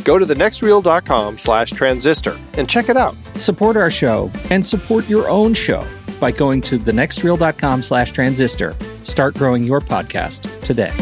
go 0.00 0.18
to 0.18 0.26
thenextreel.com 0.26 1.38
slash 1.38 1.70
transistor 1.70 2.38
and 2.54 2.68
check 2.68 2.88
it 2.88 2.96
out. 2.96 3.16
Support 3.36 3.76
our 3.76 3.90
show 3.90 4.30
and 4.50 4.64
support 4.64 5.08
your 5.08 5.28
own 5.28 5.54
show 5.54 5.86
by 6.20 6.30
going 6.30 6.60
to 6.62 6.78
thenextreel.com 6.78 7.82
slash 7.82 8.12
transistor. 8.12 8.74
Start 9.04 9.34
growing 9.34 9.64
your 9.64 9.80
podcast 9.80 10.62
today. 10.62 10.92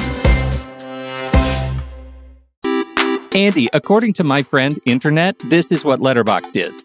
Andy, 3.35 3.69
according 3.73 4.15
to 4.15 4.25
my 4.25 4.43
friend 4.43 4.81
Internet, 4.85 5.39
this 5.45 5.71
is 5.71 5.85
what 5.85 6.01
Letterboxd 6.01 6.57
is. 6.57 6.85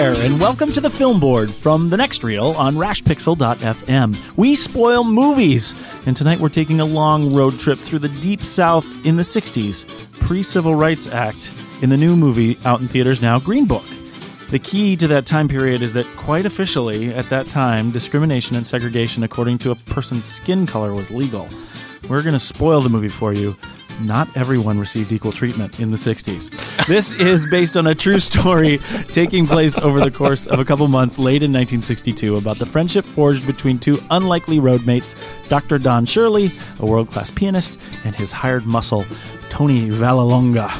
There, 0.00 0.14
and 0.24 0.40
welcome 0.40 0.72
to 0.72 0.80
the 0.80 0.88
Film 0.88 1.20
Board 1.20 1.50
from 1.50 1.90
The 1.90 1.96
Next 1.98 2.24
Reel 2.24 2.52
on 2.52 2.74
rashpixel.fm. 2.74 4.16
We 4.34 4.54
spoil 4.54 5.04
movies, 5.04 5.74
and 6.06 6.16
tonight 6.16 6.40
we're 6.40 6.48
taking 6.48 6.80
a 6.80 6.86
long 6.86 7.34
road 7.34 7.58
trip 7.58 7.76
through 7.76 7.98
the 7.98 8.08
deep 8.08 8.40
south 8.40 9.04
in 9.04 9.18
the 9.18 9.22
60s, 9.22 9.84
pre 10.20 10.42
Civil 10.42 10.74
Rights 10.74 11.06
Act, 11.06 11.52
in 11.82 11.90
the 11.90 11.98
new 11.98 12.16
movie 12.16 12.56
out 12.64 12.80
in 12.80 12.88
theaters 12.88 13.20
now, 13.20 13.38
Green 13.38 13.66
Book. 13.66 13.84
The 14.50 14.58
key 14.58 14.96
to 14.96 15.06
that 15.08 15.26
time 15.26 15.48
period 15.48 15.82
is 15.82 15.92
that, 15.92 16.06
quite 16.16 16.46
officially, 16.46 17.12
at 17.12 17.28
that 17.28 17.44
time, 17.44 17.90
discrimination 17.90 18.56
and 18.56 18.66
segregation 18.66 19.22
according 19.22 19.58
to 19.58 19.70
a 19.70 19.74
person's 19.74 20.24
skin 20.24 20.66
color 20.66 20.94
was 20.94 21.10
legal. 21.10 21.46
We're 22.08 22.22
going 22.22 22.32
to 22.32 22.40
spoil 22.40 22.80
the 22.80 22.88
movie 22.88 23.08
for 23.08 23.34
you. 23.34 23.54
Not 24.00 24.28
everyone 24.36 24.78
received 24.78 25.12
equal 25.12 25.32
treatment 25.32 25.80
in 25.80 25.90
the 25.90 25.96
60s. 25.96 26.50
This 26.86 27.12
is 27.12 27.46
based 27.46 27.76
on 27.76 27.86
a 27.86 27.94
true 27.94 28.20
story 28.20 28.78
taking 29.08 29.46
place 29.46 29.78
over 29.78 30.00
the 30.00 30.10
course 30.10 30.46
of 30.46 30.58
a 30.58 30.64
couple 30.64 30.86
months 30.88 31.18
late 31.18 31.42
in 31.42 31.52
1962 31.52 32.36
about 32.36 32.58
the 32.58 32.66
friendship 32.66 33.04
forged 33.04 33.46
between 33.46 33.78
two 33.78 33.98
unlikely 34.10 34.58
roadmates, 34.58 35.14
Dr. 35.48 35.78
Don 35.78 36.04
Shirley, 36.04 36.50
a 36.78 36.86
world 36.86 37.08
class 37.08 37.30
pianist, 37.30 37.78
and 38.04 38.14
his 38.14 38.32
hired 38.32 38.66
muscle, 38.66 39.04
Tony 39.50 39.88
Vallelonga. 39.88 40.70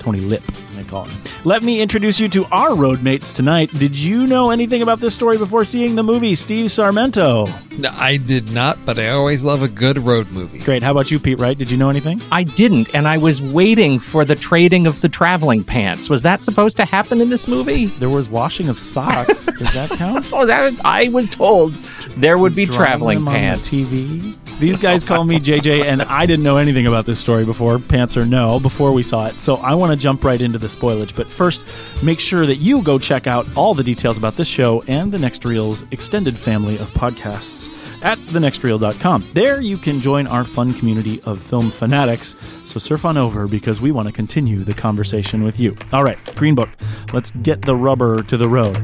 Tony 0.00 0.20
Lip, 0.20 0.42
they. 0.90 1.08
Let 1.44 1.62
me 1.62 1.80
introduce 1.80 2.20
you 2.20 2.28
to 2.30 2.44
our 2.46 2.74
roadmates 2.74 3.32
tonight. 3.32 3.70
Did 3.72 3.96
you 3.96 4.26
know 4.26 4.50
anything 4.50 4.82
about 4.82 5.00
this 5.00 5.14
story 5.14 5.38
before 5.38 5.64
seeing 5.64 5.94
the 5.94 6.02
movie? 6.02 6.34
Steve 6.34 6.66
Sarmento. 6.66 7.46
No, 7.78 7.90
I 7.94 8.16
did 8.18 8.52
not, 8.52 8.78
but 8.84 8.98
I 8.98 9.10
always 9.10 9.42
love 9.44 9.62
a 9.62 9.68
good 9.68 9.98
road 9.98 10.30
movie. 10.30 10.58
Great. 10.58 10.82
How 10.82 10.90
about 10.90 11.10
you, 11.10 11.18
Pete 11.18 11.38
Wright? 11.38 11.56
Did 11.56 11.70
you 11.70 11.76
know 11.78 11.88
anything? 11.88 12.20
I 12.30 12.42
didn't, 12.44 12.94
and 12.94 13.08
I 13.08 13.16
was 13.18 13.40
waiting 13.40 13.98
for 13.98 14.24
the 14.24 14.34
trading 14.34 14.86
of 14.86 15.00
the 15.00 15.08
traveling 15.08 15.64
pants. 15.64 16.10
Was 16.10 16.22
that 16.22 16.42
supposed 16.42 16.76
to 16.78 16.84
happen 16.84 17.20
in 17.20 17.30
this 17.30 17.48
movie? 17.48 17.86
There 17.86 18.10
was 18.10 18.28
washing 18.28 18.68
of 18.68 18.78
socks. 18.78 19.46
Does 19.46 19.72
that 19.74 19.90
count? 19.90 20.26
Oh, 20.32 20.46
that 20.46 20.72
I 20.84 21.08
was 21.08 21.28
told 21.28 21.72
there 22.16 22.38
would 22.38 22.54
be 22.54 22.64
Drawing 22.64 22.78
traveling 22.78 23.18
them 23.18 23.28
on 23.28 23.34
the 23.34 23.38
pants. 23.40 23.74
TV. 23.74 24.36
These 24.60 24.78
guys 24.78 25.04
call 25.04 25.24
me 25.24 25.38
JJ, 25.38 25.84
and 25.86 26.02
I 26.02 26.26
didn't 26.26 26.44
know 26.44 26.58
anything 26.58 26.86
about 26.86 27.06
this 27.06 27.18
story 27.18 27.46
before, 27.46 27.78
pants 27.78 28.18
or 28.18 28.26
no, 28.26 28.60
before 28.60 28.92
we 28.92 29.02
saw 29.02 29.24
it. 29.24 29.32
So 29.32 29.56
I 29.56 29.74
want 29.74 29.90
to 29.92 29.96
jump 29.96 30.22
right 30.22 30.38
into 30.38 30.58
the 30.58 30.66
spoilage. 30.66 31.16
But 31.16 31.26
first, 31.26 31.66
make 32.04 32.20
sure 32.20 32.44
that 32.44 32.56
you 32.56 32.82
go 32.82 32.98
check 32.98 33.26
out 33.26 33.48
all 33.56 33.72
the 33.72 33.82
details 33.82 34.18
about 34.18 34.36
this 34.36 34.48
show 34.48 34.82
and 34.86 35.10
the 35.10 35.18
Next 35.18 35.46
Reel's 35.46 35.86
extended 35.92 36.36
family 36.36 36.74
of 36.74 36.90
podcasts 36.90 37.69
at 38.02 38.18
thenextreel.com. 38.18 39.24
There 39.32 39.60
you 39.60 39.76
can 39.76 40.00
join 40.00 40.26
our 40.26 40.44
fun 40.44 40.74
community 40.74 41.20
of 41.22 41.40
film 41.40 41.70
fanatics. 41.70 42.34
So 42.64 42.78
surf 42.78 43.04
on 43.04 43.16
over 43.16 43.48
because 43.48 43.80
we 43.80 43.90
want 43.90 44.08
to 44.08 44.14
continue 44.14 44.60
the 44.60 44.74
conversation 44.74 45.42
with 45.42 45.58
you. 45.58 45.76
All 45.92 46.04
right, 46.04 46.18
Green 46.36 46.54
Book. 46.54 46.68
Let's 47.12 47.30
get 47.42 47.62
the 47.62 47.74
rubber 47.74 48.22
to 48.24 48.36
the 48.36 48.48
road. 48.48 48.76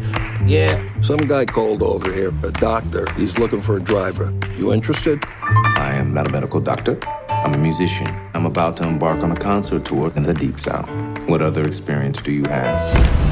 Yeah. 0.45 0.83
Some 1.01 1.19
guy 1.19 1.45
called 1.45 1.83
over 1.83 2.13
here, 2.13 2.33
a 2.43 2.51
doctor. 2.51 3.07
He's 3.15 3.39
looking 3.39 3.63
for 3.63 3.77
a 3.77 3.81
driver. 3.81 4.33
You 4.57 4.73
interested? 4.73 5.25
I 5.43 5.95
am 5.95 6.13
not 6.13 6.29
a 6.29 6.33
medical 6.33 6.61
doctor. 6.61 6.99
I'm 7.29 7.55
a 7.55 7.59
musician. 7.59 8.09
I'm 8.35 8.47
about 8.47 8.77
to 8.79 8.89
embark 8.89 9.23
on 9.23 9.31
a 9.31 9.37
concert 9.37 9.85
tour 9.85 10.13
in 10.17 10.25
the 10.25 10.35
Deep 10.35 10.59
South. 10.59 10.89
What 11.29 11.43
other 11.43 11.65
experience 11.65 12.21
do 12.21 12.33
you 12.33 12.45
have? 12.45 13.26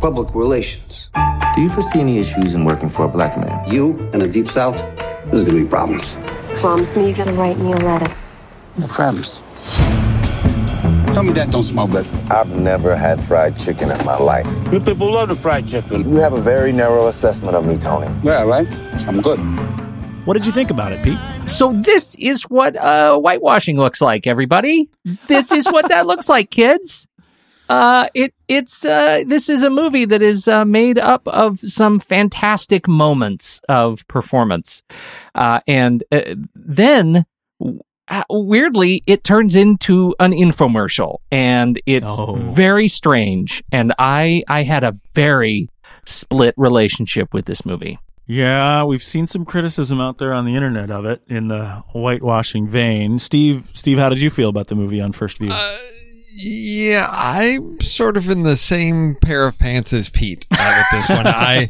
Public 0.00 0.34
relations. 0.34 1.10
Do 1.54 1.60
you 1.60 1.68
foresee 1.68 2.00
any 2.00 2.18
issues 2.18 2.54
in 2.54 2.64
working 2.64 2.88
for 2.88 3.04
a 3.04 3.08
black 3.08 3.36
man? 3.36 3.70
You 3.70 3.98
in 4.14 4.20
the 4.20 4.28
Deep 4.28 4.46
South? 4.46 4.78
There's 5.26 5.46
gonna 5.46 5.62
be 5.62 5.66
problems. 5.66 6.16
Promise 6.56 6.96
me 6.96 7.08
you're 7.08 7.16
gonna 7.16 7.34
write 7.34 7.58
me 7.58 7.72
a 7.72 7.76
letter. 7.76 8.10
No 8.78 8.86
problems. 8.86 9.42
Tell 11.12 11.22
me 11.22 11.32
that 11.34 11.50
don't 11.50 11.64
smell 11.64 11.86
good. 11.86 12.06
I've 12.30 12.54
never 12.54 12.96
had 12.96 13.22
fried 13.22 13.58
chicken 13.58 13.90
in 13.90 14.06
my 14.06 14.16
life. 14.16 14.48
You 14.72 14.80
people 14.80 15.12
love 15.12 15.28
the 15.28 15.36
fried 15.36 15.68
chicken. 15.68 16.08
You 16.08 16.16
have 16.16 16.32
a 16.32 16.40
very 16.40 16.72
narrow 16.72 17.08
assessment 17.08 17.54
of 17.54 17.66
me, 17.66 17.76
Tony. 17.76 18.08
Yeah, 18.22 18.44
right? 18.44 18.66
I'm 19.06 19.20
good. 19.20 19.38
What 20.24 20.34
did 20.34 20.46
you 20.46 20.52
think 20.52 20.70
about 20.70 20.92
it, 20.92 21.02
Pete? 21.04 21.18
So 21.46 21.72
this 21.72 22.14
is 22.14 22.44
what 22.44 22.76
uh, 22.76 23.18
whitewashing 23.18 23.76
looks 23.76 24.00
like, 24.00 24.26
everybody. 24.26 24.88
This 25.26 25.50
is 25.50 25.66
what 25.66 25.88
that 25.88 26.06
looks 26.06 26.28
like, 26.28 26.50
kids. 26.50 27.06
Uh, 27.70 28.08
it 28.14 28.34
it's 28.48 28.84
uh, 28.84 29.22
this 29.26 29.48
is 29.48 29.62
a 29.62 29.70
movie 29.70 30.04
that 30.04 30.20
is 30.22 30.48
uh, 30.48 30.64
made 30.64 30.98
up 30.98 31.22
of 31.28 31.58
some 31.60 32.00
fantastic 32.00 32.88
moments 32.88 33.60
of 33.68 34.06
performance, 34.08 34.82
uh, 35.36 35.60
and 35.68 36.02
uh, 36.10 36.34
then 36.56 37.24
uh, 38.08 38.24
weirdly 38.28 39.04
it 39.06 39.22
turns 39.22 39.54
into 39.54 40.14
an 40.18 40.32
infomercial, 40.32 41.18
and 41.30 41.80
it's 41.86 42.18
Oh. 42.18 42.34
very 42.34 42.88
strange. 42.88 43.62
And 43.70 43.94
I 44.00 44.42
I 44.48 44.64
had 44.64 44.82
a 44.82 44.92
very 45.14 45.68
split 46.06 46.54
relationship 46.56 47.32
with 47.32 47.44
this 47.44 47.64
movie. 47.64 47.98
Yeah, 48.26 48.82
we've 48.84 49.02
seen 49.02 49.26
some 49.28 49.44
criticism 49.44 50.00
out 50.00 50.18
there 50.18 50.32
on 50.32 50.44
the 50.44 50.56
internet 50.56 50.90
of 50.90 51.04
it 51.04 51.22
in 51.28 51.46
the 51.48 51.82
whitewashing 51.94 52.66
vein. 52.68 53.18
Steve, 53.20 53.70
Steve, 53.74 53.98
how 53.98 54.08
did 54.08 54.20
you 54.22 54.30
feel 54.30 54.48
about 54.48 54.66
the 54.68 54.74
movie 54.76 55.00
on 55.00 55.12
first 55.12 55.38
view? 55.38 55.52
Yeah, 56.32 57.08
I'm 57.10 57.80
sort 57.80 58.16
of 58.16 58.30
in 58.30 58.44
the 58.44 58.56
same 58.56 59.16
pair 59.16 59.46
of 59.46 59.58
pants 59.58 59.92
as 59.92 60.08
Pete 60.08 60.46
uh, 60.52 60.82
with 60.92 61.00
this 61.00 61.08
one. 61.08 61.26
I, 61.26 61.68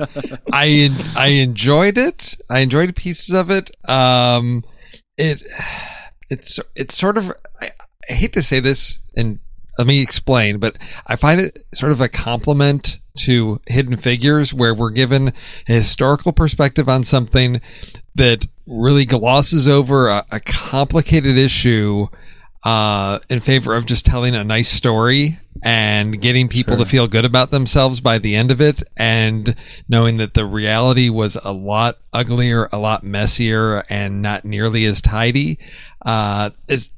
I, 0.52 1.12
I 1.16 1.26
enjoyed 1.28 1.96
it. 1.96 2.36
I 2.50 2.60
enjoyed 2.60 2.94
pieces 2.94 3.34
of 3.34 3.50
it. 3.50 3.70
Um, 3.88 4.64
it, 5.16 5.42
it's, 6.28 6.60
it's 6.76 6.96
sort 6.96 7.16
of. 7.16 7.32
I, 7.60 7.70
I 8.08 8.12
hate 8.12 8.32
to 8.34 8.42
say 8.42 8.60
this, 8.60 8.98
and 9.16 9.38
let 9.78 9.86
me 9.86 10.02
explain, 10.02 10.58
but 10.58 10.76
I 11.06 11.16
find 11.16 11.40
it 11.40 11.64
sort 11.74 11.92
of 11.92 12.00
a 12.00 12.08
complement 12.08 12.98
to 13.18 13.60
Hidden 13.66 13.96
Figures, 13.98 14.52
where 14.52 14.74
we're 14.74 14.90
given 14.90 15.32
a 15.68 15.72
historical 15.72 16.32
perspective 16.32 16.88
on 16.88 17.02
something 17.02 17.60
that 18.14 18.46
really 18.66 19.06
glosses 19.06 19.66
over 19.66 20.08
a, 20.08 20.26
a 20.30 20.40
complicated 20.40 21.38
issue 21.38 22.08
uh, 22.62 23.20
in 23.28 23.40
favor 23.40 23.74
of 23.74 23.86
just 23.86 24.04
telling 24.04 24.34
a 24.34 24.44
nice 24.44 24.68
story 24.68 25.38
and 25.62 26.20
getting 26.20 26.48
people 26.48 26.76
to 26.76 26.86
feel 26.86 27.06
good 27.06 27.24
about 27.24 27.50
themselves 27.50 28.00
by 28.00 28.18
the 28.18 28.34
end 28.34 28.50
of 28.50 28.60
it 28.60 28.82
and 28.96 29.56
knowing 29.88 30.16
that 30.16 30.34
the 30.34 30.44
reality 30.44 31.08
was 31.08 31.36
a 31.44 31.52
lot 31.52 31.98
uglier, 32.12 32.68
a 32.72 32.78
lot 32.78 33.02
messier, 33.02 33.84
and 33.90 34.22
not 34.22 34.44
nearly 34.44 34.84
as 34.84 35.00
tidy. 35.00 35.58
Uh, 36.04 36.50
is 36.68 36.90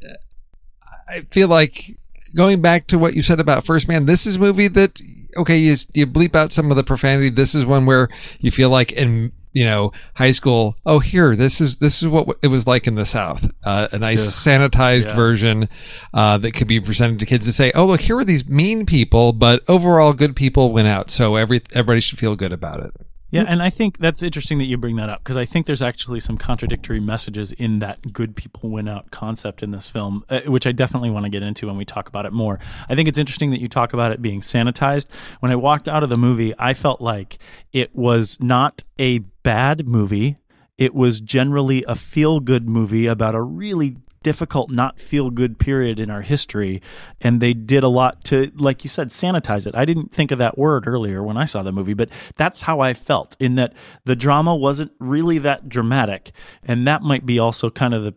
I 1.08 1.22
feel 1.30 1.48
like 1.48 1.98
going 2.34 2.60
back 2.60 2.86
to 2.88 2.98
what 2.98 3.14
you 3.14 3.22
said 3.22 3.40
about 3.40 3.66
First 3.66 3.88
Man, 3.88 4.06
this 4.06 4.26
is 4.26 4.36
a 4.36 4.40
movie 4.40 4.68
that 4.68 5.00
okay, 5.36 5.58
you 5.58 5.74
you 5.92 6.06
bleep 6.06 6.34
out 6.34 6.52
some 6.52 6.70
of 6.70 6.76
the 6.76 6.84
profanity. 6.84 7.30
This 7.30 7.54
is 7.54 7.66
one 7.66 7.86
where 7.86 8.08
you 8.40 8.50
feel 8.50 8.70
like 8.70 8.92
in 8.92 9.32
you 9.52 9.64
know 9.64 9.92
high 10.14 10.30
school. 10.30 10.76
Oh, 10.86 10.98
here, 10.98 11.36
this 11.36 11.60
is 11.60 11.76
this 11.78 12.02
is 12.02 12.08
what 12.08 12.38
it 12.42 12.48
was 12.48 12.66
like 12.66 12.86
in 12.86 12.94
the 12.94 13.04
South. 13.04 13.50
Uh, 13.64 13.88
a 13.92 13.98
nice 13.98 14.24
sanitized 14.46 15.06
Yeah. 15.06 15.14
version 15.16 15.68
uh, 16.14 16.38
that 16.38 16.52
could 16.52 16.68
be 16.68 16.80
presented 16.80 17.18
to 17.20 17.26
kids 17.26 17.46
to 17.46 17.52
say, 17.52 17.72
oh, 17.74 17.86
look, 17.86 18.00
here 18.00 18.16
were 18.16 18.24
these 18.24 18.48
mean 18.48 18.86
people, 18.86 19.32
but 19.32 19.62
overall 19.68 20.12
good 20.12 20.34
people 20.36 20.72
went 20.72 20.88
out, 20.88 21.10
so 21.10 21.36
every 21.36 21.62
everybody 21.72 22.00
should 22.00 22.18
feel 22.18 22.36
good 22.36 22.52
about 22.52 22.80
it. 22.80 22.92
Yeah, 23.32 23.44
and 23.48 23.62
I 23.62 23.70
think 23.70 23.96
that's 23.96 24.22
interesting 24.22 24.58
that 24.58 24.66
you 24.66 24.76
bring 24.76 24.96
that 24.96 25.08
up 25.08 25.24
because 25.24 25.38
I 25.38 25.46
think 25.46 25.64
there's 25.64 25.80
actually 25.80 26.20
some 26.20 26.36
contradictory 26.36 27.00
messages 27.00 27.50
in 27.52 27.78
that 27.78 28.12
good 28.12 28.36
people 28.36 28.68
win 28.68 28.86
out 28.86 29.10
concept 29.10 29.62
in 29.62 29.70
this 29.70 29.88
film, 29.88 30.22
uh, 30.28 30.40
which 30.40 30.66
I 30.66 30.72
definitely 30.72 31.08
want 31.08 31.24
to 31.24 31.30
get 31.30 31.42
into 31.42 31.66
when 31.66 31.78
we 31.78 31.86
talk 31.86 32.08
about 32.08 32.26
it 32.26 32.32
more. 32.34 32.60
I 32.90 32.94
think 32.94 33.08
it's 33.08 33.16
interesting 33.16 33.50
that 33.52 33.60
you 33.60 33.68
talk 33.68 33.94
about 33.94 34.12
it 34.12 34.20
being 34.20 34.42
sanitized. 34.42 35.06
When 35.40 35.50
I 35.50 35.56
walked 35.56 35.88
out 35.88 36.02
of 36.02 36.10
the 36.10 36.18
movie, 36.18 36.52
I 36.58 36.74
felt 36.74 37.00
like 37.00 37.38
it 37.72 37.96
was 37.96 38.36
not 38.38 38.84
a 38.98 39.20
bad 39.42 39.88
movie. 39.88 40.36
It 40.76 40.94
was 40.94 41.22
generally 41.22 41.84
a 41.88 41.94
feel 41.94 42.38
good 42.38 42.68
movie 42.68 43.06
about 43.06 43.34
a 43.34 43.40
really 43.40 43.96
difficult, 44.22 44.70
not 44.70 44.98
feel 44.98 45.30
good 45.30 45.58
period 45.58 45.98
in 45.98 46.10
our 46.10 46.22
history. 46.22 46.80
And 47.20 47.40
they 47.40 47.54
did 47.54 47.82
a 47.82 47.88
lot 47.88 48.24
to, 48.24 48.50
like 48.56 48.84
you 48.84 48.90
said, 48.90 49.10
sanitize 49.10 49.66
it. 49.66 49.74
I 49.74 49.84
didn't 49.84 50.12
think 50.12 50.30
of 50.30 50.38
that 50.38 50.58
word 50.58 50.86
earlier 50.86 51.22
when 51.22 51.36
I 51.36 51.44
saw 51.44 51.62
the 51.62 51.72
movie, 51.72 51.94
but 51.94 52.08
that's 52.36 52.62
how 52.62 52.80
I 52.80 52.94
felt 52.94 53.36
in 53.38 53.56
that 53.56 53.74
the 54.04 54.16
drama 54.16 54.54
wasn't 54.54 54.92
really 54.98 55.38
that 55.38 55.68
dramatic. 55.68 56.32
And 56.62 56.86
that 56.86 57.02
might 57.02 57.26
be 57.26 57.38
also 57.38 57.70
kind 57.70 57.94
of 57.94 58.04
the 58.04 58.14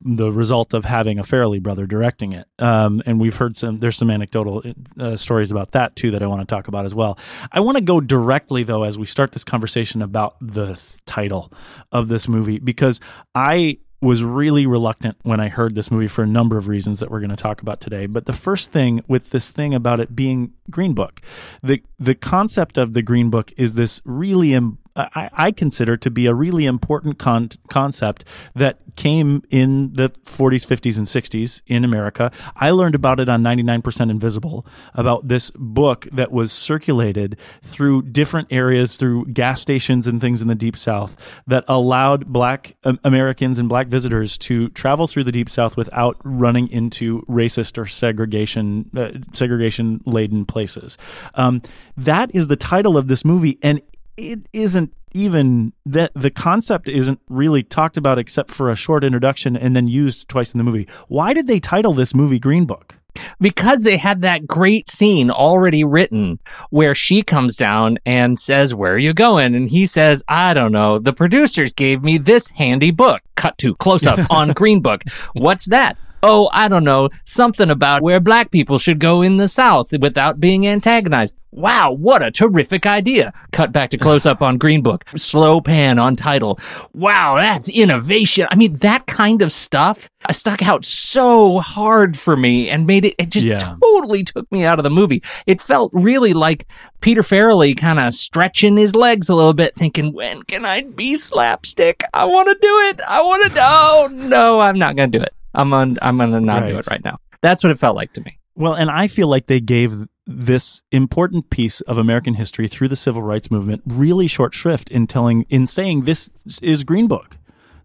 the 0.00 0.32
result 0.32 0.72
of 0.72 0.84
having 0.84 1.18
a 1.18 1.22
Farrelly 1.22 1.62
brother 1.62 1.86
directing 1.86 2.32
it. 2.32 2.46
Um, 2.58 3.02
and 3.04 3.20
we've 3.20 3.36
heard 3.36 3.56
some, 3.56 3.80
there's 3.80 3.96
some 3.96 4.10
anecdotal 4.10 4.62
uh, 4.98 5.16
stories 5.16 5.50
about 5.50 5.72
that 5.72 5.94
too 5.94 6.10
that 6.12 6.22
I 6.22 6.26
want 6.26 6.40
to 6.40 6.46
talk 6.46 6.68
about 6.68 6.86
as 6.86 6.94
well. 6.94 7.18
I 7.52 7.60
want 7.60 7.76
to 7.76 7.84
go 7.84 8.00
directly 8.00 8.62
though, 8.62 8.84
as 8.84 8.98
we 8.98 9.06
start 9.06 9.32
this 9.32 9.44
conversation 9.44 10.00
about 10.00 10.36
the 10.40 10.66
th- 10.66 10.96
title 11.04 11.52
of 11.92 12.08
this 12.08 12.28
movie, 12.28 12.58
because 12.58 12.98
I 13.34 13.78
was 14.00 14.22
really 14.22 14.66
reluctant 14.66 15.16
when 15.22 15.40
I 15.40 15.48
heard 15.48 15.74
this 15.74 15.90
movie 15.90 16.06
for 16.06 16.22
a 16.22 16.26
number 16.26 16.56
of 16.56 16.68
reasons 16.68 17.00
that 17.00 17.10
we're 17.10 17.20
going 17.20 17.30
to 17.30 17.36
talk 17.36 17.60
about 17.62 17.80
today. 17.80 18.06
But 18.06 18.26
the 18.26 18.32
first 18.32 18.70
thing 18.70 19.02
with 19.08 19.30
this 19.30 19.50
thing 19.50 19.74
about 19.74 19.98
it 19.98 20.14
being 20.14 20.52
Green 20.70 20.94
Book, 20.94 21.20
the 21.62 21.82
the 21.98 22.14
concept 22.14 22.78
of 22.78 22.92
the 22.92 23.02
Green 23.02 23.30
Book 23.30 23.52
is 23.56 23.74
this 23.74 24.00
really 24.04 24.52
I, 24.98 25.30
I 25.32 25.50
consider 25.52 25.96
to 25.96 26.10
be 26.10 26.26
a 26.26 26.34
really 26.34 26.66
important 26.66 27.18
con- 27.18 27.50
concept 27.68 28.24
that 28.54 28.78
came 28.96 29.42
in 29.48 29.92
the 29.94 30.10
40s, 30.24 30.66
50s, 30.66 30.98
and 30.98 31.06
60s 31.06 31.62
in 31.68 31.84
America. 31.84 32.32
I 32.56 32.70
learned 32.70 32.96
about 32.96 33.20
it 33.20 33.28
on 33.28 33.42
99% 33.42 34.10
Invisible, 34.10 34.66
about 34.94 35.28
this 35.28 35.52
book 35.54 36.08
that 36.10 36.32
was 36.32 36.50
circulated 36.50 37.38
through 37.62 38.02
different 38.02 38.48
areas, 38.50 38.96
through 38.96 39.26
gas 39.26 39.60
stations 39.62 40.08
and 40.08 40.20
things 40.20 40.42
in 40.42 40.48
the 40.48 40.56
Deep 40.56 40.76
South, 40.76 41.16
that 41.46 41.64
allowed 41.68 42.26
black 42.26 42.76
um, 42.82 42.98
Americans 43.04 43.60
and 43.60 43.68
black 43.68 43.86
visitors 43.86 44.36
to 44.38 44.68
travel 44.70 45.06
through 45.06 45.24
the 45.24 45.32
Deep 45.32 45.48
South 45.48 45.76
without 45.76 46.16
running 46.24 46.68
into 46.68 47.22
racist 47.22 47.78
or 47.78 47.86
segregation, 47.86 48.90
uh, 48.96 49.10
segregation 49.32 50.02
laden 50.06 50.44
places. 50.44 50.98
Um, 51.34 51.62
that 51.96 52.34
is 52.34 52.48
the 52.48 52.56
title 52.56 52.96
of 52.96 53.06
this 53.06 53.24
movie. 53.24 53.58
And 53.62 53.80
it 54.18 54.40
isn't 54.52 54.92
even 55.12 55.72
that 55.86 56.12
the 56.14 56.30
concept 56.30 56.88
isn't 56.88 57.20
really 57.28 57.62
talked 57.62 57.96
about 57.96 58.18
except 58.18 58.50
for 58.50 58.70
a 58.70 58.76
short 58.76 59.04
introduction 59.04 59.56
and 59.56 59.74
then 59.74 59.88
used 59.88 60.28
twice 60.28 60.52
in 60.52 60.58
the 60.58 60.64
movie. 60.64 60.86
Why 61.06 61.32
did 61.32 61.46
they 61.46 61.60
title 61.60 61.94
this 61.94 62.14
movie 62.14 62.38
Green 62.38 62.66
Book? 62.66 62.96
because 63.40 63.82
they 63.82 63.96
had 63.96 64.22
that 64.22 64.46
great 64.46 64.88
scene 64.88 65.28
already 65.28 65.82
written 65.82 66.38
where 66.70 66.94
she 66.94 67.22
comes 67.22 67.56
down 67.56 67.98
and 68.06 68.38
says, 68.38 68.74
Where 68.74 68.94
are 68.94 68.98
you 68.98 69.12
going? 69.12 69.56
And 69.56 69.68
he 69.68 69.86
says, 69.86 70.22
I 70.28 70.54
don't 70.54 70.70
know. 70.70 71.00
The 71.00 71.12
producers 71.12 71.72
gave 71.72 72.04
me 72.04 72.18
this 72.18 72.50
handy 72.50 72.92
book. 72.92 73.20
Cut 73.34 73.58
to 73.58 73.74
close 73.74 74.06
up 74.06 74.20
on 74.30 74.52
Green 74.52 74.80
Book. 74.80 75.02
What's 75.32 75.66
that? 75.66 75.96
Oh, 76.22 76.48
I 76.52 76.68
don't 76.68 76.84
know. 76.84 77.08
Something 77.24 77.70
about 77.70 78.02
where 78.02 78.20
black 78.20 78.50
people 78.50 78.78
should 78.78 78.98
go 78.98 79.22
in 79.22 79.36
the 79.36 79.48
South 79.48 79.92
without 79.92 80.40
being 80.40 80.66
antagonized. 80.66 81.34
Wow, 81.50 81.92
what 81.92 82.22
a 82.22 82.30
terrific 82.30 82.84
idea. 82.86 83.32
Cut 83.52 83.72
back 83.72 83.90
to 83.90 83.98
close 83.98 84.26
up 84.26 84.42
on 84.42 84.58
Green 84.58 84.82
Book. 84.82 85.04
Slow 85.16 85.60
pan 85.62 85.98
on 85.98 86.14
title. 86.14 86.58
Wow, 86.92 87.36
that's 87.36 87.68
innovation. 87.70 88.46
I 88.50 88.54
mean, 88.54 88.74
that 88.76 89.06
kind 89.06 89.40
of 89.40 89.50
stuff 89.50 90.10
uh, 90.28 90.32
stuck 90.34 90.62
out 90.62 90.84
so 90.84 91.58
hard 91.58 92.18
for 92.18 92.36
me 92.36 92.68
and 92.68 92.86
made 92.86 93.06
it, 93.06 93.14
it 93.18 93.30
just 93.30 93.46
Yeah. 93.46 93.76
totally 93.82 94.24
took 94.24 94.50
me 94.52 94.64
out 94.64 94.78
of 94.78 94.82
the 94.82 94.90
movie. 94.90 95.22
It 95.46 95.60
felt 95.60 95.90
really 95.94 96.34
like 96.34 96.66
Peter 97.00 97.22
Farrelly 97.22 97.74
kind 97.76 97.98
of 97.98 98.12
stretching 98.14 98.76
his 98.76 98.94
legs 98.94 99.28
a 99.30 99.34
little 99.34 99.54
bit, 99.54 99.74
thinking, 99.74 100.12
when 100.12 100.42
can 100.42 100.66
I 100.66 100.82
be 100.82 101.14
slapstick? 101.14 102.04
I 102.12 102.26
want 102.26 102.48
to 102.48 102.54
do 102.60 102.78
it. 102.90 103.00
I 103.08 103.22
want 103.22 103.44
to, 103.44 103.54
no, 103.54 104.08
no, 104.28 104.60
I'm 104.60 104.78
not 104.78 104.96
going 104.96 105.10
to 105.12 105.18
do 105.18 105.22
it. 105.24 105.32
I'm 105.54 105.72
on, 105.72 105.98
I'm 106.02 106.18
going 106.18 106.32
to 106.32 106.40
not 106.40 106.66
do 106.68 106.76
it 106.76 106.86
right 106.90 107.02
now. 107.02 107.18
That's 107.40 107.64
what 107.64 107.70
it 107.70 107.78
felt 107.78 107.96
like 107.96 108.12
to 108.12 108.20
me. 108.20 108.38
Well, 108.54 108.74
and 108.74 108.90
I 108.90 109.06
feel 109.06 109.28
like 109.28 109.46
they 109.46 109.60
gave 109.60 109.94
this 110.30 110.82
important 110.92 111.48
piece 111.48 111.80
of 111.82 111.96
American 111.96 112.34
history 112.34 112.68
through 112.68 112.88
the 112.88 112.96
civil 112.96 113.22
rights 113.22 113.50
movement 113.50 113.82
really 113.86 114.26
short 114.26 114.52
shrift 114.52 114.90
in 114.90 115.06
telling, 115.06 115.46
in 115.48 115.66
saying 115.66 116.02
this 116.02 116.30
is 116.60 116.84
Green 116.84 117.06
Book. 117.08 117.36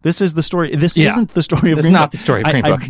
This 0.01 0.19
is 0.19 0.33
the 0.33 0.43
story. 0.43 0.75
This 0.75 0.97
Yeah. 0.97 1.11
isn't 1.11 1.33
the 1.33 1.41
story 1.43 1.71
of 1.71 1.77
It's 1.77 1.85
Green 1.87 1.93
not 1.93 2.07
Book. 2.07 2.11
the 2.11 2.17
story 2.17 2.41
of 2.41 2.47
I- 2.47 2.51
Green 2.51 2.65
I- 2.65 2.69
Book. 2.71 2.81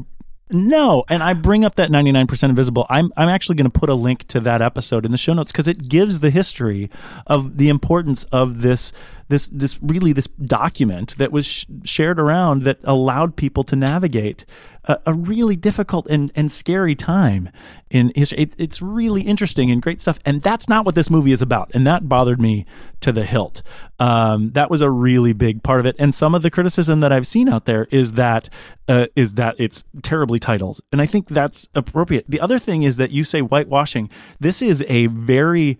no, 0.49 1.03
and 1.07 1.21
I 1.21 1.33
bring 1.33 1.63
up 1.65 1.75
that 1.75 1.91
99% 1.91 2.49
invisible. 2.49 2.87
I'm 2.89 3.11
I'm 3.15 3.29
actually 3.29 3.55
going 3.55 3.69
to 3.71 3.79
put 3.79 3.89
a 3.89 3.93
link 3.93 4.27
to 4.29 4.39
that 4.39 4.61
episode 4.63 5.05
in 5.05 5.11
the 5.11 5.17
show 5.19 5.33
notes 5.33 5.51
because 5.51 5.67
it 5.67 5.87
gives 5.87 6.19
the 6.21 6.31
history 6.31 6.89
of 7.27 7.57
the 7.57 7.69
importance 7.69 8.23
of 8.31 8.61
this 8.61 8.91
this 9.29 9.47
this 9.49 9.79
really 9.83 10.13
this 10.13 10.27
document 10.43 11.15
that 11.17 11.31
was 11.31 11.45
sh- 11.45 11.65
shared 11.83 12.19
around 12.19 12.63
that 12.63 12.79
allowed 12.83 13.35
people 13.35 13.63
to 13.65 13.75
navigate 13.75 14.45
a, 14.85 14.99
a 15.07 15.13
really 15.13 15.55
difficult 15.55 16.07
and 16.09 16.31
and 16.35 16.51
scary 16.51 16.95
time 16.95 17.49
in 17.89 18.11
history. 18.15 18.39
It, 18.39 18.55
it's 18.57 18.81
really 18.81 19.21
interesting 19.21 19.71
and 19.71 19.81
great 19.81 20.01
stuff, 20.01 20.19
and 20.25 20.41
that's 20.41 20.67
not 20.67 20.85
what 20.85 20.95
this 20.95 21.09
movie 21.09 21.31
is 21.31 21.41
about, 21.41 21.71
and 21.73 21.85
that 21.87 22.07
bothered 22.09 22.41
me 22.41 22.65
to 23.01 23.11
the 23.11 23.23
hilt. 23.23 23.61
Um, 23.99 24.51
that 24.51 24.69
was 24.69 24.81
a 24.81 24.89
really 24.89 25.33
big 25.33 25.63
part 25.63 25.79
of 25.79 25.85
it, 25.85 25.95
and 25.99 26.13
some 26.13 26.35
of 26.35 26.41
the 26.41 26.51
criticism 26.51 26.99
that 27.01 27.11
I've 27.11 27.27
seen 27.27 27.49
out 27.49 27.65
there 27.65 27.87
is 27.91 28.13
that 28.13 28.49
uh, 28.87 29.07
is 29.15 29.35
that 29.35 29.55
it's 29.57 29.83
terribly 30.01 30.39
titled, 30.39 30.81
and 30.91 31.01
I 31.01 31.05
think 31.05 31.29
that's 31.29 31.69
appropriate. 31.75 32.25
The 32.27 32.39
other 32.39 32.59
thing 32.59 32.83
is 32.83 32.97
that 32.97 33.11
you 33.11 33.23
say 33.23 33.39
whitewashing. 33.41 34.09
This 34.39 34.61
is 34.61 34.83
a 34.87 35.07
very 35.07 35.77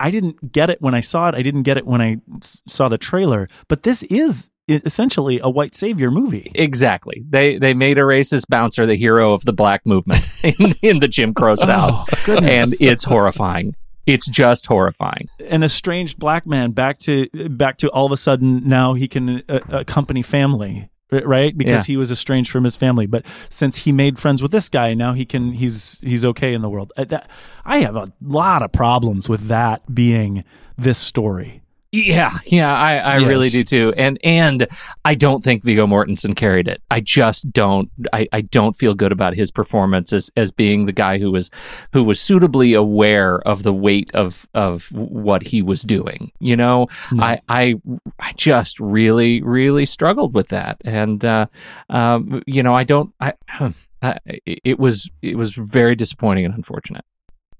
I- 0.00 0.10
didn't 0.10 0.52
get 0.52 0.70
it 0.70 0.80
when 0.80 0.94
I 0.94 1.00
saw 1.00 1.28
it. 1.28 1.34
I 1.34 1.42
didn't 1.42 1.62
get 1.62 1.76
it 1.76 1.86
when 1.86 2.00
I 2.00 2.18
saw 2.42 2.88
the 2.88 2.98
trailer. 2.98 3.48
But 3.68 3.82
this 3.82 4.02
is 4.04 4.50
essentially 4.68 5.40
a 5.42 5.48
white 5.48 5.74
savior 5.74 6.10
movie. 6.10 6.50
Exactly. 6.54 7.24
They 7.28 7.58
they 7.58 7.74
made 7.74 7.98
a 7.98 8.02
racist 8.02 8.48
bouncer 8.48 8.86
the 8.86 8.96
hero 8.96 9.32
of 9.32 9.44
the 9.44 9.52
black 9.52 9.84
movement 9.86 10.28
in, 10.44 10.74
in 10.82 10.98
the 11.00 11.08
Jim 11.08 11.34
Crow 11.34 11.54
South, 11.54 12.08
Oh, 12.12 12.22
goodness. 12.24 12.50
and 12.50 12.74
it's 12.80 13.04
horrifying. 13.04 13.74
It's 14.06 14.28
just 14.28 14.66
horrifying. 14.66 15.28
An 15.48 15.62
estranged 15.64 16.18
black 16.18 16.46
man 16.46 16.70
back 16.72 16.98
to 17.00 17.26
back 17.50 17.78
to 17.78 17.88
all 17.90 18.06
of 18.06 18.12
a 18.12 18.16
sudden 18.16 18.62
now 18.68 18.94
he 18.94 19.08
can 19.08 19.42
uh, 19.48 19.60
accompany 19.70 20.22
family. 20.22 20.88
Right, 21.12 21.56
because 21.56 21.88
Yeah. 21.88 21.92
he 21.92 21.96
was 21.96 22.10
estranged 22.10 22.50
from 22.50 22.64
his 22.64 22.74
family, 22.74 23.06
but 23.06 23.24
since 23.48 23.78
he 23.78 23.92
made 23.92 24.18
friends 24.18 24.42
with 24.42 24.50
this 24.50 24.68
guy, 24.68 24.92
now 24.92 25.12
he 25.12 25.24
can. 25.24 25.52
He's 25.52 26.00
he's 26.02 26.24
okay 26.24 26.52
in 26.52 26.62
the 26.62 26.68
world. 26.68 26.92
Uh, 26.96 27.04
that- 27.04 27.30
I 27.64 27.78
have 27.78 27.94
a 27.94 28.12
lot 28.20 28.64
of 28.64 28.72
problems 28.72 29.28
with 29.28 29.46
that 29.46 29.94
being 29.94 30.42
this 30.76 30.98
story. 30.98 31.62
Yeah, 32.04 32.30
yeah, 32.46 32.74
I, 32.74 32.96
I 32.98 33.18
Yes. 33.18 33.28
really 33.28 33.48
do 33.48 33.64
too. 33.64 33.94
And 33.96 34.18
and 34.22 34.66
I 35.04 35.14
don't 35.14 35.42
think 35.42 35.64
Viggo 35.64 35.86
Mortensen 35.86 36.36
carried 36.36 36.68
it. 36.68 36.82
I 36.90 37.00
just 37.00 37.50
don't 37.52 37.90
I, 38.12 38.28
I 38.32 38.42
don't 38.42 38.74
feel 38.76 38.94
good 38.94 39.12
about 39.12 39.34
his 39.34 39.50
performance 39.50 40.12
as, 40.12 40.30
as 40.36 40.50
being 40.50 40.86
the 40.86 40.92
guy 40.92 41.18
who 41.18 41.30
was 41.32 41.50
who 41.92 42.04
was 42.04 42.20
suitably 42.20 42.74
aware 42.74 43.38
of 43.48 43.62
the 43.62 43.72
weight 43.72 44.10
of 44.14 44.46
of 44.54 44.92
what 44.92 45.46
he 45.46 45.62
was 45.62 45.82
doing. 45.82 46.32
You 46.38 46.56
know? 46.56 46.88
No. 47.12 47.22
I, 47.24 47.40
I 47.48 47.74
I 48.20 48.32
just 48.36 48.78
really, 48.78 49.40
really 49.42 49.86
struggled 49.86 50.34
with 50.34 50.48
that. 50.48 50.76
And 50.84 51.24
uh 51.24 51.46
um 51.88 52.42
you 52.46 52.62
know, 52.62 52.74
I 52.74 52.84
don't 52.84 53.12
I, 53.20 53.32
I 54.02 54.18
it 54.44 54.78
was 54.78 55.08
it 55.22 55.36
was 55.36 55.54
very 55.54 55.94
disappointing 55.96 56.44
and 56.44 56.54
unfortunate. 56.54 57.04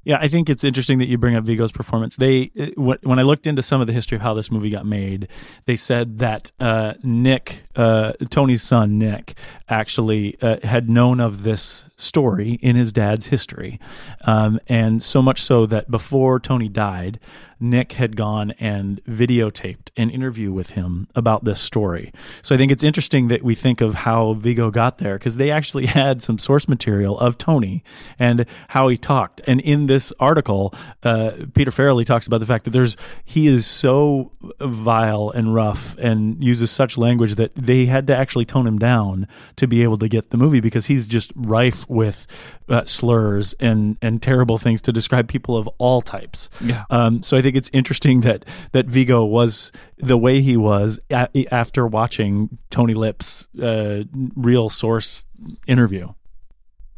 Yeah, 0.07 0.19
I 0.21 0.29
think 0.29 0.49
it's 0.49 0.63
interesting 0.63 1.01
that 1.01 1.09
you 1.09 1.19
bring 1.19 1.35
up 1.35 1.43
Viggo's 1.43 1.73
performance. 1.73 2.15
They, 2.15 2.53
uh, 2.57 2.67
when 2.77 3.19
I 3.19 3.23
looked 3.23 3.45
into 3.45 3.61
some 3.61 3.81
of 3.81 3.89
the 3.89 3.93
history 3.93 4.15
of 4.15 4.23
how 4.23 4.35
this 4.35 4.53
movie 4.53 4.71
got 4.71 4.87
made, 4.87 5.27
they 5.65 5.75
said 5.75 6.19
that 6.19 6.53
uh, 6.61 6.95
Nick, 7.03 7.65
uh, 7.75 8.13
Tony's 8.31 8.63
son 8.63 8.99
Nick, 8.99 9.35
actually 9.69 10.39
uh, 10.41 10.59
had 10.63 10.89
known 10.89 11.19
of 11.19 11.43
this 11.43 11.83
story 11.97 12.59
in 12.63 12.77
his 12.77 12.93
dad's 12.93 13.27
history, 13.27 13.81
um, 14.23 14.61
and 14.67 15.03
so 15.03 15.23
much 15.23 15.43
so 15.43 15.67
that 15.67 15.91
before 15.91 16.39
Tony 16.39 16.69
died, 16.69 17.19
Nick 17.59 17.93
had 17.93 18.17
gone 18.17 18.53
and 18.61 19.03
videotaped 19.05 19.89
an 19.97 20.11
interview 20.11 20.53
with 20.53 20.71
him 20.71 21.09
about 21.15 21.45
this 21.45 21.61
story. 21.61 22.13
So 22.43 22.55
I 22.55 22.59
think 22.59 22.71
it's 22.71 22.85
interesting 22.85 23.29
that 23.29 23.43
we 23.43 23.55
think 23.55 23.81
of 23.81 23.95
how 23.95 24.35
Viggo 24.35 24.71
got 24.71 24.99
there 24.99 25.19
because 25.19 25.37
they 25.37 25.51
actually 25.51 25.87
had 25.97 26.23
some 26.23 26.39
source 26.39 26.69
material 26.69 27.19
of 27.19 27.39
Tony 27.39 27.83
and 28.19 28.45
how 28.69 28.89
he 28.89 28.99
talked. 28.99 29.41
And 29.47 29.61
in 29.61 29.87
this 29.87 30.13
article, 30.21 30.75
uh, 31.03 31.33
Peter 31.55 31.71
Farrelly 31.71 32.05
talks 32.05 32.27
about 32.27 32.41
the 32.41 32.47
fact 32.47 32.65
that 32.65 32.73
there's 32.73 32.97
he 33.25 33.47
is 33.47 33.67
so 33.67 34.33
vile 34.61 35.31
and 35.31 35.55
rough 35.55 35.97
and 35.99 36.43
uses 36.43 36.71
such 36.71 36.99
language 36.99 37.37
that 37.37 37.55
they 37.55 37.87
had 37.87 38.07
to 38.09 38.17
actually 38.17 38.45
tone 38.45 38.67
him 38.67 38.79
down 38.79 39.27
to 39.57 39.67
be 39.67 39.83
able 39.83 39.97
to 39.99 40.09
get 40.09 40.31
the 40.31 40.37
movie 40.37 40.61
because 40.61 40.87
he's 40.87 41.09
just 41.09 41.33
rife 41.35 41.86
with 41.89 42.27
uh, 42.69 42.85
slurs 42.85 43.55
and 43.61 43.97
and 44.03 44.21
terrible 44.23 44.59
things 44.59 44.81
to 44.83 44.93
describe 44.93 45.29
people 45.29 45.57
of 45.57 45.69
all 45.79 46.03
types. 46.03 46.49
Yeah. 46.61 46.85
Um, 46.91 47.23
so 47.23 47.37
I 47.37 47.43
think 47.43 47.57
it's 47.57 47.71
interesting 47.73 48.21
that 48.23 48.45
that 48.73 48.87
Viggo 48.87 49.25
was 49.25 49.73
the 49.99 50.17
way 50.19 50.41
he 50.41 50.57
was 50.57 50.99
a- 51.11 51.47
after 51.53 51.87
watching 51.87 52.59
Tony 52.71 52.95
Lip's 52.95 53.47
uh, 53.63 54.03
real 54.35 54.69
source 54.69 55.25
interview. 55.67 56.09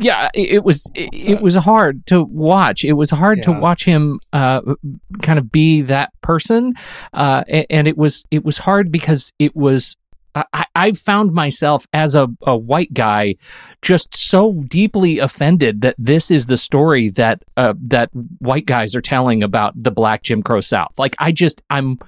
yeah 0.00 0.28
it, 0.34 0.50
it 0.56 0.64
was 0.64 0.88
it, 0.94 1.08
it 1.12 1.40
was 1.42 1.54
hard 1.56 2.06
to 2.06 2.22
watch 2.22 2.84
it 2.84 2.92
was 2.92 3.10
hard 3.10 3.42
to 3.42 3.50
watch 3.50 3.84
him 3.84 4.20
uh 4.32 4.60
kind 5.22 5.38
of 5.40 5.50
be 5.50 5.82
that 5.82 6.10
person 6.22 6.72
uh 7.14 7.42
a- 7.48 7.66
and, 7.72 7.88
it 7.88 7.96
was 7.98 8.24
it 8.30 8.44
was 8.44 8.58
hard 8.58 8.92
because 8.92 9.32
it 9.40 9.56
was 9.56 9.96
I, 10.34 10.66
I 10.74 10.92
found 10.92 11.32
myself 11.32 11.86
as 11.92 12.14
a, 12.14 12.28
a 12.42 12.56
white 12.56 12.92
guy 12.94 13.36
just 13.82 14.16
so 14.16 14.64
deeply 14.68 15.18
offended 15.18 15.80
that 15.80 15.94
this 15.98 16.30
is 16.30 16.46
the 16.46 16.56
story 16.56 17.10
that 17.10 17.42
uh, 17.56 17.74
that 17.86 18.10
white 18.38 18.66
guys 18.66 18.94
are 18.94 19.00
telling 19.00 19.42
about 19.42 19.80
the 19.80 19.90
black 19.90 20.22
Jim 20.22 20.42
Crow 20.42 20.60
South. 20.60 20.92
Like 20.98 21.16
I 21.18 21.32
just 21.32 21.62
I'm 21.70 21.98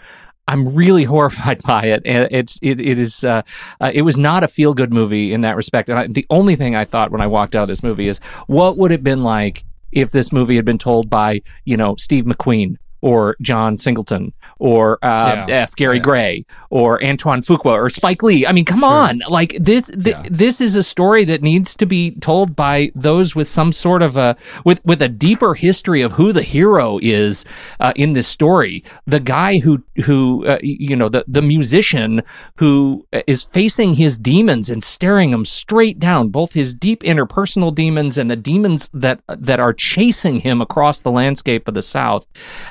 I'm 0.49 0.75
really 0.75 1.05
horrified 1.12 1.62
by 1.62 1.87
it, 1.87 2.03
and 2.05 2.29
it's 2.31 2.59
it 2.62 2.81
it 2.81 2.99
is 2.99 3.25
uh, 3.25 3.43
uh, 3.81 3.91
it 3.93 4.03
was 4.03 4.17
not 4.17 4.45
a 4.45 4.49
feel 4.49 4.75
good 4.75 4.93
movie 4.93 5.33
in 5.33 5.41
that 5.43 5.57
respect. 5.57 5.89
And 5.89 5.99
I, 5.99 6.07
the 6.07 6.27
only 6.31 6.57
thing 6.57 6.75
I 6.75 6.85
thought 6.85 7.11
when 7.11 7.21
I 7.21 7.27
walked 7.27 7.55
out 7.55 7.62
of 7.62 7.69
this 7.69 7.83
movie 7.83 8.09
is, 8.09 8.19
what 8.47 8.77
would 8.77 8.93
it 8.93 8.97
have 8.97 9.05
been 9.05 9.23
like 9.23 9.65
if 9.93 10.12
this 10.12 10.33
movie 10.33 10.57
had 10.57 10.65
been 10.65 10.79
told 10.79 11.11
by 11.11 11.43
you 11.65 11.77
know 11.77 11.97
Steve 11.97 12.25
McQueen 12.25 12.77
or 13.02 13.37
John 13.40 13.78
Singleton 13.78 14.33
or 14.59 14.99
uh, 15.02 15.47
Yeah. 15.49 15.54
F. 15.62 15.75
Gary 15.76 15.97
Yeah. 15.97 16.02
Gray 16.02 16.45
or 16.71 17.02
Antoine 17.04 17.40
Fuqua 17.42 17.73
or 17.73 17.88
Spike 17.90 18.23
Lee? 18.23 18.47
I 18.47 18.52
mean, 18.52 18.64
come 18.64 18.85
on! 18.85 19.23
Like 19.28 19.57
this 19.61 19.88
th- 19.88 20.07
Yeah. 20.16 20.23
this 20.30 20.61
is 20.61 20.76
a 20.76 20.83
story 20.83 21.25
that 21.25 21.42
needs 21.42 21.75
to 21.76 21.87
be 21.87 22.12
told 22.12 22.54
by 22.57 22.90
those 22.95 23.35
with 23.35 23.49
some 23.49 23.73
sort 23.73 24.02
of 24.02 24.16
a 24.16 24.37
with 24.64 24.85
with 24.85 25.00
a 25.02 25.09
deeper 25.09 25.54
history 25.54 26.02
of 26.02 26.12
who 26.12 26.33
the 26.33 26.42
hero 26.42 26.99
is 27.02 27.45
uh, 27.80 27.92
in 27.97 28.12
this 28.12 28.28
story. 28.28 28.85
The 29.07 29.21
guy 29.21 29.59
who 29.59 29.83
who 30.04 30.47
uh, 30.47 30.59
you 30.62 30.97
know 30.97 31.09
the 31.09 31.25
the 31.26 31.42
musician 31.42 32.23
who 32.57 33.07
is 33.26 33.45
facing 33.45 33.95
his 33.95 34.19
demons 34.19 34.69
and 34.71 34.83
staring 34.85 35.30
them 35.30 35.45
straight 35.45 35.99
down, 35.99 36.28
both 36.28 36.52
his 36.52 36.75
deep 36.75 37.02
interpersonal 37.02 37.75
demons 37.75 38.19
and 38.19 38.30
the 38.30 38.37
demons 38.37 38.90
that 38.92 39.21
that 39.28 39.61
are 39.61 39.73
chasing 39.73 40.40
him 40.40 40.61
across 40.61 41.00
the 41.00 41.11
landscape 41.11 41.66
of 41.69 41.75
the 41.75 41.83
South. 41.83 42.26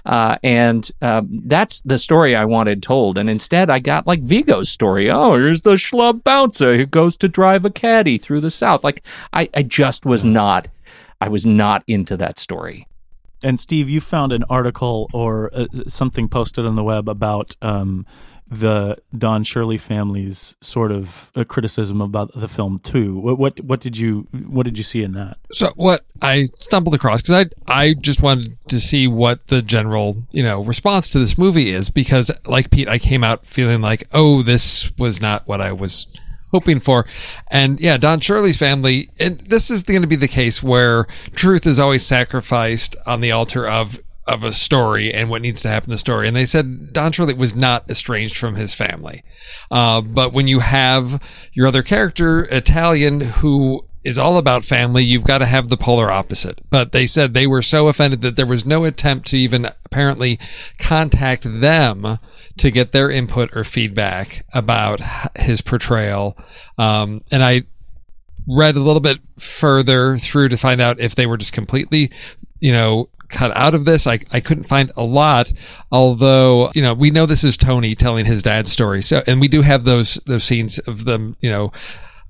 Uh, 0.06 0.19
and 0.44 0.92
um, 1.02 1.42
that's 1.46 1.82
the 1.82 1.98
story 1.98 2.36
I 2.36 2.46
wanted 2.46 2.82
told. 2.82 3.18
And 3.18 3.30
instead, 3.30 3.70
I 3.70 3.80
got 3.80 4.08
like 4.08 4.22
Viggo's 4.24 4.70
story. 4.70 5.10
Oh, 5.10 5.36
here's 5.36 5.62
the 5.62 5.74
schlub 5.74 6.24
bouncer 6.24 6.78
who 6.78 6.86
goes 6.86 7.18
to 7.18 7.28
drive 7.28 7.66
a 7.66 7.70
caddy 7.70 8.18
through 8.18 8.42
the 8.42 8.50
South. 8.50 8.84
Like 8.84 9.04
I, 9.34 9.50
I 9.54 9.64
just 9.64 10.06
was 10.06 10.24
not. 10.24 10.68
I 11.22 11.28
was 11.28 11.46
not 11.46 11.84
into 11.88 12.16
that 12.18 12.40
story. 12.40 12.88
And 13.42 13.60
Steve, 13.60 13.90
you 13.90 14.02
found 14.02 14.32
an 14.32 14.44
article 14.50 15.10
or 15.14 15.50
uh, 15.54 15.68
something 15.88 16.28
posted 16.28 16.66
on 16.66 16.76
the 16.76 16.84
web 16.84 17.08
about 17.08 17.56
um, 17.62 18.06
the 18.50 18.98
Don 19.16 19.44
Shirley 19.44 19.78
family's 19.78 20.56
sort 20.62 20.92
of 20.92 21.32
uh, 21.36 21.44
criticism 21.44 22.02
about 22.02 22.32
the 22.34 22.48
film 22.48 22.80
too. 22.80 23.18
What, 23.18 23.38
what 23.38 23.60
what 23.62 23.80
did 23.80 23.98
you 23.98 24.28
what 24.48 24.64
did 24.64 24.78
you 24.78 24.84
see 24.84 25.04
in 25.04 25.14
that? 25.14 25.38
So 25.52 25.72
what 25.76 26.06
I 26.22 26.46
stumbled 26.60 26.96
across 26.96 27.22
because 27.22 27.46
I 27.68 27.82
I 27.82 27.94
just 27.94 28.22
wanted 28.22 28.58
to 28.70 28.80
see 28.80 29.08
what 29.08 29.48
the 29.48 29.62
general 29.62 30.24
you 30.32 30.44
know 30.44 30.64
response 30.64 31.10
to 31.12 31.20
this 31.20 31.38
movie 31.38 31.70
is 31.70 31.90
because 31.90 32.32
like 32.46 32.72
Pete 32.72 32.90
I 32.90 32.98
came 32.98 33.24
out 33.24 33.46
feeling 33.46 33.82
like 33.82 34.08
oh 34.14 34.42
this 34.42 34.92
was 34.98 35.22
not 35.22 35.48
what 35.48 35.62
I 35.62 35.72
was 35.72 36.08
hoping 36.52 36.80
for 36.80 37.06
and 37.52 37.80
yeah 37.80 37.98
Don 37.98 38.20
Shirley's 38.20 38.58
family 38.58 39.12
and 39.20 39.40
this 39.42 39.70
is 39.70 39.84
going 39.84 40.02
to 40.02 40.08
be 40.08 40.16
the 40.16 40.28
case 40.28 40.64
where 40.64 41.06
truth 41.36 41.68
is 41.68 41.80
always 41.80 42.04
sacrificed 42.04 42.96
on 43.06 43.22
the 43.22 43.32
altar 43.32 43.68
of 43.68 44.00
of 44.30 44.44
a 44.44 44.52
story 44.52 45.14
and 45.14 45.30
what 45.30 45.42
needs 45.42 45.62
to 45.64 45.70
happen 45.70 45.90
in 45.90 45.92
the 45.92 45.98
story. 45.98 46.28
And 46.28 46.36
they 46.36 46.46
said 46.46 46.94
Don 46.94 47.12
Shirley 47.12 47.34
was 47.34 47.56
not 47.56 47.90
estranged 47.90 48.38
from 48.38 48.56
his 48.56 48.74
family. 48.76 49.24
Uh, 49.72 50.02
but 50.02 50.32
when 50.32 50.48
you 50.48 50.60
have 50.60 51.22
your 51.54 51.68
other 51.68 51.84
character, 51.84 52.42
Italian, 52.52 53.22
who 53.22 53.86
is 54.04 54.18
all 54.18 54.38
about 54.38 54.64
family, 54.64 55.04
you've 55.04 55.26
got 55.26 55.40
to 55.40 55.46
have 55.46 55.70
the 55.70 55.78
polar 55.78 56.10
opposite. 56.10 56.62
But 56.70 56.92
they 56.92 57.06
said 57.06 57.34
they 57.34 57.48
were 57.48 57.62
so 57.62 57.88
offended 57.88 58.22
that 58.22 58.36
there 58.36 58.46
was 58.46 58.66
no 58.66 58.86
attempt 58.86 59.28
to 59.28 59.38
even 59.38 59.66
apparently 59.86 60.40
contact 60.78 61.44
them 61.44 62.20
to 62.58 62.72
get 62.72 62.92
their 62.92 63.10
input 63.10 63.50
or 63.56 63.64
feedback 63.64 64.46
about 64.54 65.02
his 65.38 65.62
portrayal. 65.62 66.38
Um, 66.78 67.24
and 67.32 67.44
I 67.44 67.64
read 68.48 68.76
a 68.76 68.82
little 68.82 69.02
bit 69.02 69.20
further 69.38 70.18
through 70.18 70.50
to 70.50 70.58
find 70.58 70.80
out 70.80 71.00
if 71.00 71.16
they 71.16 71.28
were 71.28 71.38
just 71.38 71.54
completely, 71.54 72.12
you 72.60 72.72
know, 72.72 73.10
cut 73.30 73.56
out 73.56 73.74
of 73.76 73.86
this. 73.86 74.08
I, 74.08 74.20
I 74.32 74.40
couldn't 74.40 74.66
find 74.66 74.92
a 74.98 75.04
lot, 75.04 75.54
although, 75.92 76.72
you 76.74 76.82
know, 76.82 76.94
we 76.94 77.12
know 77.12 77.26
this 77.26 77.44
is 77.44 77.58
Tony 77.58 77.96
telling 77.96 78.26
his 78.26 78.44
dad's 78.44 78.72
story. 78.72 79.02
So, 79.02 79.24
and 79.28 79.40
we 79.40 79.48
do 79.48 79.62
have 79.62 79.84
those, 79.84 80.16
those 80.26 80.44
scenes 80.44 80.80
of 80.80 81.06
them, 81.06 81.36
you 81.40 81.50
know, 81.50 81.72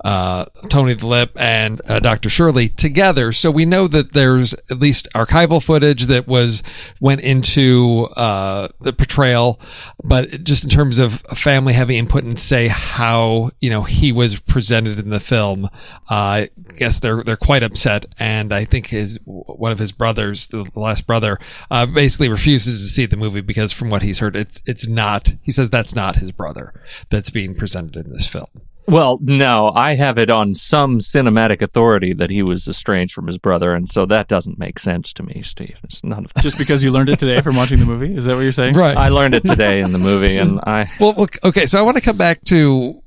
uh, 0.04 0.46
Tony 0.70 0.94
the 0.94 1.08
Lip 1.08 1.32
and 1.36 1.82
uh, 1.88 2.00
Dr. 2.00 2.30
Shirley 2.30 2.70
together. 2.70 3.32
So 3.32 3.52
we 3.52 3.66
know 3.66 3.88
that 3.88 4.14
there's 4.14 4.54
at 4.70 4.80
least 4.80 5.10
archival 5.14 5.64
footage 5.64 6.06
that 6.08 6.28
was 6.28 6.64
went 7.00 7.22
into 7.22 8.08
uh, 8.16 8.70
the 8.80 8.94
portrayal, 8.94 9.60
but 10.04 10.44
just 10.44 10.64
in 10.64 10.70
terms 10.70 11.00
of 11.00 11.22
family 11.34 11.74
having 11.74 11.98
input 11.98 12.24
and 12.24 12.40
say 12.40 12.68
how 12.68 13.52
you 13.60 13.70
know 13.70 13.84
he 13.84 14.12
was 14.12 14.40
presented 14.40 15.00
in 15.00 15.10
the 15.10 15.20
film, 15.20 15.66
uh, 16.10 16.10
I 16.10 16.50
guess 16.78 17.00
they're 17.00 17.24
they're 17.24 17.38
quite 17.38 17.64
upset, 17.64 18.06
and 18.18 18.54
I 18.54 18.66
think 18.66 18.88
his 18.88 19.20
one 19.26 19.72
of 19.72 19.80
his 19.80 19.92
brothers, 19.92 20.48
the 20.48 20.66
last 20.76 21.06
brother, 21.08 21.40
uh, 21.70 21.86
basically 21.86 22.30
refuses 22.30 22.82
to 22.82 22.88
see 22.88 23.06
the 23.06 23.18
movie 23.18 23.42
because 23.42 23.72
from 23.72 23.90
what 23.90 24.02
he's 24.02 24.20
heard, 24.20 24.36
it's 24.36 24.62
it's 24.66 24.88
not. 24.88 25.34
He 25.42 25.52
says 25.52 25.70
that's 25.70 25.96
not 25.96 26.18
his 26.18 26.32
brother 26.32 26.82
that's 27.10 27.30
being 27.30 27.56
presented 27.56 28.06
in 28.06 28.12
this 28.12 28.28
film. 28.28 28.48
Well, 28.90 29.20
no, 29.22 29.72
I 29.76 29.96
have 29.96 30.18
it 30.18 30.30
on 30.30 30.56
some 30.56 30.98
cinematic 30.98 31.62
authority 31.62 32.14
that 32.14 32.30
he 32.30 32.42
was 32.42 32.68
estranged 32.68 33.14
from 33.14 33.28
his 33.28 33.38
brother, 33.38 33.74
and 33.74 33.90
so 33.90 34.06
that 34.08 34.28
doesn't 34.28 34.58
make 34.58 34.80
sense 34.80 35.14
to 35.14 35.24
me, 35.24 35.42
Steve. 35.44 35.78
It's 35.84 36.04
not. 36.04 36.26
Just 36.42 36.58
because 36.58 36.84
you 36.84 36.92
learned 36.92 37.10
it 37.10 37.20
today 37.20 37.40
from 37.42 37.56
watching 37.56 37.80
the 37.80 37.86
movie? 37.86 38.16
Is 38.16 38.26
that 38.26 38.36
what 38.36 38.42
you're 38.42 38.52
saying? 38.52 38.74
Right. 38.74 38.98
I 38.98 39.10
learned 39.10 39.36
it 39.36 39.46
today 39.46 39.82
in 39.82 39.92
the 39.92 40.00
movie, 40.00 40.38
and 40.38 40.60
I. 40.66 40.90
Well, 41.00 41.14
look, 41.14 41.38
okay, 41.44 41.66
so 41.66 41.78
I 41.80 41.84
want 41.84 41.98
to 41.98 42.04
come 42.04 42.18
back 42.18 42.44
to 42.46 43.02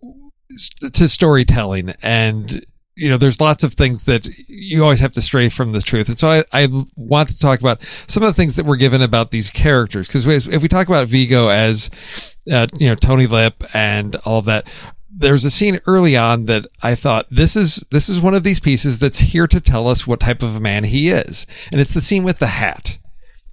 to 0.93 1.09
storytelling, 1.09 1.95
and 2.03 2.65
you 2.95 3.09
know, 3.09 3.17
there's 3.17 3.41
lots 3.41 3.65
of 3.65 3.75
things 3.75 4.05
that 4.05 4.29
you 4.49 4.83
always 4.83 5.01
have 5.01 5.13
to 5.13 5.23
stray 5.23 5.49
from 5.49 5.73
the 5.73 5.81
truth, 5.81 6.09
and 6.09 6.19
so 6.19 6.31
I, 6.31 6.45
I 6.53 6.69
want 6.95 7.31
to 7.31 7.39
talk 7.39 7.61
about 7.61 7.83
some 8.07 8.23
of 8.23 8.29
the 8.29 8.35
things 8.35 8.57
that 8.57 8.67
we're 8.67 8.77
given 8.77 9.03
about 9.03 9.31
these 9.31 9.51
characters, 9.51 10.07
because 10.07 10.47
if 10.47 10.63
we 10.63 10.69
talk 10.69 10.89
about 10.89 11.09
Viggo 11.09 11.49
as, 11.49 11.91
uh, 12.53 12.67
you 12.75 12.89
know, 12.89 12.95
Tony 12.95 13.27
Lip 13.27 13.65
and 13.75 14.15
all 14.17 14.39
of 14.39 14.45
that. 14.45 14.67
There's 15.15 15.45
a 15.45 15.51
scene 15.51 15.81
early 15.87 16.17
on 16.17 16.47
that 16.47 16.67
I 16.83 16.95
thought 16.95 17.27
this 17.31 17.55
is 17.57 17.85
this 17.91 18.09
is 18.09 18.21
one 18.21 18.35
of 18.35 18.43
these 18.45 18.61
pieces 18.61 18.99
that's 18.99 19.19
here 19.19 19.47
to 19.47 19.61
tell 19.61 19.87
us 19.89 20.07
what 20.07 20.21
type 20.21 20.43
of 20.43 20.55
a 20.55 20.61
man 20.61 20.85
he 20.85 21.09
is, 21.11 21.47
and 21.71 21.81
it's 21.81 21.95
the 21.95 22.01
scene 22.01 22.25
with 22.25 22.39
the 22.39 22.47
hat 22.47 22.99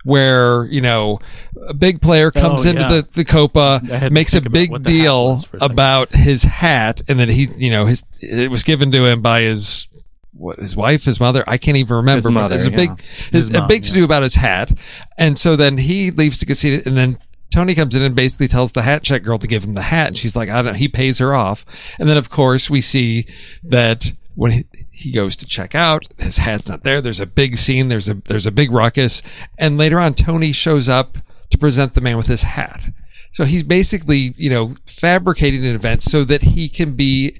where 0.05 0.63
you 0.65 0.79
know 0.79 1.19
a 1.67 1.73
big 1.73 2.01
player 2.01 2.31
comes 2.31 2.65
Oh, 2.65 2.69
into 2.69 2.81
yeah. 2.83 2.87
the, 2.87 3.07
the 3.11 3.25
copa 3.25 3.81
I 3.83 3.97
had 3.97 4.07
to 4.07 4.09
makes 4.11 4.33
a 4.33 4.37
think 4.37 4.45
about 4.45 4.53
big 4.53 4.71
what 4.71 4.83
the 4.85 4.97
hat 4.97 5.03
deal 5.03 5.39
a 5.61 5.65
about 5.65 6.13
his 6.13 6.43
hat 6.43 7.01
and 7.09 7.19
then 7.19 7.27
he 7.27 7.49
you 7.57 7.69
know 7.69 7.85
his 7.85 8.03
it 8.21 8.49
was 8.49 8.63
given 8.63 8.91
to 8.93 9.05
him 9.05 9.21
by 9.21 9.41
his 9.41 9.87
what 10.31 10.57
his 10.57 10.73
wife 10.77 11.03
his 11.03 11.19
mother 11.19 11.43
i 11.47 11.57
can't 11.57 11.75
even 11.75 11.97
remember 11.97 12.15
His 12.15 12.23
but 12.23 12.31
mother, 12.31 12.49
there's 12.55 12.65
a 12.65 12.71
big 12.71 12.89
yeah. 12.91 13.05
his, 13.31 13.47
His 13.47 13.49
a 13.49 13.59
mom, 13.59 13.67
big 13.67 13.83
to 13.83 13.91
do 13.93 14.05
about 14.05 14.23
his 14.23 14.35
hat 14.35 14.71
and 15.17 15.37
so 15.37 15.57
then 15.57 15.77
he 15.77 16.11
leaves 16.11 16.39
to 16.39 16.45
go 16.45 16.53
see 16.53 16.75
it 16.75 16.85
and 16.85 16.95
then 16.97 17.19
Tony 17.51 17.73
comes 17.75 17.95
in 17.95 18.01
and 18.01 18.15
basically 18.15 18.47
tells 18.47 18.71
the 18.71 18.83
hat 18.83 19.03
check 19.03 19.23
girl 19.23 19.39
to 19.39 19.47
give 19.47 19.63
him 19.63 19.73
the 19.73 19.83
hat, 19.83 20.07
and 20.07 20.17
she's 20.17 20.35
like, 20.35 20.49
"I 20.49 20.61
don't." 20.61 20.75
He 20.75 20.87
pays 20.87 21.19
her 21.19 21.33
off, 21.33 21.65
and 21.97 22.09
then 22.09 22.17
of 22.17 22.29
course 22.29 22.69
we 22.69 22.81
see 22.81 23.25
that 23.63 24.13
when 24.35 24.51
he, 24.51 24.65
he 24.91 25.11
goes 25.11 25.35
to 25.37 25.45
check 25.45 25.75
out, 25.75 26.07
his 26.17 26.37
hat's 26.37 26.69
not 26.69 26.83
there. 26.83 27.01
There's 27.01 27.19
a 27.19 27.25
big 27.25 27.57
scene. 27.57 27.87
There's 27.87 28.07
a 28.09 28.15
there's 28.15 28.45
a 28.45 28.51
big 28.51 28.71
ruckus, 28.71 29.23
and 29.57 29.77
later 29.77 29.99
on, 29.99 30.13
Tony 30.13 30.51
shows 30.51 30.87
up 30.87 31.17
to 31.49 31.57
present 31.57 31.93
the 31.93 32.01
man 32.01 32.17
with 32.17 32.27
his 32.27 32.43
hat. 32.43 32.89
So 33.31 33.45
he's 33.45 33.63
basically, 33.63 34.33
you 34.37 34.49
know, 34.49 34.75
fabricating 34.85 35.65
an 35.65 35.75
event 35.75 36.03
so 36.03 36.23
that 36.23 36.41
he 36.41 36.67
can 36.67 36.95
be, 36.95 37.39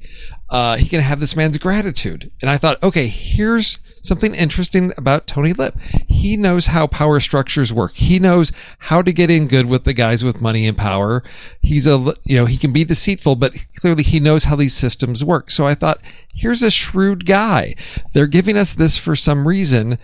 uh, 0.50 0.78
he 0.78 0.88
can 0.88 1.02
have 1.02 1.20
this 1.20 1.36
man's 1.36 1.58
gratitude. 1.58 2.32
And 2.42 2.50
I 2.50 2.58
thought, 2.58 2.82
okay, 2.84 3.08
here's 3.08 3.80
something 4.10 4.36
interesting 4.36 4.92
about 4.98 5.26
Tony 5.26 5.54
Lip. 5.54 5.78
He 6.08 6.36
knows 6.36 6.66
how 6.66 6.88
power 6.88 7.22
structures 7.22 7.72
work. 7.72 7.96
He 7.96 8.20
knows 8.20 8.52
how 8.80 9.02
to 9.02 9.14
get 9.14 9.32
in 9.32 9.48
good 9.48 9.68
with 9.68 9.86
the 9.86 9.94
guys 9.94 10.24
with 10.24 10.42
money 10.42 10.68
and 10.68 10.78
power. 10.78 11.24
He's 11.62 11.88
a, 11.88 12.14
you 12.26 12.36
know, 12.36 12.46
he 12.46 12.58
can 12.58 12.74
be 12.74 12.84
deceitful, 12.84 13.38
but 13.38 13.54
clearly 13.78 14.04
he 14.04 14.20
knows 14.20 14.44
how 14.44 14.58
these 14.58 14.76
systems 14.76 15.24
work. 15.24 15.50
So 15.50 15.66
I 15.66 15.76
thought, 15.76 16.02
here's 16.36 16.62
a 16.62 16.70
shrewd 16.70 17.26
guy. 17.26 17.76
They're 18.14 18.28
giving 18.28 18.58
us 18.58 18.74
this 18.74 18.98
for 18.98 19.16
some 19.16 19.48
reason 19.48 19.98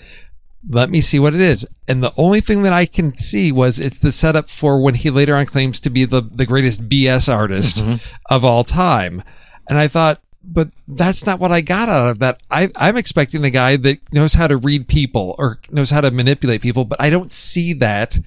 let 0.67 0.89
me 0.89 1.01
see 1.01 1.19
what 1.19 1.35
it 1.35 1.41
is. 1.41 1.67
And 1.88 2.01
the 2.01 2.13
only 2.17 2.41
thing 2.41 2.63
that 2.63 2.74
I 2.74 2.85
can 2.85 3.15
see 3.17 3.51
was 3.51 3.79
it's 3.79 4.00
the 4.00 4.12
setup 4.12 4.50
for 4.50 4.81
when 4.81 4.95
he 4.95 5.09
later 5.09 5.35
on 5.35 5.45
claims 5.45 5.79
to 5.81 5.89
be 5.89 6.05
the, 6.05 6.21
the 6.21 6.45
greatest 6.45 6.89
BS 6.89 7.31
artist 7.31 7.77
mm-hmm. 7.77 7.95
of 8.29 8.43
all 8.43 8.63
time. 8.63 9.24
And 9.69 9.77
I 9.77 9.88
thought, 9.88 10.21
but 10.45 10.69
that's 10.87 11.25
not 11.25 11.39
what 11.39 11.51
I 11.51 11.61
got 11.61 11.89
out 11.89 12.09
of 12.09 12.19
that. 12.19 12.41
I, 12.51 12.69
I'm 12.75 12.97
expecting 12.97 13.43
a 13.43 13.49
guy 13.49 13.77
that 13.77 13.99
knows 14.13 14.33
how 14.33 14.47
to 14.47 14.57
read 14.57 14.87
people 14.87 15.35
or 15.37 15.59
knows 15.71 15.89
how 15.89 16.01
to 16.01 16.11
manipulate 16.11 16.61
people, 16.61 16.85
but 16.85 17.01
I 17.01 17.09
don't 17.09 17.31
see 17.31 17.73
that 17.73 18.17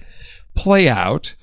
play 0.55 0.89
out 0.89 1.35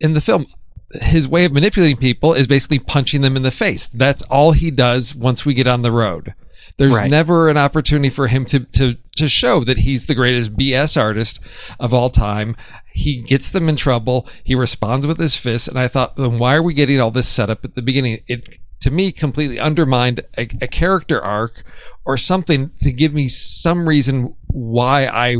in 0.00 0.14
the 0.14 0.20
film. 0.20 0.46
His 0.92 1.28
way 1.28 1.44
of 1.44 1.52
manipulating 1.52 1.96
people 1.96 2.34
is 2.34 2.46
basically 2.46 2.78
punching 2.78 3.20
them 3.20 3.36
in 3.36 3.42
the 3.42 3.50
face. 3.50 3.88
That's 3.88 4.22
all 4.22 4.52
he 4.52 4.70
does 4.70 5.14
once 5.14 5.44
we 5.44 5.54
get 5.54 5.66
on 5.66 5.82
the 5.82 5.92
road. 5.92 6.34
There's 6.76 6.94
Right. 6.94 7.10
never 7.10 7.48
an 7.48 7.56
opportunity 7.56 8.10
for 8.10 8.26
him 8.26 8.46
to, 8.46 8.60
to, 8.60 8.96
to 9.16 9.28
show 9.28 9.62
that 9.64 9.78
he's 9.78 10.06
the 10.06 10.14
greatest 10.14 10.56
BS 10.56 11.00
artist 11.00 11.40
of 11.78 11.92
all 11.92 12.10
time. 12.10 12.56
He 12.92 13.22
gets 13.22 13.50
them 13.50 13.68
in 13.68 13.76
trouble. 13.76 14.26
He 14.42 14.54
responds 14.54 15.06
with 15.06 15.18
his 15.18 15.36
fists. 15.36 15.68
And 15.68 15.78
I 15.78 15.88
thought, 15.88 16.16
then 16.16 16.38
why 16.38 16.54
are 16.54 16.62
we 16.62 16.74
getting 16.74 17.00
all 17.00 17.10
this 17.10 17.28
set 17.28 17.50
up 17.50 17.64
at 17.64 17.74
the 17.74 17.82
beginning? 17.82 18.20
It, 18.28 18.58
to 18.84 18.90
me, 18.90 19.12
completely 19.12 19.58
undermined 19.58 20.20
a, 20.36 20.42
a 20.60 20.68
character 20.68 21.18
arc 21.20 21.64
or 22.04 22.18
something 22.18 22.70
to 22.82 22.92
give 22.92 23.14
me 23.14 23.28
some 23.28 23.88
reason 23.88 24.36
why 24.46 25.06
I, 25.06 25.36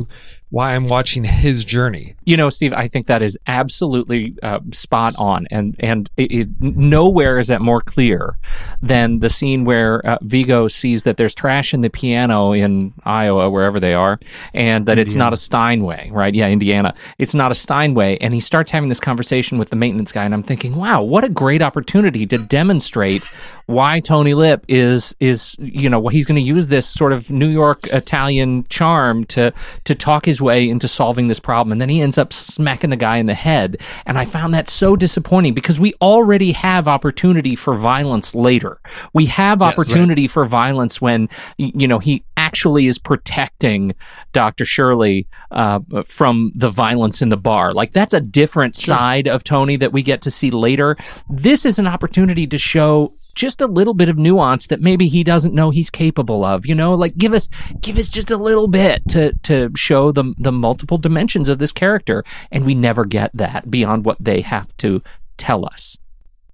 why 0.48 0.74
I'm 0.74 0.86
watching 0.86 1.24
his 1.24 1.62
journey. 1.62 2.16
You 2.24 2.36
know, 2.36 2.48
Steve, 2.48 2.72
I 2.72 2.88
think 2.88 3.06
that 3.06 3.22
is 3.22 3.38
absolutely 3.46 4.34
uh, 4.42 4.60
spot 4.72 5.14
on, 5.16 5.46
and 5.50 5.76
and 5.78 6.10
it, 6.16 6.32
it, 6.32 6.48
nowhere 6.60 7.38
is 7.38 7.48
that 7.48 7.60
more 7.60 7.80
clear 7.80 8.38
than 8.82 9.18
the 9.20 9.30
scene 9.30 9.64
where 9.64 10.04
uh, 10.06 10.18
Viggo 10.22 10.68
sees 10.68 11.02
that 11.04 11.16
there's 11.16 11.34
trash 11.34 11.74
in 11.74 11.80
the 11.80 11.90
piano 11.90 12.52
in 12.52 12.92
Iowa, 13.04 13.50
wherever 13.50 13.78
they 13.78 13.94
are, 13.94 14.18
and 14.52 14.86
that 14.86 14.98
it's 14.98 15.14
not 15.14 15.32
a 15.32 15.36
Steinway, 15.36 16.10
right? 16.12 16.34
Yeah, 16.34 16.48
Indiana. 16.48 16.94
It's 17.18 17.34
not 17.34 17.50
a 17.50 17.54
Steinway, 17.54 18.18
and 18.20 18.32
he 18.32 18.40
starts 18.40 18.70
having 18.70 18.88
this 18.88 19.00
conversation 19.00 19.58
with 19.58 19.70
the 19.70 19.76
maintenance 19.76 20.12
guy, 20.12 20.24
and 20.24 20.34
I'm 20.34 20.42
thinking, 20.42 20.76
wow, 20.76 21.02
what 21.02 21.24
a 21.24 21.28
great 21.28 21.62
opportunity 21.62 22.26
to 22.26 22.38
demonstrate 22.38 23.22
why 23.66 24.00
Tony 24.00 24.34
Lip 24.34 24.64
is 24.68 25.14
is 25.20 25.56
you 25.58 25.88
know 25.88 26.08
he's 26.08 26.26
going 26.26 26.36
to 26.36 26.42
use 26.42 26.68
this 26.68 26.86
sort 26.86 27.12
of 27.12 27.30
New 27.30 27.48
York 27.48 27.86
Italian 27.88 28.66
charm 28.68 29.24
to 29.26 29.52
to 29.84 29.94
talk 29.94 30.26
his 30.26 30.40
way 30.40 30.68
into 30.68 30.88
solving 30.88 31.28
this 31.28 31.40
problem, 31.40 31.72
and 31.72 31.80
then 31.80 31.88
he 31.88 32.00
ends 32.00 32.13
up 32.18 32.32
smacking 32.32 32.90
the 32.90 32.96
guy 32.96 33.18
in 33.18 33.26
the 33.26 33.34
head. 33.34 33.80
And 34.06 34.18
I 34.18 34.24
found 34.24 34.54
that 34.54 34.68
so 34.68 34.96
disappointing 34.96 35.54
because 35.54 35.80
we 35.80 35.94
already 36.00 36.52
have 36.52 36.88
opportunity 36.88 37.56
for 37.56 37.74
violence 37.74 38.34
later. 38.34 38.80
We 39.12 39.26
have 39.26 39.62
opportunity 39.62 40.26
for 40.26 40.44
violence 40.46 41.00
when 41.00 41.28
you 41.56 41.88
know 41.88 41.98
he 41.98 42.24
actually 42.36 42.86
is 42.86 42.98
protecting 42.98 43.94
Dr. 44.32 44.64
Shirley 44.64 45.26
uh, 45.50 45.80
from 46.06 46.52
the 46.54 46.70
violence 46.70 47.22
in 47.22 47.28
the 47.28 47.36
bar. 47.36 47.72
Like 47.72 47.92
that's 47.92 48.14
a 48.14 48.20
different 48.20 48.76
side 48.76 49.26
of 49.26 49.44
Tony 49.44 49.76
that 49.76 49.92
we 49.92 50.02
get 50.02 50.22
to 50.22 50.30
see 50.30 50.50
later. 50.50 50.96
This 51.28 51.64
is 51.64 51.78
an 51.78 51.86
opportunity 51.86 52.46
to 52.46 52.58
show 52.58 53.14
just 53.34 53.60
a 53.60 53.66
little 53.66 53.94
bit 53.94 54.08
of 54.08 54.18
nuance 54.18 54.66
that 54.68 54.80
maybe 54.80 55.08
he 55.08 55.24
doesn't 55.24 55.54
know 55.54 55.70
he's 55.70 55.90
capable 55.90 56.44
of. 56.44 56.66
You 56.66 56.74
know, 56.74 56.94
like 56.94 57.16
give 57.16 57.32
us 57.32 57.48
give 57.80 57.98
us 57.98 58.08
just 58.08 58.30
a 58.30 58.36
little 58.36 58.68
bit 58.68 59.02
to 59.10 59.32
to 59.44 59.70
show 59.76 60.12
the 60.12 60.34
the 60.38 60.52
multiple 60.52 60.98
dimensions 60.98 61.48
of 61.48 61.58
this 61.58 61.72
character, 61.72 62.24
and 62.50 62.64
we 62.64 62.74
never 62.74 63.04
get 63.04 63.30
that 63.34 63.70
beyond 63.70 64.04
what 64.04 64.18
they 64.20 64.40
have 64.40 64.76
to 64.78 65.02
tell 65.36 65.66
us. 65.66 65.98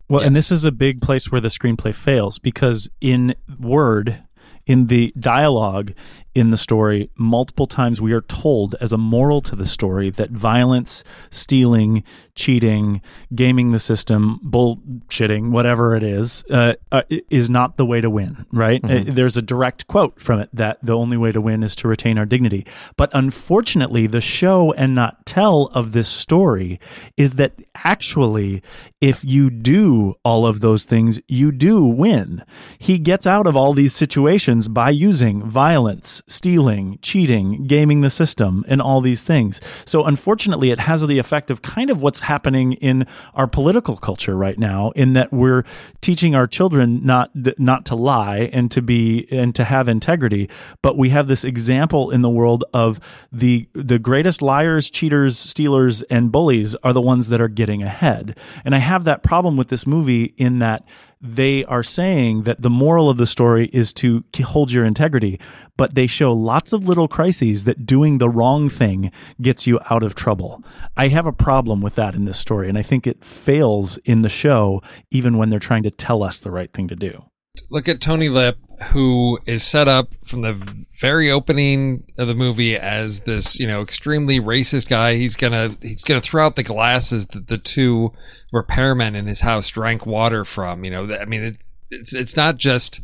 Well, 0.09 0.23
and 0.23 0.37
this 0.37 0.51
is 0.51 0.64
a 0.64 0.73
big 0.73 1.01
place 1.01 1.31
where 1.31 1.40
the 1.40 1.49
screenplay 1.49 1.95
fails 1.95 2.40
because 2.40 2.90
in 3.01 3.37
word, 3.61 4.21
in 4.66 4.88
the 4.88 5.14
dialogue 5.19 5.93
in 6.35 6.51
the 6.51 6.57
story, 6.57 7.11
multiple 7.16 7.66
times 7.66 8.01
we 8.01 8.12
are 8.12 8.21
told 8.21 8.75
as 8.81 8.93
a 8.93 8.99
moral 8.99 9.40
to 9.43 9.55
the 9.55 9.66
story 9.66 10.11
that 10.11 10.31
violence, 10.31 11.05
stealing, 11.31 12.03
cheating, 12.40 13.03
gaming 13.35 13.70
the 13.70 13.79
system, 13.79 14.40
bullshitting, 14.42 15.53
whatever 15.53 15.94
it 15.94 16.03
is, 16.03 16.42
uh, 16.50 16.72
uh, 16.90 17.03
is 17.29 17.50
not 17.50 17.76
the 17.76 17.85
way 17.85 18.00
to 18.00 18.09
win, 18.09 18.46
right? 18.50 18.83
Uh, 18.83 19.05
there's 19.07 19.37
a 19.37 19.42
direct 19.42 19.87
quote 19.87 20.18
from 20.18 20.40
it 20.40 20.48
that 20.55 20.79
the 20.83 20.96
only 20.96 21.18
way 21.18 21.31
to 21.33 21.40
win 21.40 21.62
is 21.62 21.76
to 21.76 21.87
retain 21.87 22.16
our 22.16 22.24
dignity. 22.24 22.66
But 22.96 23.11
unfortunately, 23.12 24.07
the 24.07 24.22
show 24.22 24.72
and 24.72 24.94
not 24.94 25.26
tell 25.26 25.66
of 25.74 25.92
this 25.92 26.09
story 26.09 26.81
is 27.18 27.35
that 27.35 27.53
actually, 27.74 28.62
if 29.03 29.22
you 29.22 29.50
do 29.50 30.14
all 30.24 30.46
of 30.46 30.61
those 30.61 30.85
things, 30.85 31.20
you 31.29 31.53
do 31.53 31.85
win. 31.85 32.42
He 32.79 32.98
gets 32.98 33.26
out 33.26 33.46
of 33.46 33.55
all 33.55 33.74
these 33.74 33.94
situations 33.94 34.68
by 34.68 34.90
using 34.90 35.42
violence, 35.42 36.22
stealing, 36.26 36.98
cheating, 37.03 37.66
gaming 37.66 38.00
the 38.00 38.11
system, 38.11 38.64
and 38.66 38.81
all 38.81 39.03
these 39.03 39.22
things. 39.22 39.61
So 39.85 40.05
unfortunately, 40.05 40.70
it 40.70 40.81
has 40.81 41.07
the 41.07 41.18
effect 41.18 41.50
of 41.50 41.61
kind 41.61 41.90
of 41.90 42.00
what's 42.00 42.20
happening 42.31 42.75
in 42.75 43.07
our 43.35 43.49
political 43.49 43.97
culture 43.97 44.37
right 44.37 44.59
now, 44.59 44.90
in 45.03 45.14
that 45.14 45.33
we're 45.33 45.64
teaching 46.01 46.33
our 46.35 46.47
children 46.47 47.05
not 47.05 47.31
not 47.59 47.85
to 47.87 47.97
lie 47.97 48.49
and 48.53 48.71
to 48.71 48.81
be 48.81 49.27
and 49.33 49.53
to 49.55 49.64
have 49.64 49.88
integrity, 49.88 50.49
but 50.81 50.97
we 50.97 51.09
have 51.11 51.27
this 51.27 51.45
example 51.45 52.12
in 52.14 52.23
the 52.23 52.31
world 52.31 52.62
of 52.73 53.01
the 53.33 53.69
the 53.75 53.99
greatest 53.99 54.40
liars, 54.43 54.90
cheaters, 54.90 55.37
stealers, 55.38 56.03
and 56.03 56.31
bullies 56.31 56.77
are 56.85 56.93
the 56.93 57.01
ones 57.12 57.29
that 57.31 57.40
are 57.40 57.49
getting 57.49 57.83
ahead. 57.83 58.38
And 58.64 58.75
I 58.75 58.79
have 58.79 59.03
that 59.05 59.23
problem 59.23 59.57
with 59.57 59.69
this 59.69 59.85
movie 59.87 60.35
in 60.37 60.61
that 60.61 60.87
they 61.20 61.64
are 61.66 61.83
saying 61.83 62.42
that 62.42 62.62
the 62.62 62.70
moral 62.70 63.11
of 63.11 63.18
the 63.18 63.26
story 63.26 63.68
is 63.72 63.92
to 63.94 64.24
hold 64.42 64.72
your 64.72 64.85
integrity, 64.85 65.38
but 65.76 65.94
they 65.94 66.06
show 66.06 66.33
lots 66.33 66.72
of 66.72 66.88
little 66.88 67.09
crises 67.09 67.64
that 67.64 67.85
doing 67.85 68.18
the 68.18 68.28
wrong 68.28 68.68
thing 68.68 69.12
gets 69.40 69.66
you 69.66 69.78
out 69.90 70.02
of 70.02 70.14
trouble. 70.14 70.64
I 70.96 71.09
have 71.09 71.26
a 71.26 71.33
problem 71.33 71.83
with 71.83 71.94
that 71.96 72.14
in 72.14 72.24
this 72.24 72.38
story, 72.38 72.68
and 72.68 72.78
I 72.78 72.83
think 72.83 73.06
it 73.06 73.24
fails 73.24 73.98
in 73.98 74.22
the 74.22 74.28
show, 74.28 74.83
even 75.11 75.37
when 75.37 75.50
they're 75.50 75.59
trying 75.59 75.83
to 75.83 75.90
tell 75.90 76.22
us 76.22 76.38
the 76.38 76.50
right 76.50 76.72
thing 76.72 76.88
to 76.88 76.96
do. 76.96 77.24
Look 77.70 77.88
at 77.88 78.00
Tony 78.00 78.28
Lip, 78.28 78.58
who 78.92 79.38
is 79.46 79.62
set 79.62 79.88
up 79.88 80.14
from 80.26 80.42
the 80.42 80.86
very 81.00 81.30
opening 81.30 82.04
of 82.18 82.28
the 82.28 82.34
movie 82.34 82.76
as 82.76 83.22
this, 83.22 83.58
you 83.58 83.66
know, 83.66 83.82
extremely 83.82 84.40
racist 84.40 84.88
guy. 84.88 85.16
He's 85.16 85.36
gonna 85.36 85.76
he's 85.80 86.02
gonna 86.02 86.20
throw 86.20 86.46
out 86.46 86.56
the 86.56 86.62
glasses 86.62 87.28
that 87.28 87.48
the 87.48 87.58
two 87.58 88.12
repairmen 88.52 89.14
in 89.14 89.26
his 89.26 89.40
house 89.40 89.68
drank 89.68 90.06
water 90.06 90.44
from. 90.44 90.84
You 90.84 90.90
know, 90.90 91.14
I 91.14 91.24
mean, 91.24 91.42
it, 91.42 91.56
it's 91.90 92.14
it's 92.14 92.36
not 92.36 92.56
just 92.56 93.00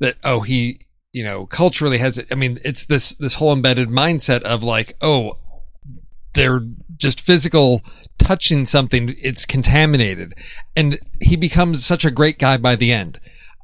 that 0.00 0.16
oh 0.24 0.40
he 0.40 0.86
you 1.12 1.24
know 1.24 1.46
culturally 1.46 1.98
has 1.98 2.20
I 2.30 2.34
mean 2.34 2.60
it's 2.64 2.86
this 2.86 3.14
this 3.14 3.34
whole 3.34 3.52
embedded 3.52 3.88
mindset 3.88 4.42
of 4.42 4.62
like 4.62 4.96
oh 5.00 5.38
they're 6.34 6.60
just 6.96 7.20
physical 7.20 7.82
touching 8.18 8.64
something 8.64 9.14
it's 9.20 9.46
contaminated 9.46 10.34
and 10.76 10.98
he 11.20 11.36
becomes 11.36 11.84
such 11.84 12.04
a 12.04 12.10
great 12.10 12.38
guy 12.38 12.56
by 12.56 12.76
the 12.76 12.92
end 12.92 13.18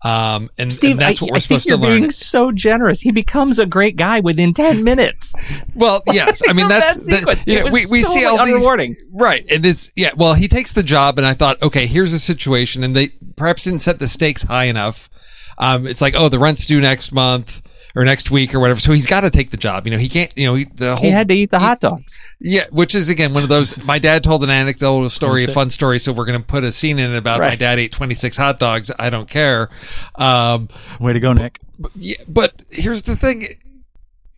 um, 0.04 0.50
and, 0.58 0.70
Steve, 0.70 0.92
and 0.92 1.00
that's 1.00 1.22
I, 1.22 1.24
what 1.24 1.32
we're 1.32 1.36
I 1.36 1.40
supposed 1.40 1.68
to 1.68 1.76
learn. 1.78 2.00
being 2.00 2.10
so 2.10 2.52
generous. 2.52 3.00
He 3.00 3.10
becomes 3.10 3.58
a 3.58 3.64
great 3.64 3.96
guy 3.96 4.20
within 4.20 4.52
ten 4.52 4.84
minutes. 4.84 5.34
Well, 5.74 6.02
yes, 6.06 6.42
I 6.46 6.52
mean 6.54 6.68
That 6.68 6.80
that's 6.80 7.06
that, 7.06 7.42
you 7.46 7.60
know, 7.60 7.70
we 7.72 7.86
we 7.90 8.02
see 8.02 8.24
all 8.24 8.44
these 8.44 8.66
right, 9.12 9.44
and 9.50 9.64
it's 9.64 9.90
yeah. 9.96 10.10
Well, 10.14 10.34
he 10.34 10.46
takes 10.46 10.72
the 10.72 10.82
job, 10.82 11.16
and 11.18 11.26
I 11.26 11.32
thought, 11.32 11.60
okay, 11.62 11.86
here's 11.86 12.12
a 12.12 12.20
situation, 12.20 12.84
and 12.84 12.94
they 12.94 13.08
perhaps 13.36 13.64
didn't 13.64 13.80
set 13.80 13.98
the 13.98 14.06
stakes 14.06 14.42
high 14.42 14.64
enough. 14.64 15.08
Um, 15.56 15.86
it's 15.86 16.02
like, 16.02 16.14
oh, 16.14 16.28
the 16.28 16.38
rent's 16.38 16.66
due 16.66 16.80
next 16.80 17.12
month 17.12 17.62
or 17.96 18.04
next 18.04 18.30
week 18.30 18.54
or 18.54 18.60
whatever, 18.60 18.80
so 18.80 18.92
he's 18.92 19.06
got 19.06 19.20
to 19.20 19.30
take 19.30 19.50
the 19.50 19.56
job. 19.56 19.86
You 19.86 19.92
know, 19.92 19.98
he 19.98 20.08
can't. 20.08 20.36
You 20.36 20.46
know, 20.46 20.54
he, 20.56 20.64
the 20.64 20.96
whole 20.96 21.04
He 21.04 21.10
had 21.10 21.28
to 21.28 21.34
eat 21.34 21.50
the 21.50 21.58
hot 21.60 21.80
dogs. 21.80 22.20
yeah, 22.40 22.64
which 22.70 22.94
is 22.94 23.08
again 23.08 23.32
one 23.34 23.42
of 23.42 23.48
those. 23.48 23.84
My 23.86 23.98
dad 23.98 24.24
told 24.24 24.42
an 24.44 24.50
anecdotal 24.50 25.08
story, 25.10 25.44
a 25.44 25.48
fun 25.48 25.70
story, 25.70 25.98
so 25.98 26.12
we're 26.12 26.24
going 26.24 26.40
to 26.40 26.46
put 26.46 26.64
a 26.64 26.72
scene 26.72 26.98
in 26.98 27.12
it 27.14 27.16
about 27.16 27.40
my 27.40 27.54
dad 27.56 27.78
ate 27.78 27.92
26 27.92 28.36
hot 28.36 28.58
dogs. 28.58 28.90
I 28.98 29.10
don't 29.10 29.28
care. 29.30 29.70
Um, 30.16 30.68
Way 31.00 31.12
to 31.12 31.20
go, 31.20 31.32
Nick. 31.32 31.60
yeah, 31.94 32.16
but 32.28 32.62
here's 32.70 33.02
the 33.02 33.16
thing. 33.16 33.46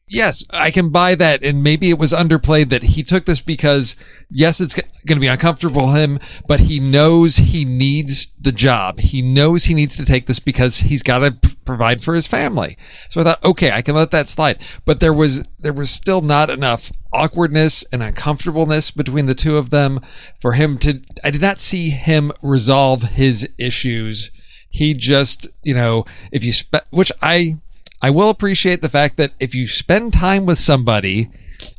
Yes, 0.09 0.45
I 0.51 0.71
can 0.71 0.90
buy 0.90 1.16
that, 1.16 1.42
and 1.42 1.64
maybe 1.64 1.90
it 1.90 1.99
was 1.99 2.12
underplayed 2.12 2.69
that 2.71 2.85
he 2.85 3.03
took 3.03 3.25
this 3.25 3.40
because 3.40 3.97
yes, 4.31 4.61
it's 4.61 4.77
going 4.77 5.16
to 5.16 5.21
be 5.21 5.27
uncomfortable 5.27 5.92
him, 5.95 6.21
but 6.47 6.61
he 6.61 6.79
knows 6.79 7.38
he 7.38 7.64
needs 7.64 8.31
the 8.40 8.53
job. 8.53 9.01
He 9.01 9.21
knows 9.21 9.64
he 9.64 9.75
needs 9.75 9.97
to 9.97 10.05
take 10.05 10.27
this 10.27 10.38
because 10.38 10.79
he's 10.79 11.03
got 11.03 11.19
to 11.19 11.33
p- 11.33 11.57
provide 11.64 12.05
for 12.05 12.14
his 12.14 12.29
family. 12.29 12.79
So 13.11 13.21
I 13.21 13.25
thought, 13.25 13.45
okay, 13.45 13.73
I 13.73 13.83
can 13.83 13.97
let 13.97 14.12
that 14.12 14.29
slide. 14.29 14.62
But 14.85 15.01
there 15.01 15.12
was 15.12 15.45
there 15.59 15.73
was 15.73 15.90
still 15.90 16.21
not 16.21 16.51
enough 16.51 16.92
awkwardness 17.12 17.85
and 17.90 18.01
uncomfortableness 18.01 18.92
between 18.92 19.27
the 19.27 19.35
two 19.35 19.57
of 19.57 19.71
them 19.71 20.01
for 20.40 20.53
him 20.53 20.79
to. 20.79 21.03
I 21.25 21.33
did 21.33 21.42
not 21.42 21.59
see 21.59 21.90
him 21.90 22.31
resolve 22.42 23.03
his 23.03 23.49
issues. 23.59 24.31
He 24.71 24.95
just, 24.95 25.49
you 25.64 25.75
know, 25.75 26.05
if 26.31 26.45
you 26.45 26.53
spe- 26.53 26.87
which 26.90 27.11
I 27.21 27.57
I 28.02 28.11
will 28.11 28.30
appreciate 28.30 28.82
the 28.82 28.88
fact 28.88 29.16
that 29.16 29.32
if 29.40 29.54
you 29.54 29.66
spend 29.66 30.12
time 30.12 30.46
with 30.46 30.59
somebody, 30.59 31.30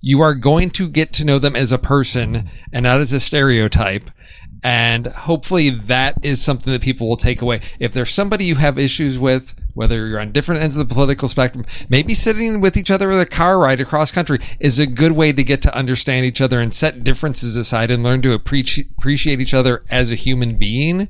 you 0.02 0.22
are 0.22 0.34
going 0.34 0.72
to 0.72 0.90
get 0.90 1.14
to 1.14 1.26
know 1.26 1.40
them 1.40 1.56
as 1.56 1.72
a 1.72 1.78
person 1.78 2.50
and 2.74 2.84
not 2.84 3.00
as 3.00 3.14
a 3.14 3.20
stereotype. 3.20 4.10
And 4.64 5.08
hopefully 5.08 5.70
that 5.70 6.16
is 6.24 6.44
something 6.44 6.74
that 6.74 6.82
people 6.82 7.08
will 7.08 7.18
take 7.18 7.42
away. 7.42 7.62
If 7.80 7.94
there's 7.94 8.14
somebody 8.14 8.46
you 8.46 8.56
have 8.56 8.80
issues 8.80 9.20
with, 9.20 9.54
whether 9.76 10.08
you're 10.08 10.20
on 10.20 10.32
different 10.32 10.64
ends 10.64 10.76
of 10.76 10.88
the 10.88 10.94
political 10.94 11.28
spectrum, 11.28 11.64
maybe 11.88 12.16
sitting 12.16 12.60
with 12.60 12.76
each 12.76 12.90
other 12.90 13.12
in 13.12 13.20
a 13.20 13.26
car 13.26 13.60
ride 13.60 13.80
across 13.80 14.12
country 14.12 14.40
is 14.60 14.80
a 14.80 14.88
good 14.88 15.12
way 15.12 15.32
to 15.32 15.44
get 15.44 15.62
to 15.62 15.76
understand 15.76 16.26
each 16.26 16.42
other 16.42 16.60
and 16.60 16.74
set 16.74 17.04
differences 17.04 17.56
aside 17.56 17.92
and 17.92 18.02
learn 18.02 18.24
to 18.24 18.34
appreciate 18.34 18.90
appreciate 18.98 19.40
each 19.40 19.54
other 19.54 19.84
as 19.90 20.12
a 20.12 20.16
human 20.16 20.58
being 20.58 21.08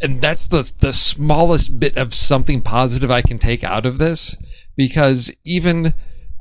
and 0.00 0.20
that's 0.20 0.48
the 0.48 0.72
the 0.80 0.92
smallest 0.92 1.78
bit 1.78 1.96
of 1.96 2.14
something 2.14 2.62
positive 2.62 3.10
I 3.10 3.22
can 3.22 3.38
take 3.38 3.64
out 3.64 3.86
of 3.86 3.98
this 3.98 4.36
because 4.76 5.30
even 5.44 5.94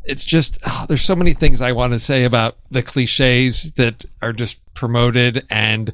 it's 0.04 0.26
just 0.26 0.58
ah, 0.66 0.86
there's 0.88 1.02
so 1.02 1.16
many 1.16 1.34
things 1.34 1.62
I 1.62 1.72
want 1.72 1.94
to 1.94 2.00
say 2.00 2.24
about 2.24 2.58
the 2.70 2.84
cliches 2.84 3.72
that 3.74 4.06
are 4.22 4.34
just 4.34 4.60
promoted 4.74 5.46
and 5.50 5.94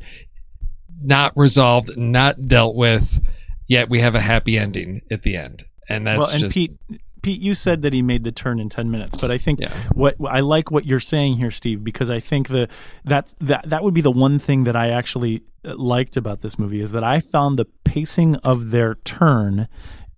not 1.02 1.32
resolved, 1.36 1.98
not 1.98 2.48
dealt 2.48 2.76
with. 2.76 3.24
Yet 3.68 3.90
we 3.90 4.00
have 4.00 4.16
a 4.16 4.20
happy 4.20 4.58
ending 4.58 5.04
at 5.12 5.22
the 5.22 5.36
end, 5.36 5.64
and 5.88 6.08
that's 6.08 6.26
well, 6.26 6.32
and 6.32 6.40
just 6.40 6.56
Pete, 6.56 6.72
Pete, 7.22 7.42
you 7.42 7.54
said 7.56 7.82
that 7.82 7.94
he 7.94 8.02
made 8.02 8.24
the 8.24 8.32
turn 8.32 8.60
in 8.60 8.70
ten 8.70 8.90
minutes, 8.90 9.18
but 9.18 9.32
I 9.32 9.38
think 9.38 9.60
Yeah. 9.60 9.70
what 9.94 10.16
I 10.30 10.40
like 10.40 10.72
what 10.72 10.86
you're 10.86 11.00
saying 11.00 11.38
here, 11.38 11.52
Steve, 11.52 11.84
because 11.84 12.10
I 12.10 12.20
think 12.20 12.48
the 12.48 12.68
that's 13.04 13.36
that 13.40 13.70
that 13.70 13.84
would 13.84 13.94
be 13.94 14.02
the 14.02 14.12
one 14.12 14.40
thing 14.40 14.64
that 14.66 14.76
I 14.76 14.90
actually 14.90 15.44
uh, 15.66 15.76
liked 15.76 16.16
about 16.18 16.42
this 16.42 16.58
movie 16.58 16.82
is 16.82 16.92
that 16.92 17.04
I 17.04 17.20
found 17.20 17.60
the 17.60 17.66
pacing 17.84 18.36
of 18.38 18.72
their 18.72 18.96
turn 18.96 19.68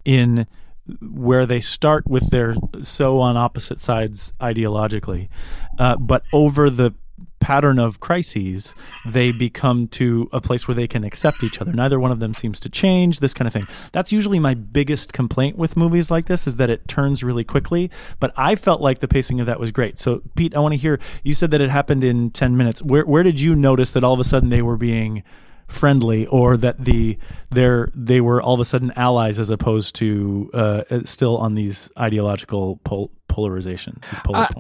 in 0.06 0.48
where 1.00 1.46
they 1.46 1.60
start 1.62 2.08
with 2.08 2.30
their 2.32 2.56
so 2.82 3.20
on 3.20 3.38
opposite 3.38 3.80
sides 3.80 4.34
ideologically, 4.42 5.30
uh, 5.80 5.96
but 5.98 6.24
over 6.34 6.70
the 6.70 6.92
pattern 7.42 7.80
of 7.80 8.00
crises, 8.00 8.74
they 9.06 9.32
become 9.32 9.88
to 9.90 10.30
a 10.32 10.40
place 10.40 10.68
where 10.68 10.76
they 10.76 10.88
can 10.88 11.04
accept 11.04 11.44
each 11.44 11.60
other. 11.60 11.74
Neither 11.74 12.00
one 12.00 12.12
of 12.12 12.20
them 12.20 12.34
seems 12.34 12.60
to 12.62 12.70
change, 12.70 13.20
this 13.20 13.34
kind 13.34 13.48
of 13.48 13.54
thing. 13.54 13.68
That's 13.92 14.12
usually 14.12 14.40
my 14.40 14.54
biggest 14.54 15.12
complaint 15.12 15.58
with 15.58 15.76
movies 15.76 16.10
like 16.10 16.28
this 16.28 16.48
is 16.48 16.56
that 16.58 16.70
it 16.70 16.88
turns 16.88 17.24
really 17.24 17.44
quickly, 17.44 17.92
but 18.20 18.32
I 18.38 18.56
felt 18.56 18.80
like 18.80 19.00
the 19.00 19.08
pacing 19.08 19.40
of 19.40 19.48
that 19.48 19.60
was 19.60 19.72
great. 19.72 20.00
So 20.00 20.22
Pete, 20.36 20.56
I 20.56 20.60
want 20.60 20.74
to 20.74 20.78
hear 20.78 21.00
you 21.24 21.34
said 21.34 21.52
that 21.52 21.62
it 21.62 21.70
happened 21.70 22.04
in 22.04 22.32
10 22.32 22.56
minutes. 22.56 22.82
Where 22.82 23.06
where 23.06 23.24
did 23.24 23.40
you 23.40 23.56
notice 23.56 23.92
that 23.94 24.04
all 24.04 24.14
of 24.14 24.20
a 24.20 24.24
sudden 24.24 24.50
they 24.50 24.62
were 24.62 24.78
being 24.78 25.24
friendly 25.72 26.28
or 26.28 26.58
that 26.58 26.84
the 26.84 27.18
they're 27.50 27.90
they 27.96 28.22
were 28.22 28.42
all 28.42 28.56
of 28.56 28.60
a 28.60 28.66
sudden 28.66 28.92
allies 28.96 29.40
as 29.40 29.50
opposed 29.50 29.96
to 29.96 30.50
uh, 30.54 30.84
still 31.06 31.38
on 31.38 31.56
these 31.56 31.90
ideological 31.98 32.78
pol- 32.84 33.12
polarizations 33.32 34.04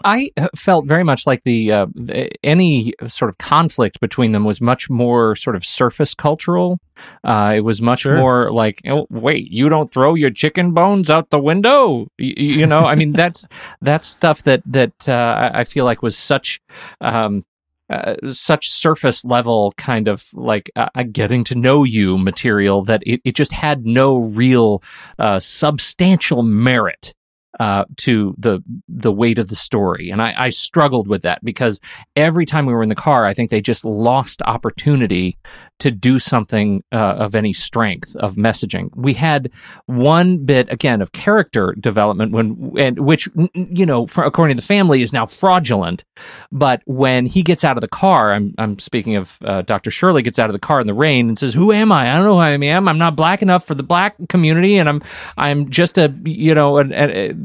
I, 0.03 0.31
felt 0.55 0.85
very 0.85 1.03
much 1.03 1.27
like 1.27 1.43
the, 1.43 1.71
uh, 1.71 1.85
the 1.93 2.29
any 2.45 2.93
sort 3.07 3.29
of 3.29 3.37
conflict 3.37 3.99
between 3.99 4.31
them 4.31 4.45
was 4.45 4.61
much 4.61 4.89
more 4.89 5.35
sort 5.35 5.55
of 5.55 5.65
surface 5.65 6.13
cultural. 6.13 6.79
Uh, 7.23 7.53
it 7.57 7.61
was 7.61 7.81
much 7.81 8.01
Sure. 8.01 8.17
more 8.17 8.51
like, 8.51 8.81
oh, 8.87 9.07
wait, 9.09 9.51
you 9.51 9.69
don't 9.69 9.91
throw 9.91 10.13
your 10.15 10.29
chicken 10.29 10.71
bones 10.73 11.09
out 11.09 11.29
the 11.29 11.39
window. 11.39 12.07
You, 12.17 12.33
you 12.37 12.65
know, 12.65 12.85
I 12.85 12.95
mean, 12.95 13.11
that's 13.21 13.47
that's 13.81 14.07
stuff 14.07 14.43
that 14.43 14.61
that 14.65 15.07
uh, 15.09 15.51
I 15.53 15.63
feel 15.63 15.85
like 15.85 16.01
was 16.01 16.17
such. 16.17 16.61
Um, 16.99 17.45
uh, 17.89 18.15
such 18.31 18.69
surface 18.69 19.25
level 19.25 19.73
kind 19.77 20.07
of 20.07 20.29
like 20.33 20.71
uh, 20.77 20.87
getting 21.11 21.43
to 21.43 21.55
know 21.55 21.83
you 21.83 22.17
material 22.17 22.83
that 22.83 23.03
it, 23.05 23.19
it 23.25 23.35
just 23.35 23.51
had 23.51 23.85
no 23.85 24.17
real 24.17 24.81
uh, 25.19 25.41
substantial 25.41 26.41
merit 26.41 27.13
uh, 27.61 27.85
to 27.95 28.33
the 28.39 28.59
the 28.89 29.11
weight 29.11 29.37
of 29.37 29.49
the 29.49 29.55
story, 29.55 30.09
and 30.09 30.19
I, 30.19 30.33
I 30.35 30.49
struggled 30.49 31.07
with 31.07 31.21
that 31.21 31.45
because 31.45 31.79
every 32.15 32.43
time 32.43 32.65
we 32.65 32.73
were 32.73 32.81
in 32.81 32.89
the 32.89 32.95
car, 32.95 33.23
I 33.27 33.35
think 33.35 33.51
they 33.51 33.61
just 33.61 33.85
lost 33.85 34.41
opportunity 34.47 35.37
to 35.77 35.91
do 35.91 36.17
something 36.17 36.83
uh, 36.91 36.97
of 36.97 37.35
any 37.35 37.53
strength 37.53 38.15
of 38.15 38.33
messaging. 38.35 38.89
We 38.95 39.13
had 39.13 39.51
one 39.85 40.43
bit 40.43 40.71
again 40.71 41.03
of 41.03 41.11
character 41.11 41.75
development 41.79 42.31
when, 42.31 42.73
and 42.79 42.97
which 42.97 43.29
you 43.53 43.85
know, 43.85 44.07
according 44.17 44.55
to 44.55 44.61
the 44.61 44.65
family, 44.65 45.03
is 45.03 45.13
now 45.13 45.27
fraudulent. 45.27 46.03
But 46.51 46.81
when 46.85 47.27
he 47.27 47.43
gets 47.43 47.63
out 47.63 47.77
of 47.77 47.81
the 47.81 47.87
car, 47.87 48.31
I'm 48.31 48.55
I'm 48.57 48.79
speaking 48.79 49.17
of 49.17 49.37
uh, 49.45 49.61
Dr. 49.61 49.91
Shirley 49.91 50.23
gets 50.23 50.39
out 50.39 50.49
of 50.49 50.53
the 50.53 50.59
car 50.59 50.79
in 50.79 50.87
the 50.87 50.95
rain 50.95 51.27
and 51.27 51.37
says, 51.37 51.53
"Who 51.53 51.71
am 51.71 51.91
I? 51.91 52.09
I 52.11 52.15
don't 52.15 52.25
know 52.25 52.33
who 52.33 52.39
I 52.39 52.49
am. 52.53 52.87
I'm 52.87 52.97
not 52.97 53.15
black 53.15 53.43
enough 53.43 53.67
for 53.67 53.75
the 53.75 53.83
black 53.83 54.15
community, 54.29 54.77
and 54.77 54.89
I'm 54.89 55.03
I'm 55.37 55.69
just 55.69 55.99
a 55.99 56.11
you 56.25 56.55
know 56.55 56.79
an, 56.79 56.91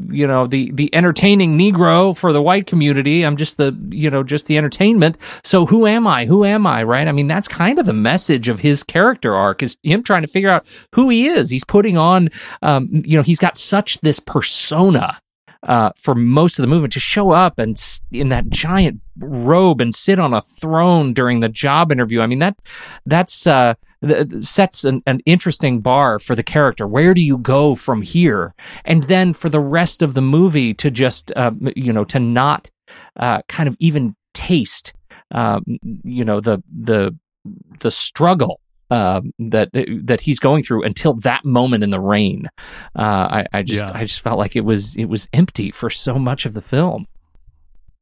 you 0.09 0.27
know 0.27 0.47
the 0.47 0.71
the 0.71 0.93
entertaining 0.93 1.57
Negro 1.57 2.15
for 2.15 2.33
the 2.33 2.41
white 2.41 2.67
community. 2.67 3.23
I'm 3.23 3.37
just 3.37 3.57
the 3.57 3.77
you 3.89 4.09
know 4.09 4.23
just 4.23 4.47
the 4.47 4.57
entertainment. 4.57 5.17
So 5.43 5.65
who 5.65 5.87
am 5.87 6.07
I? 6.07 6.25
Who 6.25 6.45
am 6.45 6.65
I? 6.67 6.83
Right? 6.83 7.07
I 7.07 7.11
mean, 7.11 7.27
that's 7.27 7.47
kind 7.47 7.79
of 7.79 7.85
the 7.85 7.93
message 7.93 8.47
of 8.47 8.59
his 8.59 8.83
character 8.83 9.35
arc 9.35 9.63
is 9.63 9.77
him 9.83 10.03
trying 10.03 10.21
to 10.21 10.27
figure 10.27 10.49
out 10.49 10.65
who 10.93 11.09
he 11.09 11.27
is. 11.27 11.49
He's 11.49 11.63
putting 11.63 11.97
on, 11.97 12.29
um, 12.61 12.89
you 12.91 13.17
know, 13.17 13.23
he's 13.23 13.39
got 13.39 13.57
such 13.57 13.99
this 14.01 14.19
persona 14.19 15.19
uh, 15.67 15.91
for 15.95 16.15
most 16.15 16.57
of 16.57 16.63
the 16.63 16.67
movement 16.67 16.93
to 16.93 16.99
show 16.99 17.31
up 17.31 17.59
and 17.59 17.81
in 18.11 18.29
that 18.29 18.49
giant 18.49 19.01
robe 19.19 19.81
and 19.81 19.93
sit 19.93 20.19
on 20.19 20.33
a 20.33 20.41
throne 20.41 21.13
during 21.13 21.39
the 21.39 21.49
job 21.49 21.91
interview. 21.91 22.21
I 22.21 22.27
mean 22.27 22.39
that 22.39 22.57
that's 23.05 23.45
uh, 23.45 23.75
sets 24.39 24.83
an, 24.83 25.01
an 25.05 25.19
interesting 25.25 25.81
bar 25.81 26.19
for 26.19 26.35
the 26.35 26.43
character. 26.43 26.87
Where 26.87 27.13
do 27.13 27.21
you 27.21 27.37
go 27.37 27.75
from 27.75 28.01
here? 28.01 28.53
And 28.85 29.03
then 29.03 29.33
for 29.33 29.49
the 29.49 29.59
rest 29.59 30.01
of 30.01 30.13
the 30.13 30.21
movie 30.21 30.73
to 30.75 30.89
just 30.89 31.31
uh, 31.35 31.51
you 31.75 31.93
know 31.93 32.05
to 32.05 32.19
not 32.19 32.69
uh, 33.17 33.41
kind 33.47 33.67
of 33.67 33.75
even 33.79 34.15
taste 34.33 34.93
um, 35.31 35.63
you 36.03 36.23
know 36.23 36.39
the 36.39 36.63
the 36.71 37.15
the 37.79 37.91
struggle 37.91 38.61
um, 38.89 39.31
that 39.39 39.69
that 40.03 40.21
he's 40.21 40.39
going 40.39 40.63
through 40.63 40.83
until 40.83 41.13
that 41.15 41.43
moment 41.45 41.83
in 41.83 41.89
the 41.89 41.99
rain. 41.99 42.49
Uh, 42.95 43.43
I, 43.43 43.45
I 43.53 43.63
just 43.63 43.83
Yeah. 43.83 43.91
I 43.93 44.05
just 44.05 44.21
felt 44.21 44.39
like 44.39 44.55
it 44.55 44.65
was 44.65 44.95
it 44.95 45.05
was 45.05 45.27
empty 45.33 45.71
for 45.71 45.89
so 45.89 46.17
much 46.17 46.45
of 46.45 46.53
the 46.53 46.61
film. 46.61 47.07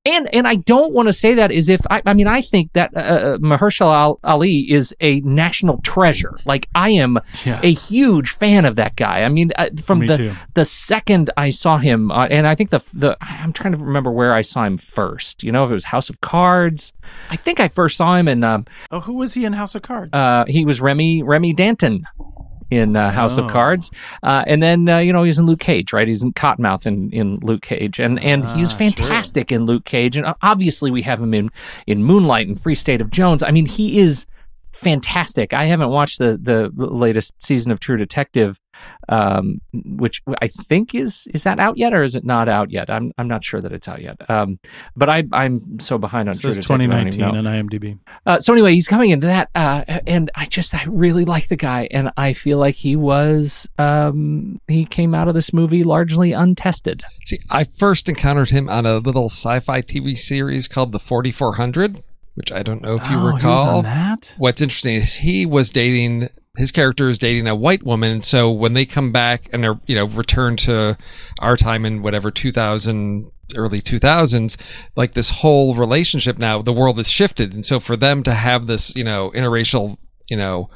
And 0.07 0.33
and 0.35 0.47
I 0.47 0.55
don't 0.55 0.93
want 0.93 1.07
to 1.07 1.13
say 1.13 1.33
that 1.33 1.51
as 1.51 1.67
if 1.67 1.81
I, 1.89 2.01
I 2.05 2.13
mean 2.13 2.27
I 2.27 2.41
think 2.41 2.73
that 2.73 2.95
uh, 2.95 2.99
uh, 2.99 3.37
Mahershala 3.39 4.19
Ali 4.23 4.71
is 4.71 4.95
a 5.01 5.19
national 5.21 5.81
treasure. 5.81 6.35
Like 6.45 6.67
I 6.75 6.91
am 6.91 7.17
Yeah. 7.43 7.59
a 7.63 7.73
huge 7.73 8.29
fan 8.29 8.65
of 8.65 8.75
that 8.75 8.95
guy. 8.95 9.23
I 9.23 9.29
mean 9.29 9.51
uh, 9.55 9.69
from 9.83 9.99
Me 9.99 10.07
the 10.07 10.17
too. 10.17 10.33
the 10.53 10.63
second 10.65 11.31
I 11.37 11.49
saw 11.49 11.77
him, 11.79 12.11
uh, 12.11 12.27
and 12.29 12.45
I 12.45 12.53
think 12.53 12.69
the 12.69 12.83
the 12.93 13.17
I'm 13.21 13.51
trying 13.51 13.73
to 13.73 13.79
remember 13.83 14.11
where 14.11 14.33
I 14.33 14.41
saw 14.41 14.63
him 14.63 14.77
first. 14.77 15.43
You 15.43 15.51
know, 15.51 15.63
if 15.65 15.71
it 15.71 15.73
was 15.73 15.85
House 15.85 16.09
of 16.09 16.21
Cards, 16.21 16.93
I 17.31 17.35
think 17.35 17.59
I 17.59 17.67
first 17.67 17.97
saw 17.97 18.15
him 18.15 18.27
in. 18.27 18.43
Um, 18.43 18.65
oh 18.91 18.99
who 18.99 19.13
was 19.13 19.33
he 19.33 19.43
in 19.45 19.53
house 19.53 19.73
of 19.75 19.81
cards 19.81 20.11
uh, 20.13 20.45
he 20.47 20.65
was 20.65 20.81
Remy 20.81 21.23
Remy 21.23 21.53
Danton 21.53 22.05
in 22.71 22.95
uh, 22.95 23.11
House 23.11 23.37
Oh. 23.37 23.45
of 23.45 23.51
Cards, 23.51 23.91
uh, 24.23 24.43
and 24.47 24.61
then 24.61 24.87
uh, 24.89 24.97
you 24.99 25.13
know 25.13 25.23
he's 25.23 25.37
in 25.39 25.45
Luke 25.45 25.59
Cage, 25.59 25.93
right? 25.93 26.07
He's 26.07 26.23
in 26.23 26.33
Cottonmouth 26.33 26.85
in, 26.85 27.11
in 27.11 27.37
Luke 27.41 27.61
Cage, 27.61 27.99
and 27.99 28.19
and 28.23 28.45
he 28.49 28.61
was 28.61 28.73
Ah, 28.73 28.77
sure. 28.77 28.91
fantastic 28.91 29.51
in 29.51 29.65
Luke 29.65 29.85
Cage, 29.85 30.17
and 30.17 30.25
uh, 30.25 30.33
obviously 30.41 30.89
we 30.91 31.01
have 31.03 31.21
him 31.21 31.33
in 31.33 31.51
in 31.87 32.03
Moonlight 32.03 32.47
and 32.47 32.59
Free 32.59 32.75
State 32.75 33.01
of 33.01 33.11
Jones. 33.11 33.43
I 33.43 33.51
mean, 33.51 33.65
he 33.65 33.99
is 33.99 34.25
fantastic. 34.75 35.53
I 35.53 35.65
haven't 35.65 35.89
watched 35.89 36.19
the 36.19 36.39
the 36.41 36.71
latest 36.75 37.41
season 37.41 37.71
of 37.71 37.79
True 37.79 37.97
Detective, 37.97 38.59
um, 39.09 39.61
which 39.73 40.21
I 40.41 40.47
think 40.47 40.93
is 40.93 41.27
is 41.33 41.43
that 41.43 41.59
out 41.59 41.77
yet 41.77 41.93
or 41.93 42.03
is 42.03 42.15
it 42.15 42.25
not 42.25 42.47
out 42.47 42.71
yet? 42.71 42.89
I'm 42.89 43.11
I'm 43.17 43.27
not 43.27 43.43
sure 43.43 43.61
that 43.61 43.71
it's 43.71 43.87
out 43.87 44.01
yet. 44.01 44.29
Um, 44.29 44.59
but 44.95 45.09
I 45.09 45.23
I'm 45.31 45.79
so 45.79 45.97
behind 45.97 46.29
on 46.29 46.35
It 46.35 46.41
True 46.41 46.51
says 46.51 46.65
Detective. 46.65 46.91
I 46.91 46.95
don't 46.95 47.07
even 47.07 47.11
2019 47.19 47.43
know. 47.43 47.49
on 47.49 47.67
IMDb. 47.69 47.99
Uh, 48.25 48.39
so 48.39 48.53
anyway, 48.53 48.73
he's 48.73 48.87
coming 48.87 49.09
into 49.09 49.27
that, 49.27 49.49
uh, 49.55 49.83
and 50.05 50.29
I 50.35 50.45
just 50.45 50.75
I 50.75 50.83
really 50.87 51.25
like 51.25 51.47
the 51.47 51.55
guy, 51.55 51.87
and 51.91 52.11
I 52.17 52.33
feel 52.33 52.57
like 52.57 52.75
he 52.75 52.95
was 52.95 53.67
um, 53.77 54.59
he 54.67 54.85
came 54.85 55.15
out 55.15 55.27
of 55.27 55.33
this 55.33 55.53
movie 55.53 55.83
largely 55.83 56.31
untested. 56.33 57.03
See, 57.25 57.39
I 57.49 57.63
first 57.63 58.09
encountered 58.09 58.49
him 58.49 58.69
on 58.69 58.85
a 58.85 58.97
little 58.97 59.25
sci-fi 59.25 59.81
TV 59.81 60.17
series 60.17 60.67
called 60.67 60.91
The 60.91 60.99
4400, 60.99 62.03
which 62.35 62.51
I 62.51 62.61
don't 62.63 62.81
know 62.81 62.95
if 62.95 63.09
you 63.09 63.17
Oh, 63.17 63.33
recall. 63.33 63.77
on 63.79 63.83
that? 63.83 64.33
What's 64.37 64.61
interesting 64.61 64.95
is 64.95 65.15
he 65.15 65.45
was 65.45 65.69
dating 65.71 66.29
his 66.57 66.71
character 66.71 67.09
is 67.09 67.17
dating 67.19 67.47
a 67.47 67.55
white 67.55 67.83
woman, 67.83 68.21
so 68.21 68.49
when 68.49 68.73
they 68.75 68.85
come 68.85 69.11
back 69.11 69.49
and 69.51 69.61
they're 69.63 69.79
you 69.87 69.95
know 69.95 70.05
return 70.05 70.55
to 70.57 70.97
our 71.39 71.57
time 71.57 71.83
in 71.85 72.01
whatever 72.01 72.31
2000 72.31 73.29
early 73.55 73.79
2000s 73.79 74.57
like 74.95 75.13
this 75.13 75.29
whole 75.29 75.75
relationship 75.75 76.39
now 76.39 76.63
the 76.63 76.73
world 76.73 76.97
has 76.97 77.07
shifted 77.11 77.53
and 77.53 77.63
so 77.63 77.79
for 77.79 77.95
them 77.95 78.23
to 78.23 78.33
have 78.33 78.65
this 78.65 78.95
you 78.95 79.03
know 79.03 79.31
interracial 79.35 79.97
you 80.31 80.35
know 80.35 80.67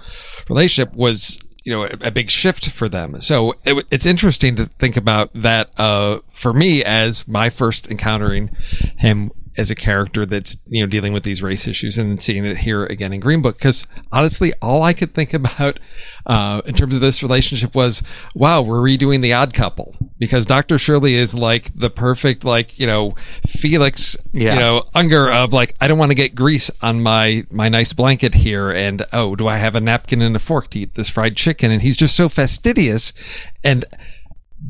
relationship 0.50 0.94
was 0.94 1.40
you 1.64 1.72
know 1.74 1.86
a, 1.86 1.98
a 2.04 2.12
big 2.12 2.30
shift 2.30 2.70
for 2.70 2.88
them 2.88 3.20
so 3.22 3.56
it, 3.66 3.84
it's 3.90 4.06
interesting 4.06 4.56
to 4.56 4.68
think 4.78 4.96
about 4.96 5.32
that 5.34 5.72
uh 5.80 6.20
for 6.32 6.54
me 6.54 6.84
as 6.84 7.28
my 7.28 7.50
first 7.50 7.90
encountering 7.90 8.50
him 8.98 9.32
as 9.60 9.70
a 9.70 9.76
character 9.76 10.26
that's 10.26 10.58
you 10.68 10.82
know 10.82 10.88
dealing 10.88 11.12
with 11.12 11.24
these 11.24 11.44
race 11.44 11.68
issues 11.68 11.98
and 11.98 12.22
seeing 12.22 12.46
it 12.46 12.58
here 12.60 12.86
again 12.86 13.12
in 13.12 13.20
Green 13.20 13.42
Book 13.42 13.58
because 13.58 13.86
honestly 14.12 14.54
all 14.62 14.82
I 14.84 14.94
could 14.94 15.14
think 15.14 15.34
about 15.42 15.80
uh, 16.26 16.62
in 16.66 16.76
terms 16.76 16.96
of 16.96 17.02
this 17.02 17.22
relationship 17.22 17.76
was 17.76 18.02
wow 18.34 18.62
we're 18.62 18.80
redoing 18.80 19.22
the 19.22 19.34
Odd 19.34 19.54
Couple 19.54 19.96
because 20.18 20.46
Dr. 20.46 20.78
Shirley 20.78 21.16
is 21.16 21.36
like 21.36 21.78
the 21.78 21.90
perfect 21.90 22.44
like 22.46 22.80
you 22.80 22.88
know 22.88 23.16
Felix 23.48 24.16
Yeah. 24.32 24.54
you 24.54 24.60
know 24.60 24.84
Unger 24.96 25.30
of 25.30 25.52
like 25.52 25.76
I 25.82 25.88
don't 25.90 26.00
want 26.00 26.12
to 26.12 26.16
get 26.16 26.36
grease 26.36 26.72
on 26.82 27.04
my 27.04 27.46
my 27.52 27.68
nice 27.68 27.92
blanket 27.92 28.36
here 28.36 28.72
and 28.72 29.06
oh 29.12 29.36
do 29.36 29.48
I 29.50 29.58
have 29.58 29.76
a 29.76 29.82
napkin 29.82 30.22
and 30.22 30.36
a 30.36 30.40
fork 30.40 30.70
to 30.72 30.80
eat 30.80 30.96
this 30.96 31.10
fried 31.10 31.36
chicken 31.36 31.70
and 31.70 31.82
he's 31.82 31.98
just 31.98 32.16
so 32.16 32.30
fastidious 32.30 33.14
and 33.64 33.84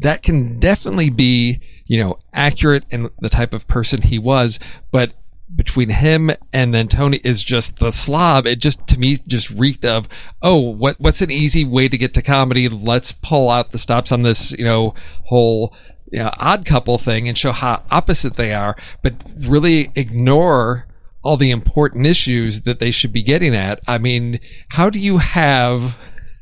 that 0.02 0.22
can 0.22 0.60
definitely 0.60 1.10
be, 1.10 1.60
you 1.90 2.02
know, 2.02 2.20
accurate 2.34 2.86
in 2.92 3.10
the 3.20 3.30
type 3.30 3.54
of 3.54 3.68
person 3.68 4.04
he 4.04 4.18
was, 4.18 4.60
but 4.92 5.14
between 5.54 5.90
him 5.90 6.30
and 6.54 6.74
then 6.74 6.88
Tony 6.88 7.20
is 7.24 7.44
just 7.44 7.80
the 7.80 7.92
slob. 7.92 8.46
It 8.46 8.60
just 8.60 8.86
to 8.88 9.00
me 9.00 9.18
just 9.28 9.50
reeked 9.50 9.84
of, 9.84 10.08
oh, 10.42 10.60
what 10.60 11.00
what's 11.00 11.22
an 11.22 11.32
easy 11.32 11.66
way 11.66 11.90
to 11.90 11.98
get 11.98 12.14
to 12.14 12.22
comedy? 12.22 12.70
Let's 12.70 13.12
pull 13.12 13.50
out 13.50 13.72
the 13.72 13.80
stops 13.80 14.12
on 14.12 14.22
this, 14.22 14.52
you 14.58 14.64
know, 14.64 14.94
whole 15.26 15.76
you 16.12 16.20
know, 16.20 16.32
odd 16.38 16.66
couple 16.66 17.00
thing 17.00 17.28
and 17.28 17.38
show 17.38 17.52
how 17.52 17.84
opposite 17.90 18.36
they 18.36 18.54
are, 18.54 18.76
but 19.02 19.16
really 19.38 19.92
ignore 19.96 20.86
all 21.24 21.38
the 21.38 21.52
important 21.52 22.06
issues 22.06 22.62
that 22.62 22.80
they 22.80 22.92
should 22.92 23.12
be 23.12 23.24
getting 23.24 23.56
at. 23.56 23.80
I 23.88 23.98
mean, 23.98 24.40
how 24.70 24.92
do 24.92 25.00
you 25.00 25.18
have 25.18 25.96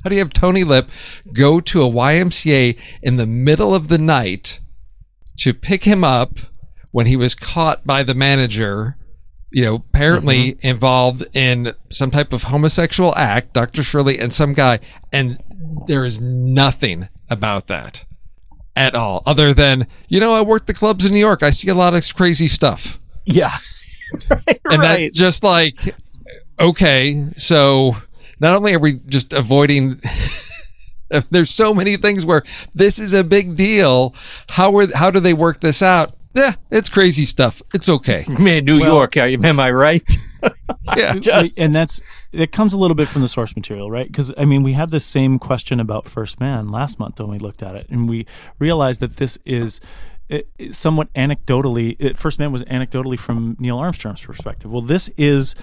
how 0.04 0.10
do 0.10 0.16
you 0.16 0.20
have 0.20 0.34
Tony 0.34 0.66
Lip 0.66 0.90
go 1.34 1.62
to 1.62 1.84
a 1.84 1.90
YMCA 1.90 2.78
in 3.02 3.16
the 3.16 3.26
middle 3.26 3.74
of 3.74 3.88
the 3.88 3.98
night 3.98 4.60
to 5.38 5.54
pick 5.54 5.84
him 5.84 6.04
up 6.04 6.38
when 6.92 7.06
he 7.06 7.16
was 7.16 7.36
caught 7.36 7.86
by 7.86 8.04
the 8.04 8.14
manager, 8.14 8.98
you 9.52 9.64
know, 9.64 9.76
apparently 9.76 10.54
mm-hmm. 10.54 10.68
involved 10.68 11.24
in 11.34 11.74
some 11.92 12.12
type 12.12 12.34
of 12.34 12.44
homosexual 12.44 13.16
act, 13.16 13.54
Dr. 13.54 13.84
Shirley 13.84 14.20
and 14.20 14.34
some 14.34 14.54
guy, 14.54 14.80
and 15.12 15.42
there 15.86 16.06
is 16.06 16.20
nothing 16.20 17.10
about 17.30 17.68
that 17.68 18.06
at 18.76 18.96
all, 18.96 19.24
other 19.26 19.54
than, 19.54 19.88
you 20.08 20.20
know, 20.20 20.34
I 20.34 20.42
work 20.42 20.66
the 20.66 20.74
clubs 20.74 21.06
in 21.06 21.12
New 21.12 21.20
York. 21.20 21.44
I 21.44 21.50
see 21.50 21.70
a 21.70 21.76
lot 21.76 21.94
of 21.94 22.16
crazy 22.16 22.48
stuff. 22.48 23.00
Yeah, 23.26 23.58
right. 24.30 24.62
And 24.66 24.84
that's 24.84 25.12
just 25.12 25.44
like, 25.44 25.78
okay, 26.60 27.26
so 27.36 27.96
not 28.40 28.56
only 28.56 28.74
are 28.74 28.80
we 28.80 29.00
just 29.08 29.34
avoiding 29.34 30.02
there's 31.32 31.50
so 31.50 31.74
many 31.74 31.98
things 31.98 32.26
where 32.26 32.44
this 32.74 33.00
is 33.00 33.14
a 33.14 33.24
big 33.24 33.56
deal. 33.56 34.14
How 34.50 34.76
are 34.78 34.88
how 34.96 35.12
do 35.12 35.20
they 35.20 35.34
work 35.34 35.62
this 35.62 35.82
out? 35.82 36.16
Yeah, 36.34 36.54
it's 36.70 36.90
crazy 36.90 37.26
stuff. 37.26 37.62
It's 37.74 37.90
okay. 37.90 38.26
Man, 38.40 38.66
New 38.66 38.78
York, 38.78 39.18
am 39.18 39.60
I 39.60 39.72
right? 39.72 40.04
Yeah. 40.96 41.16
Just- 41.16 41.60
and 41.60 41.74
that's 41.74 42.00
it 42.32 42.52
comes 42.52 42.72
a 42.72 42.78
little 42.78 42.96
bit 42.96 43.10
from 43.10 43.24
the 43.24 43.28
source 43.28 43.56
material, 43.56 43.90
right? 43.90 44.06
Because 44.08 44.32
I 44.38 44.46
mean, 44.46 44.62
we 44.62 44.74
had 44.74 44.92
the 44.92 45.00
same 45.00 45.40
question 45.40 45.80
about 45.80 46.08
First 46.08 46.40
Man 46.40 46.70
last 46.70 47.00
month 47.00 47.20
when 47.20 47.30
we 47.30 47.40
looked 47.40 47.64
at 47.64 47.76
it, 47.76 47.88
and 47.90 48.08
we 48.08 48.28
realized 48.60 49.00
that 49.00 49.18
this 49.18 49.40
is 49.46 49.82
it, 50.30 50.48
it 50.60 50.76
somewhat 50.76 51.12
anecdotally. 51.14 51.96
It, 52.00 52.18
First 52.18 52.38
Man 52.38 52.52
was 52.52 52.62
anecdotally 52.66 53.18
from 53.18 53.58
Neil 53.60 53.80
Armstrong's 53.80 54.22
perspective. 54.22 54.72
Well, 54.72 54.84
this 54.84 55.10
is 55.18 55.56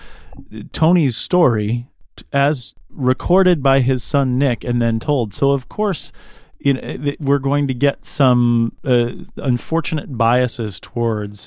Tony's 0.73 1.17
story 1.17 1.69
t- 1.77 1.87
as 2.33 2.75
recorded 2.89 3.63
by 3.63 3.81
his 3.81 4.05
son 4.05 4.39
Nick 4.39 4.63
and 4.65 4.81
then 4.81 5.01
told. 5.01 5.35
So 5.35 5.53
of 5.53 5.69
course. 5.69 6.13
You 6.61 6.73
know, 6.73 7.13
we're 7.21 7.41
going 7.41 7.69
to 7.69 7.75
get 7.75 8.07
some 8.07 8.73
uh, 8.87 9.11
unfortunate 9.37 10.17
biases 10.17 10.81
towards 10.81 11.47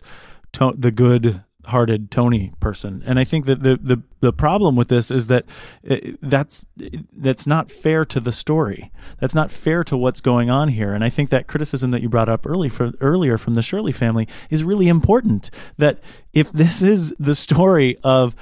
to- 0.51 0.75
the 0.77 0.91
good 0.91 1.43
hearted 1.65 2.11
Tony 2.11 2.53
person. 2.59 3.03
And 3.03 3.17
I 3.17 3.23
think 3.23 3.45
that 3.45 3.63
the, 3.63 3.77
the, 3.81 4.03
the 4.19 4.31
problem 4.31 4.75
with 4.75 4.89
this 4.89 5.09
is 5.09 5.25
that 5.25 5.45
uh, 5.89 5.95
that's, 6.21 6.65
that's 7.11 7.47
not 7.47 7.71
fair 7.71 8.05
to 8.05 8.19
the 8.19 8.31
story. 8.31 8.91
That's 9.19 9.33
not 9.33 9.49
fair 9.49 9.83
to 9.85 9.97
what's 9.97 10.21
going 10.21 10.51
on 10.51 10.69
here. 10.69 10.93
And 10.93 11.03
I 11.03 11.09
think 11.09 11.31
that 11.31 11.47
criticism 11.47 11.89
that 11.91 12.01
you 12.03 12.09
brought 12.09 12.29
up 12.29 12.45
early 12.45 12.69
for, 12.69 12.91
earlier 13.01 13.39
from 13.39 13.55
the 13.55 13.63
Shirley 13.63 13.91
family 13.91 14.27
is 14.51 14.63
really 14.63 14.87
important. 14.87 15.49
That 15.77 15.99
if 16.31 16.51
this 16.51 16.83
is 16.83 17.13
the 17.17 17.35
story 17.35 17.97
of 18.03 18.35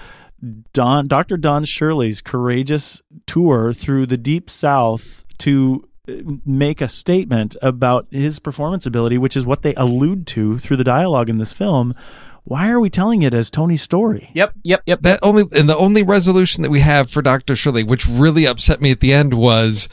Don, 0.73 1.07
Dr. 1.07 1.37
Don 1.37 1.65
Shirley's 1.65 2.21
courageous 2.21 3.01
tour 3.25 3.73
through 3.73 4.05
the 4.05 4.17
deep 4.17 4.49
south 4.49 5.25
to 5.39 5.87
uh, 6.07 6.13
make 6.45 6.81
a 6.81 6.87
statement 6.87 7.55
about 7.61 8.07
his 8.11 8.39
performance 8.39 8.85
ability, 8.85 9.17
which 9.17 9.35
is 9.35 9.45
what 9.45 9.61
they 9.61 9.73
allude 9.75 10.27
to 10.27 10.59
through 10.59 10.77
the 10.77 10.83
dialogue 10.83 11.29
in 11.29 11.37
this 11.37 11.53
film. 11.53 11.95
Why 12.43 12.69
are 12.69 12.79
we 12.79 12.91
telling 12.91 13.23
it 13.23 13.33
as 13.33 13.49
Tony's 13.49 13.81
story? 13.81 14.29
yep, 14.35 14.53
yep, 14.61 14.83
yep. 14.85 15.01
That 15.01 15.19
only 15.23 15.45
and 15.51 15.67
the 15.67 15.75
only 15.75 16.03
resolution 16.03 16.61
that 16.61 16.69
we 16.69 16.79
have 16.79 17.09
for 17.09 17.23
Dr. 17.23 17.55
Shirley, 17.55 17.83
which 17.83 18.07
really 18.07 18.45
upset 18.45 18.81
me 18.81 18.91
at 18.91 18.99
the 18.99 19.13
end, 19.13 19.33
was 19.33 19.89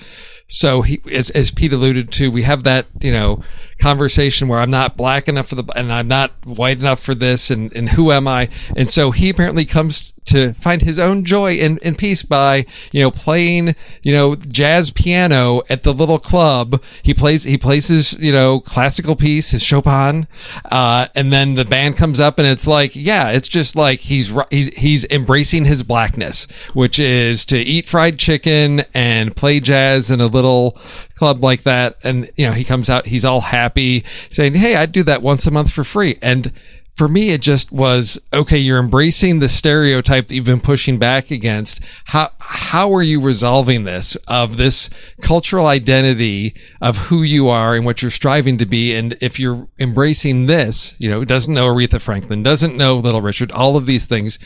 so 0.49 0.83
he 0.83 1.01
as 1.11 1.31
as 1.31 1.51
Pete 1.51 1.73
alluded 1.73 2.13
to, 2.13 2.31
we 2.31 2.43
have 2.43 2.65
that, 2.65 2.85
you 3.01 3.11
know, 3.11 3.43
conversation 3.81 4.49
where 4.49 4.61
I'm 4.61 4.69
not 4.69 4.99
black 4.99 5.29
enough 5.29 5.49
for 5.49 5.55
the 5.55 5.65
and 5.75 5.91
I'm 5.91 6.09
not 6.09 6.33
white 6.45 6.79
enough 6.79 7.01
for 7.01 7.15
this 7.15 7.51
and, 7.51 7.75
and 7.75 7.89
who 7.89 8.13
am 8.13 8.29
I? 8.29 8.51
And 8.77 8.91
so 8.91 9.13
he 9.13 9.31
apparently 9.31 9.65
comes 9.65 10.13
to 10.25 10.53
find 10.55 10.83
his 10.83 10.99
own 10.99 11.25
joy 11.25 11.55
and, 11.55 11.79
and 11.83 11.99
peace 11.99 12.23
by, 12.23 12.65
you 12.93 13.01
know, 13.01 13.11
playing, 13.11 13.75
you 14.03 14.13
know, 14.13 14.37
jazz 14.37 14.91
piano 14.91 15.63
at 15.69 15.83
the 15.83 15.93
little 15.93 16.19
club. 16.19 16.81
He 17.03 17.13
plays 17.15 17.45
he 17.45 17.59
plays 17.59 17.89
his, 17.89 18.19
you 18.21 18.33
know, 18.33 18.61
classical 18.61 19.17
piece, 19.17 19.51
his 19.51 19.63
Chopin, 19.63 20.29
uh, 20.67 21.09
and 21.15 21.33
then 21.33 21.55
the 21.55 21.65
band 21.65 21.97
comes 21.97 22.21
up 22.21 22.39
and 22.39 22.47
it's 22.47 22.67
like, 22.67 22.95
yeah, 22.95 23.31
it's 23.31 23.49
just 23.49 23.75
like 23.77 24.01
he's 24.01 24.33
he's 24.51 24.69
he's 24.75 25.05
embracing 25.11 25.65
his 25.65 25.83
blackness, 25.83 26.47
which 26.75 26.99
is 26.99 27.45
to 27.47 27.59
eat 27.59 27.87
fried 27.87 28.19
chicken 28.19 28.85
and 28.95 29.37
play 29.37 29.61
jazz 29.61 30.11
in 30.11 30.21
a 30.21 30.27
little 30.27 30.79
club 31.15 31.43
like 31.43 31.63
that. 31.63 31.99
And 32.05 32.31
you 32.37 32.47
know, 32.47 32.53
he 32.53 32.65
comes 32.65 32.89
out, 32.89 33.07
he's 33.07 33.25
all 33.25 33.41
happy, 33.41 34.05
saying, 34.31 34.55
"Hey, 34.55 34.77
I'd 34.77 34.93
do 34.93 35.03
that 35.05 35.23
once 35.23 35.47
a 35.47 35.51
month 35.51 35.73
for 35.73 35.85
free." 35.85 36.19
And 36.23 36.53
for 36.93 37.09
me, 37.09 37.31
it 37.31 37.41
just 37.41 37.73
was 37.73 38.21
okay. 38.35 38.59
You're 38.59 38.79
embracing 38.79 39.39
the 39.39 39.49
stereotype 39.49 40.29
that 40.29 40.35
you've 40.35 40.45
been 40.45 40.61
pushing 40.61 40.99
back 40.99 41.31
against. 41.31 41.81
How 42.07 42.33
how 42.39 42.93
are 42.93 43.03
you 43.03 43.21
resolving 43.21 43.85
this 43.85 44.15
of 44.29 44.59
this 44.59 44.91
cultural 45.23 45.67
identity 45.67 46.55
of 46.83 46.99
who 46.99 47.23
you 47.23 47.49
are 47.49 47.75
and 47.75 47.87
what 47.87 48.03
you're 48.03 48.11
striving 48.11 48.59
to 48.59 48.67
be? 48.67 48.95
And 48.95 49.17
if 49.23 49.41
you're 49.41 49.69
embracing 49.79 50.47
this, 50.47 50.95
you 50.99 51.09
know, 51.09 51.25
doesn't 51.25 51.55
know 51.55 51.67
Aretha 51.67 52.01
Franklin, 52.01 52.43
doesn't 52.43 52.77
know 52.77 52.99
Little 52.99 53.23
Richard, 53.23 53.51
all 53.53 53.79
of 53.79 53.87
these 53.87 54.07
things. 54.07 54.39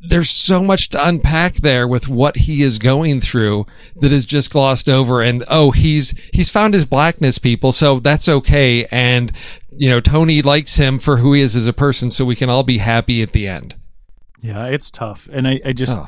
There's 0.00 0.30
so 0.30 0.62
much 0.62 0.90
to 0.90 1.06
unpack 1.06 1.54
there 1.54 1.88
with 1.88 2.08
what 2.08 2.36
he 2.36 2.62
is 2.62 2.78
going 2.78 3.20
through 3.20 3.66
that 3.96 4.12
is 4.12 4.24
just 4.24 4.50
glossed 4.50 4.88
over. 4.88 5.20
And 5.20 5.44
oh, 5.48 5.70
he's 5.70 6.10
he's 6.32 6.50
found 6.50 6.74
his 6.74 6.84
blackness, 6.84 7.38
people, 7.38 7.72
so 7.72 7.98
that's 8.00 8.28
okay. 8.28 8.86
And 8.86 9.32
you 9.70 9.88
know, 9.88 10.00
Tony 10.00 10.42
likes 10.42 10.76
him 10.76 10.98
for 10.98 11.18
who 11.18 11.32
he 11.32 11.40
is 11.40 11.56
as 11.56 11.66
a 11.66 11.72
person, 11.72 12.10
so 12.10 12.24
we 12.24 12.36
can 12.36 12.50
all 12.50 12.62
be 12.62 12.78
happy 12.78 13.22
at 13.22 13.32
the 13.32 13.48
end. 13.48 13.74
Yeah, 14.40 14.66
it's 14.66 14.90
tough, 14.90 15.28
and 15.32 15.48
I, 15.48 15.60
I 15.64 15.72
just 15.72 15.98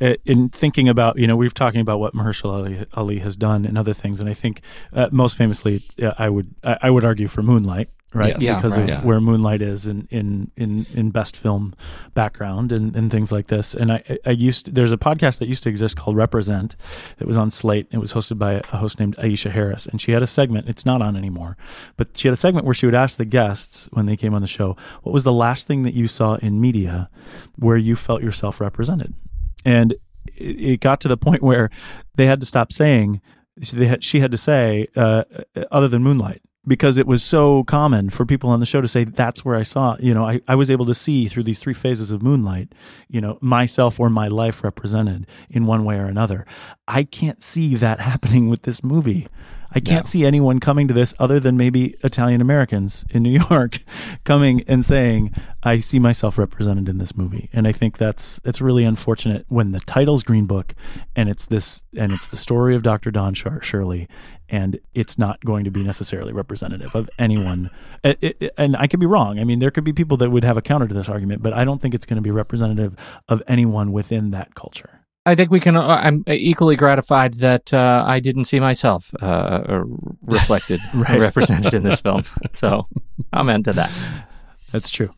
uh, 0.00 0.14
in 0.24 0.48
thinking 0.48 0.88
about 0.88 1.18
you 1.18 1.26
know 1.26 1.36
we've 1.36 1.52
talking 1.52 1.80
about 1.80 2.00
what 2.00 2.14
Mahershala 2.14 2.54
Ali, 2.54 2.86
Ali 2.94 3.18
has 3.18 3.36
done 3.36 3.66
and 3.66 3.76
other 3.76 3.92
things, 3.92 4.20
and 4.20 4.28
I 4.28 4.34
think 4.34 4.62
uh, 4.92 5.08
most 5.12 5.36
famously 5.36 5.82
uh, 6.02 6.12
I 6.18 6.30
would 6.30 6.54
I, 6.64 6.78
I 6.82 6.90
would 6.90 7.04
argue 7.04 7.28
for 7.28 7.42
Moonlight, 7.42 7.90
right? 8.14 8.32
Yes. 8.34 8.42
Yeah, 8.44 8.56
because 8.56 8.76
right. 8.76 8.82
of 8.84 8.88
Yeah. 8.88 9.02
where 9.02 9.20
Moonlight 9.20 9.60
is 9.60 9.86
in 9.86 10.06
in 10.10 10.50
in, 10.56 10.86
in 10.94 11.10
best 11.10 11.36
film 11.36 11.74
background 12.14 12.72
and, 12.72 12.94
and 12.96 13.10
things 13.10 13.30
like 13.32 13.48
this. 13.48 13.74
And 13.74 13.92
I 13.92 14.02
I 14.24 14.30
used 14.30 14.74
there's 14.74 14.92
a 14.92 14.96
podcast 14.96 15.38
that 15.40 15.48
used 15.48 15.62
to 15.64 15.68
exist 15.68 15.96
called 15.96 16.16
Represent. 16.16 16.76
It 17.18 17.26
was 17.26 17.36
on 17.36 17.50
Slate. 17.50 17.88
It 17.90 17.98
was 17.98 18.12
hosted 18.12 18.38
by 18.38 18.52
a 18.72 18.76
host 18.78 18.98
named 19.00 19.16
Aisha 19.16 19.50
Harris, 19.50 19.86
and 19.86 20.00
she 20.00 20.12
had 20.12 20.22
a 20.22 20.26
segment. 20.26 20.68
It's 20.68 20.86
not 20.86 21.02
on 21.02 21.16
anymore, 21.16 21.56
but 21.96 22.16
she 22.16 22.28
had 22.28 22.32
a 22.32 22.36
segment 22.36 22.64
where 22.64 22.74
she 22.74 22.86
would 22.86 22.94
ask 22.94 23.18
the 23.18 23.24
guests 23.24 23.88
when 23.92 24.06
they 24.06 24.16
came 24.16 24.34
on 24.34 24.40
the 24.42 24.48
show, 24.48 24.76
"What 25.02 25.12
was 25.12 25.24
the 25.24 25.32
last 25.32 25.66
thing 25.66 25.82
that 25.82 25.94
you 25.94 26.08
saw 26.08 26.36
in 26.36 26.60
media 26.60 27.10
where 27.56 27.76
you 27.76 27.96
felt 27.96 28.22
yourself 28.22 28.60
represented?" 28.60 29.14
And 29.64 29.92
it, 30.36 30.60
it 30.72 30.80
got 30.80 31.00
to 31.02 31.08
the 31.08 31.16
point 31.16 31.42
where 31.42 31.70
they 32.16 32.26
had 32.26 32.40
to 32.40 32.46
stop 32.46 32.72
saying. 32.72 33.20
They 33.72 33.86
had, 33.86 34.02
she 34.02 34.18
had 34.18 34.32
to 34.32 34.36
say, 34.36 34.88
uh, 34.96 35.22
other 35.70 35.86
than 35.86 36.02
Moonlight, 36.02 36.42
because 36.66 36.96
it 36.96 37.06
was 37.06 37.22
so 37.22 37.64
common 37.64 38.10
for 38.10 38.24
people 38.24 38.50
on 38.50 38.60
the 38.60 38.66
show 38.66 38.80
to 38.80 38.88
say 38.88 39.04
that's 39.04 39.44
where 39.44 39.56
I 39.56 39.62
saw, 39.62 39.96
you 40.00 40.14
know, 40.14 40.24
I, 40.24 40.40
I 40.48 40.54
was 40.54 40.70
able 40.70 40.86
to 40.86 40.94
see 40.94 41.28
through 41.28 41.44
these 41.44 41.58
three 41.58 41.74
phases 41.74 42.10
of 42.10 42.22
Moonlight, 42.22 42.72
you 43.08 43.20
know, 43.20 43.38
myself 43.40 44.00
or 44.00 44.08
my 44.08 44.28
life 44.28 44.64
represented 44.64 45.26
in 45.50 45.66
one 45.66 45.84
way 45.84 45.96
or 45.96 46.06
another. 46.06 46.46
I 46.88 47.04
can't 47.04 47.42
see 47.42 47.74
that 47.76 48.00
happening 48.14 48.48
with 48.48 48.62
this 48.62 48.82
movie. 48.82 49.28
I 49.74 49.80
can't 49.80 50.06
see 50.06 50.24
anyone 50.24 50.60
coming 50.60 50.88
to 50.88 50.94
this 50.94 51.12
other 51.18 51.40
than 51.40 51.56
maybe 51.56 51.96
Italian 52.04 52.40
Americans 52.40 53.04
in 53.10 53.22
New 53.22 53.40
York 53.50 53.80
coming 54.24 54.62
and 54.68 54.84
saying, 54.84 55.32
I 55.62 55.80
see 55.80 55.98
myself 55.98 56.38
represented 56.38 56.88
in 56.88 56.98
this 56.98 57.16
movie. 57.16 57.50
And 57.52 57.66
I 57.66 57.72
think 57.72 57.98
that's 57.98 58.40
it's 58.44 58.60
really 58.60 58.84
unfortunate 58.84 59.44
when 59.48 59.72
the 59.72 59.80
title's 59.80 60.22
Green 60.22 60.46
Book 60.46 60.74
and 61.16 61.28
it's 61.28 61.46
this 61.46 61.82
and 61.96 62.12
it's 62.12 62.28
the 62.28 62.36
story 62.36 62.74
of 62.76 62.82
Dr. 62.82 63.10
Don 63.10 63.34
Shar- 63.34 63.62
Shirley 63.62 64.08
and 64.48 64.78
it's 64.94 65.18
not 65.18 65.42
going 65.44 65.64
to 65.64 65.70
be 65.70 65.82
necessarily 65.82 66.32
representative 66.32 66.94
of 66.94 67.08
anyone. 67.18 67.70
It- 68.02 68.18
it- 68.20 68.52
and 68.58 68.76
I 68.76 68.86
could 68.86 69.00
be 69.00 69.06
wrong. 69.06 69.38
I 69.40 69.44
mean, 69.44 69.58
there 69.58 69.70
could 69.70 69.84
be 69.84 69.92
people 69.92 70.16
that 70.18 70.30
would 70.30 70.44
have 70.44 70.56
a 70.56 70.62
counter 70.62 70.86
to 70.86 70.94
this 70.94 71.08
argument, 71.08 71.42
but 71.42 71.52
I 71.52 71.64
don't 71.64 71.80
think 71.80 71.94
it's 71.94 72.06
going 72.06 72.16
to 72.16 72.22
be 72.22 72.30
representative 72.30 72.94
of 73.28 73.42
anyone 73.48 73.90
within 73.92 74.30
that 74.30 74.54
culture. 74.54 75.00
I 75.26 75.34
think 75.34 75.50
we 75.50 75.60
can. 75.60 75.76
Uh, 75.76 75.86
I'm 75.86 76.22
equally 76.26 76.76
gratified 76.76 77.34
that 77.34 77.72
uh, 77.72 78.04
I 78.06 78.20
didn't 78.20 78.44
see 78.44 78.60
myself 78.60 79.14
uh, 79.22 79.24
uh, 79.24 79.84
reflected, 80.22 80.80
represented 80.94 81.72
in 81.74 81.82
this 81.82 82.00
film. 82.00 82.24
So 82.52 82.86
I'm 83.32 83.48
into 83.48 83.72
that. 83.72 83.90
That's 84.70 84.90
true. 84.90 85.10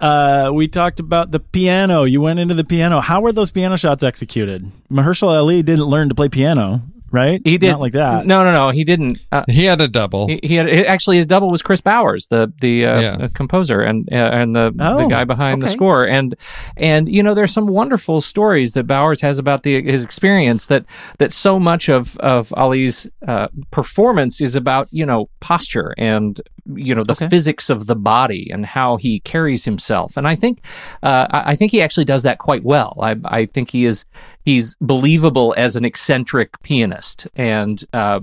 Uh, 0.00 0.50
we 0.52 0.68
talked 0.68 1.00
about 1.00 1.30
the 1.30 1.40
piano. 1.40 2.04
You 2.04 2.20
went 2.20 2.40
into 2.40 2.54
the 2.54 2.64
piano. 2.64 3.00
How 3.00 3.20
were 3.20 3.32
those 3.32 3.50
piano 3.50 3.76
shots 3.76 4.02
executed? 4.02 4.70
Mahershala 4.90 5.38
Ali 5.38 5.62
didn't 5.62 5.86
learn 5.86 6.08
to 6.08 6.14
play 6.14 6.28
piano, 6.28 6.82
right? 7.14 7.40
He 7.44 7.56
did 7.58 7.70
not 7.70 7.80
like 7.80 7.92
that. 7.94 8.26
No, 8.26 8.44
no, 8.44 8.52
no. 8.52 8.70
He 8.70 8.84
didn't. 8.84 9.18
Uh, 9.32 9.44
He 9.48 9.64
had 9.64 9.80
a 9.80 9.88
double. 9.88 10.26
he, 10.28 10.40
he 10.42 10.54
had 10.56 10.68
actually 10.68 11.16
his 11.16 11.26
double 11.26 11.50
was 11.50 11.62
Kris 11.62 11.80
Bowers, 11.80 12.26
the 12.26 12.52
the 12.60 12.84
uh, 12.86 13.00
Yeah. 13.00 13.16
uh, 13.24 13.28
composer 13.34 13.80
and 13.80 14.08
uh, 14.12 14.16
and 14.16 14.54
the 14.54 14.72
the 14.76 15.04
Oh, 15.04 15.08
guy 15.08 15.24
behind 15.24 15.62
the 15.62 15.68
score. 15.68 16.04
And 16.06 16.34
and 16.76 17.08
you 17.08 17.22
know, 17.22 17.34
there's 17.34 17.52
some 17.52 17.66
wonderful 17.68 18.20
stories 18.20 18.72
that 18.72 18.86
Bowers 18.86 19.20
has 19.20 19.38
about 19.38 19.62
the 19.62 19.82
his 19.82 20.04
experience. 20.04 20.66
That 20.66 20.84
that 21.18 21.32
so 21.32 21.58
much 21.58 21.88
of 21.88 22.16
of 22.18 22.52
Ali's 22.56 23.06
uh, 23.26 23.48
performance 23.70 24.40
is 24.40 24.56
about 24.56 24.88
you 24.90 25.06
know 25.06 25.28
posture 25.40 25.94
and 25.98 26.40
you 26.74 26.94
know 26.94 27.04
the 27.04 27.12
Okay. 27.12 27.28
physics 27.28 27.70
of 27.70 27.86
the 27.86 27.94
body 27.94 28.50
and 28.50 28.66
how 28.66 28.96
he 28.96 29.20
carries 29.20 29.64
himself. 29.64 30.16
And 30.16 30.26
I 30.26 30.34
think 30.34 30.64
uh, 31.02 31.26
I 31.30 31.52
I 31.52 31.56
think 31.56 31.70
he 31.72 31.80
actually 31.82 32.06
does 32.06 32.22
that 32.24 32.38
quite 32.38 32.64
well. 32.64 32.96
I 33.00 33.16
I 33.24 33.46
think 33.46 33.70
he 33.70 33.84
is 33.84 34.04
he's 34.44 34.76
believable 34.76 35.54
as 35.56 35.76
an 35.76 35.84
eccentric 35.84 36.60
pianist. 36.62 37.26
And 37.34 37.82
uh, 37.92 38.20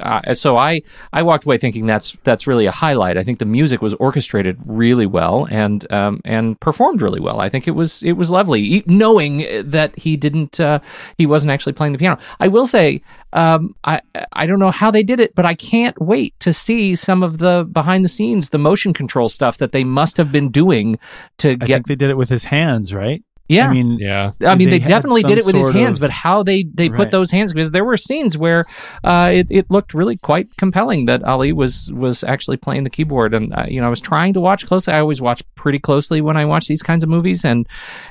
uh, 0.00 0.34
so 0.34 0.56
I 0.56 0.82
I 1.12 1.22
walked 1.22 1.44
away 1.44 1.58
thinking 1.58 1.86
that's 1.86 2.16
that's 2.24 2.46
really 2.46 2.66
a 2.66 2.70
highlight. 2.70 3.18
I 3.18 3.24
think 3.24 3.38
the 3.38 3.44
music 3.44 3.82
was 3.82 3.94
orchestrated 3.94 4.58
really 4.64 5.06
well 5.06 5.46
and 5.50 5.90
um, 5.92 6.20
and 6.24 6.58
performed 6.60 7.02
really 7.02 7.20
well. 7.20 7.40
I 7.40 7.48
think 7.48 7.66
it 7.66 7.72
was 7.72 8.02
it 8.02 8.12
was 8.12 8.30
lovely 8.30 8.82
knowing 8.86 9.46
that 9.70 9.98
he 9.98 10.16
didn't 10.16 10.60
uh, 10.60 10.78
he 11.16 11.26
wasn't 11.26 11.50
actually 11.50 11.72
playing 11.72 11.92
the 11.92 11.98
piano. 11.98 12.20
I 12.40 12.48
will 12.48 12.66
say 12.66 13.02
um, 13.32 13.74
I 13.84 14.00
I 14.32 14.46
don't 14.46 14.58
know 14.58 14.70
how 14.70 14.90
they 14.90 15.02
did 15.02 15.20
it 15.20 15.34
but 15.34 15.44
I 15.44 15.54
can't 15.54 16.00
wait 16.00 16.38
to 16.40 16.52
see 16.52 16.94
some 16.94 17.22
of 17.22 17.38
the 17.38 17.68
behind 17.70 18.04
the 18.04 18.08
scenes 18.08 18.50
the 18.50 18.58
motion 18.58 18.94
control 18.94 19.28
stuff 19.28 19.58
that 19.58 19.72
they 19.72 19.84
must 19.84 20.16
have 20.16 20.32
been 20.32 20.50
doing 20.50 20.98
to 21.38 21.50
I 21.50 21.54
get 21.56 21.66
think 21.66 21.86
they 21.88 21.96
did 21.96 22.10
it 22.10 22.16
with 22.16 22.28
his 22.28 22.44
hands, 22.44 22.94
right? 22.94 23.22
Yeah 23.48 23.68
I 23.70 23.72
mean, 23.74 23.98
yeah. 23.98 24.32
I 24.44 24.54
mean, 24.54 24.68
They 24.70 24.78
they, 24.78 24.86
definitely 24.86 25.22
did 25.22 25.38
it 25.38 25.46
with 25.46 25.54
his 25.54 25.70
hands, 25.70 25.98
of- 25.98 26.02
but 26.02 26.10
how 26.10 26.42
they 26.42 26.64
they 26.74 26.88
Right. 26.88 26.96
put 26.98 27.10
those 27.10 27.30
hands 27.30 27.52
because 27.52 27.72
there 27.72 27.84
were 27.84 27.96
scenes 27.96 28.36
where 28.38 28.66
uh, 29.04 29.30
it 29.34 29.46
it 29.50 29.70
looked 29.70 29.94
really 29.94 30.16
quite 30.16 30.54
compelling 30.56 31.06
that 31.06 31.22
Ali 31.24 31.52
was 31.52 31.90
was 31.92 32.22
actually 32.24 32.58
playing 32.58 32.84
the 32.84 32.90
keyboard, 32.90 33.34
and 33.34 33.52
uh, 33.54 33.64
you 33.68 33.80
know 33.80 33.86
I 33.86 33.90
was 33.90 34.00
trying 34.00 34.34
to 34.34 34.40
watch 34.40 34.66
closely. 34.66 34.92
I 34.94 35.00
always 35.00 35.20
watch 35.20 35.42
pretty 35.54 35.78
closely 35.78 36.20
when 36.20 36.36
I 36.36 36.44
watch 36.44 36.66
these 36.66 36.82
kinds 36.82 37.02
of 37.02 37.08
movies, 37.10 37.44
and 37.44 37.66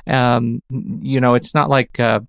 um, 0.06 0.60
you 0.70 1.20
know 1.20 1.34
it's 1.34 1.54
not 1.54 1.70
like. 1.70 1.98
Uh, 2.00 2.20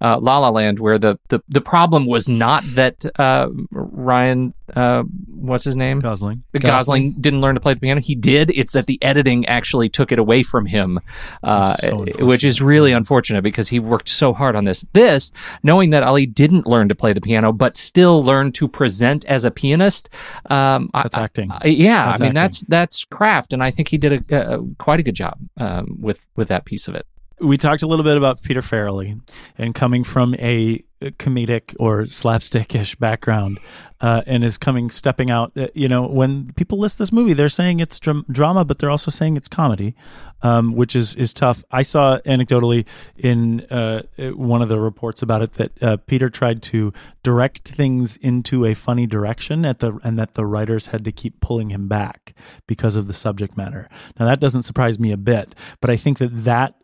uh, 0.00 0.18
La 0.20 0.38
La 0.38 0.50
Land, 0.50 0.78
where 0.78 0.98
the, 0.98 1.18
the, 1.28 1.40
the 1.48 1.60
problem 1.60 2.06
was 2.06 2.28
not 2.28 2.62
that 2.74 3.04
uh, 3.18 3.48
Ryan, 3.70 4.52
uh, 4.74 5.04
what's 5.28 5.64
his 5.64 5.76
name? 5.76 6.00
Gosling. 6.00 6.42
Gosling. 6.60 7.12
didn't 7.20 7.40
learn 7.40 7.54
to 7.54 7.60
play 7.60 7.74
the 7.74 7.80
piano. 7.80 8.00
He 8.00 8.14
did. 8.14 8.50
It's 8.50 8.72
that 8.72 8.86
the 8.86 9.02
editing 9.02 9.46
actually 9.46 9.88
took 9.88 10.12
it 10.12 10.18
away 10.18 10.42
from 10.42 10.66
him, 10.66 11.00
uh, 11.42 11.76
Which 11.80 12.08
is 12.10 12.16
so 12.18 12.26
which 12.26 12.44
is 12.44 12.60
really 12.62 12.92
unfortunate 12.92 13.42
because 13.42 13.68
he 13.68 13.78
worked 13.78 14.08
so 14.08 14.32
hard 14.32 14.56
on 14.56 14.64
this. 14.64 14.84
This, 14.92 15.32
knowing 15.62 15.90
that 15.90 16.02
Ali 16.02 16.26
didn't 16.26 16.66
learn 16.66 16.88
to 16.88 16.94
play 16.94 17.12
the 17.12 17.20
piano, 17.20 17.52
but 17.52 17.76
still 17.76 18.22
learned 18.22 18.54
to 18.56 18.68
present 18.68 19.24
as 19.26 19.44
a 19.44 19.50
pianist. 19.50 20.08
Um, 20.50 20.90
I- 20.94 21.02
That's 21.04 21.16
acting. 21.16 21.50
I- 21.50 21.66
yeah, 21.68 22.06
That's 22.06 22.20
I 22.20 22.24
mean 22.24 22.28
acting. 22.28 22.42
that's 22.42 22.60
that's 22.68 23.04
craft, 23.04 23.52
and 23.52 23.62
I 23.62 23.70
think 23.70 23.88
he 23.88 23.98
did 23.98 24.30
a, 24.32 24.54
a 24.56 24.64
quite 24.78 25.00
a 25.00 25.02
good 25.02 25.14
job 25.14 25.38
um, 25.56 25.96
with 26.00 26.28
with 26.36 26.48
that 26.48 26.64
piece 26.64 26.88
of 26.88 26.94
it. 26.94 27.06
We 27.40 27.58
talked 27.58 27.82
a 27.82 27.86
little 27.86 28.04
bit 28.04 28.16
about 28.16 28.42
Peter 28.42 28.62
Farrelly 28.62 29.20
and 29.58 29.74
coming 29.74 30.04
from 30.04 30.34
a 30.36 30.82
comedic 31.02 31.76
or 31.78 32.04
slapstickish 32.04 32.98
background, 32.98 33.58
uh, 34.00 34.22
and 34.26 34.42
is 34.42 34.56
coming 34.56 34.88
stepping 34.88 35.30
out. 35.30 35.52
uh, 35.54 35.68
You 35.74 35.88
know, 35.88 36.06
when 36.06 36.52
people 36.54 36.78
list 36.78 36.98
this 36.98 37.12
movie, 37.12 37.34
they're 37.34 37.50
saying 37.50 37.80
it's 37.80 38.00
dram- 38.00 38.24
drama, 38.30 38.64
but 38.64 38.78
they're 38.78 38.90
also 38.90 39.10
saying 39.10 39.36
it's 39.36 39.48
comedy, 39.48 39.94
um, 40.40 40.74
which 40.74 40.96
is 40.96 41.14
is 41.14 41.34
tough. 41.34 41.62
I 41.70 41.82
saw 41.82 42.18
anecdotally 42.24 42.86
in 43.14 43.60
uh, 43.70 44.02
one 44.34 44.62
of 44.62 44.70
the 44.70 44.80
reports 44.80 45.20
about 45.20 45.42
it 45.42 45.54
that 45.54 45.82
uh, 45.82 45.96
Peter 46.06 46.30
tried 46.30 46.62
to 46.62 46.94
direct 47.22 47.68
things 47.68 48.16
into 48.16 48.64
a 48.64 48.72
funny 48.72 49.06
direction 49.06 49.66
at 49.66 49.80
the 49.80 49.98
and 50.02 50.18
that 50.18 50.34
the 50.34 50.46
writers 50.46 50.86
had 50.86 51.04
to 51.04 51.12
keep 51.12 51.40
pulling 51.40 51.70
him 51.70 51.88
back 51.88 52.34
because 52.66 52.96
of 52.96 53.06
the 53.06 53.14
subject 53.14 53.54
matter. 53.54 53.90
Now 54.18 54.24
that 54.24 54.40
doesn't 54.40 54.62
surprise 54.62 54.98
me 54.98 55.12
a 55.12 55.18
bit, 55.18 55.54
but 55.82 55.90
I 55.90 55.96
think 55.98 56.16
that 56.18 56.44
that 56.44 56.74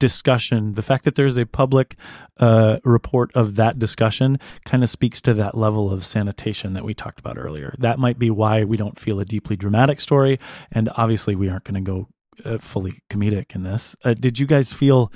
discussion, 0.00 0.74
the 0.74 0.82
fact 0.82 1.04
that 1.04 1.14
there's 1.14 1.36
a 1.36 1.46
public 1.46 1.94
uh, 2.38 2.78
report 2.82 3.30
of 3.36 3.54
that 3.54 3.78
discussion 3.78 4.40
kind 4.64 4.82
of 4.82 4.90
speaks 4.90 5.20
to 5.22 5.34
that 5.34 5.56
level 5.56 5.92
of 5.92 6.04
sanitation 6.04 6.74
that 6.74 6.84
we 6.84 6.92
talked 6.92 7.20
about 7.20 7.38
earlier. 7.38 7.76
That 7.78 8.00
might 8.00 8.18
be 8.18 8.30
why 8.30 8.64
we 8.64 8.76
don't 8.76 8.98
feel 8.98 9.20
a 9.20 9.24
deeply 9.24 9.54
dramatic 9.54 10.00
story. 10.00 10.40
And 10.72 10.90
obviously, 10.96 11.36
we 11.36 11.48
aren't 11.48 11.64
going 11.64 11.84
to 11.84 11.88
go 11.88 12.08
uh, 12.44 12.58
fully 12.58 13.02
comedic 13.08 13.54
in 13.54 13.62
this. 13.62 13.94
Uh, 14.04 14.14
did 14.14 14.40
you 14.40 14.46
guys 14.46 14.72
feel 14.72 15.12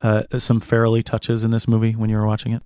uh, 0.00 0.22
some 0.38 0.60
Farrelly 0.60 1.04
touches 1.04 1.44
in 1.44 1.50
this 1.50 1.68
movie 1.68 1.92
when 1.92 2.08
you 2.08 2.16
were 2.16 2.26
watching 2.26 2.52
it? 2.52 2.62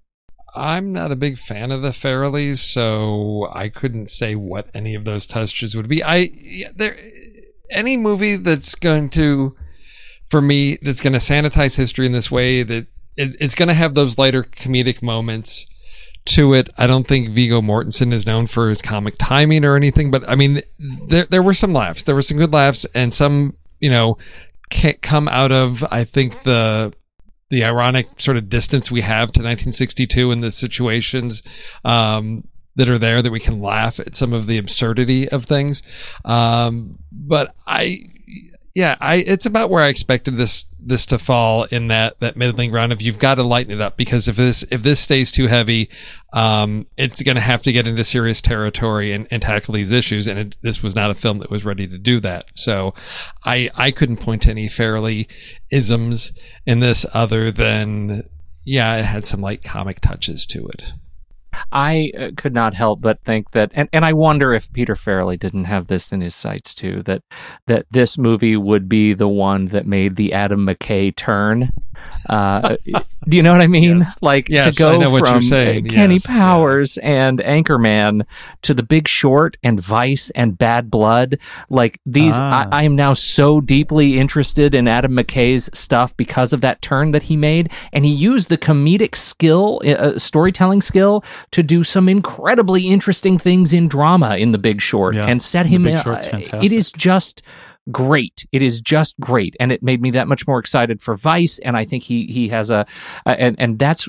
I'm 0.54 0.92
not 0.92 1.10
a 1.10 1.16
big 1.16 1.38
fan 1.38 1.72
of 1.72 1.80
the 1.80 1.90
Farrellys, 1.90 2.58
so 2.58 3.48
I 3.52 3.70
couldn't 3.70 4.10
say 4.10 4.34
what 4.34 4.68
any 4.74 4.94
of 4.94 5.04
those 5.04 5.26
touches 5.26 5.74
would 5.74 5.88
be. 5.88 6.04
I 6.04 6.28
yeah, 6.34 6.68
there 6.76 6.98
any 7.70 7.96
movie 7.96 8.36
that's 8.36 8.74
going 8.74 9.08
to 9.10 9.56
for 10.32 10.40
me 10.40 10.78
that's 10.80 11.02
going 11.02 11.12
to 11.12 11.18
sanitize 11.18 11.76
history 11.76 12.06
in 12.06 12.12
this 12.12 12.30
way 12.30 12.62
that 12.62 12.86
it, 13.18 13.36
it's 13.38 13.54
going 13.54 13.68
to 13.68 13.74
have 13.74 13.94
those 13.94 14.16
lighter 14.16 14.42
comedic 14.42 15.02
moments 15.02 15.66
to 16.24 16.54
it. 16.54 16.70
I 16.78 16.86
don't 16.86 17.06
think 17.06 17.28
Viggo 17.28 17.60
Mortensen 17.60 18.14
is 18.14 18.24
known 18.24 18.46
for 18.46 18.70
his 18.70 18.80
comic 18.80 19.16
timing 19.18 19.62
or 19.62 19.76
anything, 19.76 20.10
but 20.10 20.26
I 20.26 20.34
mean 20.34 20.62
there 21.08 21.26
there 21.26 21.42
were 21.42 21.52
some 21.52 21.74
laughs. 21.74 22.04
There 22.04 22.14
were 22.14 22.22
some 22.22 22.38
good 22.38 22.50
laughs 22.50 22.86
and 22.94 23.12
some, 23.12 23.58
you 23.78 23.90
know, 23.90 24.16
can't 24.70 25.02
come 25.02 25.28
out 25.28 25.52
of 25.52 25.84
I 25.90 26.04
think 26.04 26.44
the 26.44 26.94
the 27.50 27.64
ironic 27.64 28.06
sort 28.16 28.38
of 28.38 28.48
distance 28.48 28.90
we 28.90 29.02
have 29.02 29.32
to 29.32 29.40
1962 29.40 30.30
and 30.30 30.42
the 30.42 30.50
situations 30.50 31.42
um, 31.84 32.48
that 32.76 32.88
are 32.88 32.98
there 32.98 33.20
that 33.20 33.30
we 33.30 33.40
can 33.40 33.60
laugh 33.60 34.00
at 34.00 34.14
some 34.14 34.32
of 34.32 34.46
the 34.46 34.56
absurdity 34.56 35.28
of 35.28 35.44
things. 35.44 35.82
Um, 36.24 36.98
but 37.12 37.54
I, 37.66 38.04
yeah, 38.74 38.96
I 39.00 39.16
it's 39.16 39.44
about 39.44 39.68
where 39.68 39.84
I 39.84 39.88
expected 39.88 40.36
this 40.36 40.64
this 40.80 41.04
to 41.06 41.18
fall 41.18 41.64
in 41.64 41.88
that 41.88 42.18
that 42.20 42.36
middling 42.36 42.70
ground. 42.70 42.92
If 42.92 43.02
you've 43.02 43.18
got 43.18 43.34
to 43.34 43.42
lighten 43.42 43.72
it 43.72 43.82
up 43.82 43.98
because 43.98 44.28
if 44.28 44.36
this 44.36 44.64
if 44.70 44.82
this 44.82 44.98
stays 44.98 45.30
too 45.30 45.46
heavy, 45.46 45.90
um, 46.32 46.86
it's 46.96 47.22
going 47.22 47.34
to 47.34 47.42
have 47.42 47.62
to 47.64 47.72
get 47.72 47.86
into 47.86 48.02
serious 48.02 48.40
territory 48.40 49.12
and, 49.12 49.28
and 49.30 49.42
tackle 49.42 49.74
these 49.74 49.92
issues. 49.92 50.26
And 50.26 50.38
it, 50.38 50.56
this 50.62 50.82
was 50.82 50.94
not 50.94 51.10
a 51.10 51.14
film 51.14 51.38
that 51.40 51.50
was 51.50 51.66
ready 51.66 51.86
to 51.86 51.98
do 51.98 52.18
that. 52.20 52.46
So, 52.54 52.94
I 53.44 53.70
I 53.74 53.90
couldn't 53.90 54.18
point 54.18 54.42
to 54.42 54.50
any 54.50 54.68
Farrelly 54.68 55.28
isms 55.70 56.32
in 56.64 56.80
this 56.80 57.04
other 57.12 57.50
than 57.50 58.28
yeah, 58.64 58.96
it 58.96 59.04
had 59.04 59.26
some 59.26 59.42
light 59.42 59.62
comic 59.62 60.00
touches 60.00 60.46
to 60.46 60.66
it. 60.68 60.92
I 61.70 62.10
uh, 62.18 62.30
could 62.36 62.54
not 62.54 62.74
help 62.74 63.00
but 63.00 63.22
think 63.24 63.50
that, 63.52 63.70
and, 63.74 63.88
and 63.92 64.04
I 64.04 64.12
wonder 64.12 64.52
if 64.52 64.72
Peter 64.72 64.94
Farrelly 64.94 65.38
didn't 65.38 65.64
have 65.64 65.86
this 65.86 66.12
in 66.12 66.20
his 66.20 66.34
sights 66.34 66.74
too, 66.74 67.02
that 67.04 67.22
that 67.66 67.86
this 67.90 68.18
movie 68.18 68.56
would 68.56 68.88
be 68.88 69.14
the 69.14 69.28
one 69.28 69.66
that 69.66 69.86
made 69.86 70.16
the 70.16 70.32
Adam 70.32 70.66
McKay 70.66 71.14
turn. 71.14 71.70
Uh, 72.28 72.76
do 73.28 73.36
you 73.36 73.42
know 73.42 73.52
what 73.52 73.60
I 73.60 73.66
mean? 73.66 73.98
Yes. 73.98 74.16
Like 74.20 74.48
Yes, 74.48 74.76
to 74.76 74.82
go 74.82 74.98
know 74.98 75.10
what 75.10 75.26
you're 75.26 75.40
from 75.40 75.52
uh, 75.52 75.88
Kenny 75.88 76.14
Yes, 76.14 76.28
yeah. 76.28 76.34
Powers 76.36 76.98
and 76.98 77.38
Anchorman 77.40 78.26
to 78.62 78.74
The 78.74 78.82
Big 78.82 79.08
Short 79.08 79.56
and 79.62 79.80
Vice 79.80 80.30
and 80.30 80.58
Bad 80.58 80.90
Blood. 80.90 81.38
Like 81.70 82.00
these, 82.06 82.34
Ah. 82.38 82.68
I, 82.72 82.80
I 82.80 82.82
am 82.84 82.96
now 82.96 83.12
so 83.12 83.60
deeply 83.60 84.18
interested 84.18 84.74
in 84.74 84.88
Adam 84.88 85.12
McKay's 85.12 85.70
stuff 85.74 86.16
because 86.16 86.52
of 86.52 86.60
that 86.62 86.82
turn 86.82 87.12
that 87.12 87.24
he 87.24 87.36
made, 87.36 87.70
and 87.92 88.04
he 88.04 88.12
used 88.12 88.48
the 88.48 88.58
comedic 88.58 89.14
skill, 89.14 89.80
uh, 89.86 90.18
storytelling 90.18 90.82
skill, 90.82 91.24
to 91.50 91.62
do 91.62 91.84
some 91.84 92.08
incredibly 92.08 92.88
interesting 92.88 93.38
things 93.38 93.72
in 93.72 93.88
drama 93.88 94.36
in 94.36 94.52
The 94.52 94.58
Big 94.58 94.80
Short, 94.80 95.14
Yeah. 95.14 95.26
and 95.26 95.42
set 95.42 95.64
The 95.64 95.70
him. 95.70 95.82
Big 95.82 95.96
uh, 95.96 96.02
Short's 96.02 96.26
it 96.26 96.30
fantastic. 96.30 96.72
is 96.72 96.92
just 96.92 97.42
great. 97.90 98.46
It 98.52 98.62
is 98.62 98.80
just 98.80 99.18
great, 99.18 99.56
and 99.58 99.72
it 99.72 99.82
made 99.82 100.00
me 100.00 100.12
that 100.12 100.28
much 100.28 100.46
more 100.46 100.60
excited 100.60 101.02
for 101.02 101.16
Vice. 101.16 101.58
And 101.58 101.76
I 101.76 101.84
think 101.84 102.04
he 102.04 102.26
he 102.26 102.48
has 102.50 102.70
a, 102.70 102.86
uh, 103.26 103.34
and 103.36 103.56
and 103.58 103.76
that's 103.76 104.08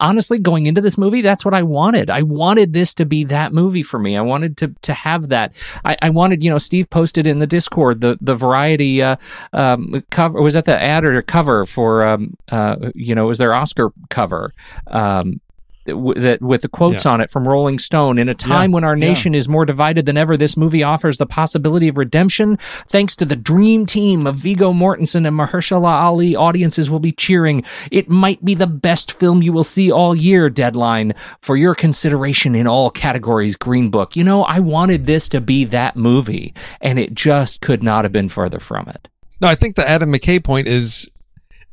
honestly 0.00 0.38
going 0.40 0.66
into 0.66 0.80
this 0.80 0.98
movie. 0.98 1.20
That's 1.20 1.44
what 1.44 1.54
I 1.54 1.62
wanted. 1.62 2.10
I 2.10 2.22
wanted 2.22 2.72
this 2.72 2.94
to 2.96 3.04
be 3.04 3.22
that 3.26 3.52
movie 3.52 3.84
for 3.84 4.00
me. 4.00 4.16
I 4.16 4.22
wanted 4.22 4.56
to 4.56 4.74
to 4.82 4.92
have 4.92 5.28
that. 5.28 5.54
I, 5.84 5.96
I 6.02 6.10
wanted, 6.10 6.42
you 6.42 6.50
know, 6.50 6.58
Steve 6.58 6.90
posted 6.90 7.26
in 7.28 7.38
the 7.38 7.46
Discord 7.46 8.00
the 8.00 8.18
the 8.20 8.34
Variety 8.34 9.00
uh, 9.02 9.14
um, 9.52 10.02
cover. 10.10 10.42
Was 10.42 10.54
that 10.54 10.64
the 10.64 10.80
ad 10.80 11.04
or 11.04 11.22
cover 11.22 11.64
for 11.64 12.02
um 12.04 12.34
uh 12.50 12.90
you 12.96 13.14
know 13.14 13.26
was 13.26 13.38
their 13.38 13.54
Oscar 13.54 13.92
cover 14.10 14.52
um 14.88 15.40
w- 15.86 16.20
that 16.20 16.40
with 16.40 16.62
the 16.62 16.68
quotes 16.68 17.06
on 17.06 17.20
it 17.20 17.30
from 17.30 17.46
Rolling 17.46 17.78
Stone. 17.78 18.18
In 18.18 18.28
a 18.28 18.34
time 18.34 18.72
when 18.72 18.84
our 18.84 18.96
yeah. 18.96 19.08
nation 19.08 19.34
is 19.34 19.48
more 19.48 19.64
divided 19.64 20.06
than 20.06 20.16
ever, 20.16 20.36
this 20.36 20.56
movie 20.56 20.82
offers 20.82 21.18
the 21.18 21.26
possibility 21.26 21.88
of 21.88 21.98
redemption. 21.98 22.56
Thanks 22.88 23.16
to 23.16 23.24
the 23.24 23.36
dream 23.36 23.86
team 23.86 24.26
of 24.26 24.36
Viggo 24.36 24.72
Mortensen 24.72 25.26
and 25.26 25.38
Mahershala 25.38 26.02
Ali, 26.02 26.36
audiences 26.36 26.90
will 26.90 27.00
be 27.00 27.12
cheering. 27.12 27.64
It 27.90 28.08
might 28.08 28.44
be 28.44 28.54
the 28.54 28.66
best 28.66 29.18
film 29.18 29.42
you 29.42 29.52
will 29.52 29.64
see 29.64 29.90
all 29.90 30.14
year. 30.14 30.50
Deadline 30.50 31.14
for 31.40 31.56
your 31.56 31.74
consideration 31.74 32.54
in 32.54 32.66
all 32.66 32.90
categories. 32.90 33.56
Green 33.56 33.90
Book. 33.90 34.16
You 34.16 34.24
know, 34.24 34.44
I 34.44 34.60
wanted 34.60 35.06
this 35.06 35.28
to 35.30 35.40
be 35.40 35.64
that 35.66 35.96
movie, 35.96 36.54
and 36.80 36.98
it 36.98 37.14
just 37.14 37.60
could 37.60 37.82
not 37.82 38.04
have 38.04 38.12
been 38.12 38.28
further 38.28 38.60
from 38.60 38.88
it. 38.88 39.08
No, 39.40 39.48
I 39.48 39.54
think 39.54 39.74
the 39.74 39.88
Adam 39.88 40.12
McKay 40.12 40.42
point 40.42 40.68
is 40.68 41.10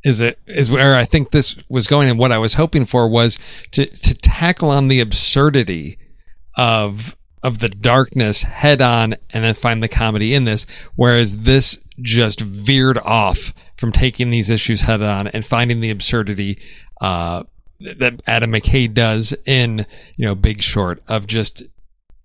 is 0.04 0.20
it 0.20 0.38
is 0.46 0.70
where 0.70 0.96
I 0.96 1.04
think 1.04 1.30
this 1.30 1.56
was 1.68 1.86
going, 1.86 2.08
and 2.08 2.18
what 2.18 2.32
I 2.32 2.38
was 2.38 2.54
hoping 2.54 2.86
for 2.86 3.08
was 3.08 3.38
to 3.72 3.86
to 3.86 4.14
tackle 4.14 4.70
on 4.70 4.88
the 4.88 5.00
absurdity 5.00 5.98
of 6.56 7.16
of 7.42 7.58
the 7.58 7.68
darkness 7.68 8.42
head 8.42 8.80
on, 8.80 9.16
and 9.30 9.44
then 9.44 9.54
find 9.54 9.82
the 9.82 9.88
comedy 9.88 10.34
in 10.34 10.44
this. 10.44 10.66
Whereas 10.96 11.38
this 11.42 11.78
just 12.00 12.40
veered 12.40 12.98
off 12.98 13.52
from 13.76 13.92
taking 13.92 14.30
these 14.30 14.50
issues 14.50 14.82
head 14.82 15.02
on 15.02 15.28
and 15.28 15.44
finding 15.44 15.80
the 15.80 15.90
absurdity. 15.90 16.58
Uh, 17.00 17.44
that 17.80 18.20
Adam 18.26 18.52
McKay 18.52 18.92
does 18.92 19.34
in 19.46 19.86
you 20.16 20.26
know 20.26 20.34
Big 20.34 20.62
Short 20.62 21.02
of 21.08 21.26
just 21.26 21.62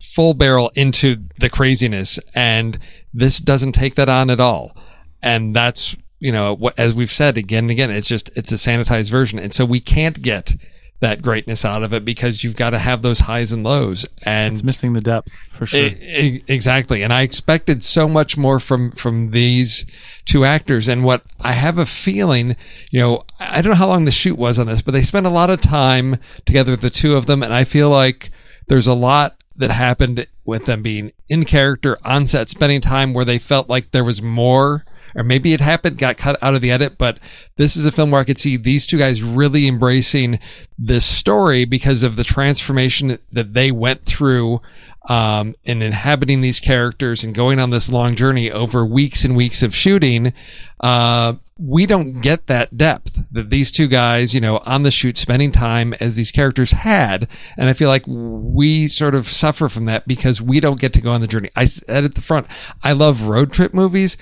full 0.02 0.34
barrel 0.34 0.72
into 0.76 1.26
the 1.40 1.50
craziness 1.50 2.20
and 2.34 2.80
this 3.14 3.40
doesn't 3.40 3.72
take 3.72 3.96
that 3.96 4.10
on 4.10 4.30
at 4.30 4.40
all 4.40 4.76
and 5.22 5.56
that's 5.56 5.98
you 6.26 6.32
know 6.32 6.56
what 6.56 6.78
as 6.80 6.96
we've 6.96 7.12
said 7.12 7.38
again 7.38 7.66
and 7.66 7.72
again 7.72 7.92
it's 7.92 8.08
just 8.08 8.30
it's 8.36 8.52
a 8.52 8.56
sanitized 8.56 9.12
version 9.12 9.38
and 9.38 9.54
so 9.54 9.64
we 9.64 9.80
can't 9.80 10.22
get 10.22 10.56
that 11.02 11.22
greatness 11.22 11.64
out 11.66 11.84
of 11.84 11.94
it 11.94 12.04
because 12.04 12.44
you've 12.44 12.56
got 12.56 12.72
to 12.72 12.80
have 12.80 13.02
those 13.02 13.20
highs 13.20 13.52
and 13.52 13.64
lows 13.64 14.08
and 14.24 14.54
It's 14.54 14.64
missing 14.64 14.94
the 14.94 15.02
depth 15.02 15.32
for 15.52 15.66
sure. 15.66 15.80
E- 15.82 15.98
e- 16.20 16.44
exactly. 16.48 17.04
And 17.04 17.12
I 17.12 17.22
expected 17.22 17.84
so 17.84 18.08
much 18.08 18.38
more 18.38 18.60
from 18.60 18.92
from 18.92 19.32
these 19.32 19.86
two 20.24 20.46
actors. 20.46 20.88
And 20.88 21.04
what 21.04 21.22
I 21.42 21.52
have 21.52 21.78
a 21.78 21.86
feeling, 21.86 22.56
you 22.92 23.02
know, 23.02 23.24
I 23.40 23.62
don't 23.62 23.72
know 23.74 23.78
how 23.78 23.88
long 23.88 24.06
the 24.06 24.12
shoot 24.12 24.38
was 24.38 24.58
on 24.58 24.68
this, 24.68 24.82
but 24.82 24.94
they 24.94 25.02
spent 25.02 25.26
a 25.28 25.30
lot 25.30 25.50
of 25.50 25.60
time 25.60 26.18
together, 26.46 26.76
the 26.78 26.90
two 26.90 27.16
of 27.16 27.26
them, 27.26 27.44
and 27.44 27.54
I 27.54 27.66
feel 27.66 27.90
like 27.90 28.32
there's 28.68 28.88
a 28.88 28.96
lot 28.96 29.36
that 29.58 29.72
happened 29.72 30.26
with 30.46 30.66
them 30.66 30.82
being 30.82 31.12
in 31.28 31.44
character 31.44 31.98
on 32.06 32.26
set, 32.26 32.50
spending 32.50 32.80
time 32.82 33.14
where 33.14 33.26
they 33.26 33.38
felt 33.38 33.70
like 33.70 33.92
there 33.92 34.04
was 34.06 34.22
more. 34.22 34.86
Or 35.16 35.24
maybe 35.24 35.54
it 35.54 35.62
happened, 35.62 35.98
got 35.98 36.18
cut 36.18 36.38
out 36.42 36.56
of 36.56 36.62
the 36.62 36.72
edit, 36.72 36.98
but 36.98 37.20
this 37.58 37.78
is 37.78 37.86
a 37.86 37.92
film 37.92 38.12
where 38.12 38.22
I 38.22 38.26
could 38.26 38.38
see 38.38 38.58
these 38.58 38.86
two 38.86 38.98
guys 38.98 39.24
really 39.24 39.68
embracing 39.68 40.40
this 40.78 41.06
story 41.06 41.64
because 41.64 42.04
of 42.04 42.18
the 42.18 42.24
transformation 42.24 43.18
that 43.32 43.54
they 43.54 43.72
went 43.72 44.06
through 44.06 44.60
um, 45.08 45.56
in 45.64 45.82
inhabiting 45.82 46.42
these 46.42 46.60
characters 46.60 47.24
and 47.24 47.34
going 47.34 47.60
on 47.60 47.70
this 47.70 47.92
long 47.92 48.16
journey 48.16 48.52
over 48.52 48.86
weeks 48.86 49.24
and 49.24 49.36
weeks 49.36 49.64
of 49.64 49.76
shooting. 49.76 50.34
Uh, 50.80 51.36
we 51.58 51.86
don't 51.86 52.20
get 52.20 52.48
that 52.48 52.78
depth 52.78 53.18
that 53.32 53.50
these 53.50 53.72
two 53.72 53.88
guys, 53.88 54.34
you 54.34 54.42
know, 54.42 54.58
on 54.66 54.84
the 54.84 54.92
shoot, 54.92 55.18
spending 55.18 55.52
time 55.52 55.94
as 56.02 56.16
these 56.18 56.32
characters 56.32 56.72
had. 56.72 57.30
And 57.58 57.70
I 57.70 57.74
feel 57.74 57.88
like 57.88 58.04
we 58.08 58.88
sort 58.88 59.16
of 59.16 59.28
suffer 59.28 59.70
from 59.70 59.86
that 59.86 60.06
because 60.06 60.42
we 60.42 60.60
don't 60.60 60.80
get 60.80 60.92
to 60.94 61.02
go 61.02 61.12
on 61.12 61.22
the 61.22 61.28
journey. 61.28 61.52
I 61.56 61.66
said 61.66 62.04
at 62.04 62.16
the 62.16 62.22
front, 62.22 62.48
I 62.84 62.92
love 62.92 63.24
road 63.24 63.54
trip 63.54 63.74
movies. 63.74 64.18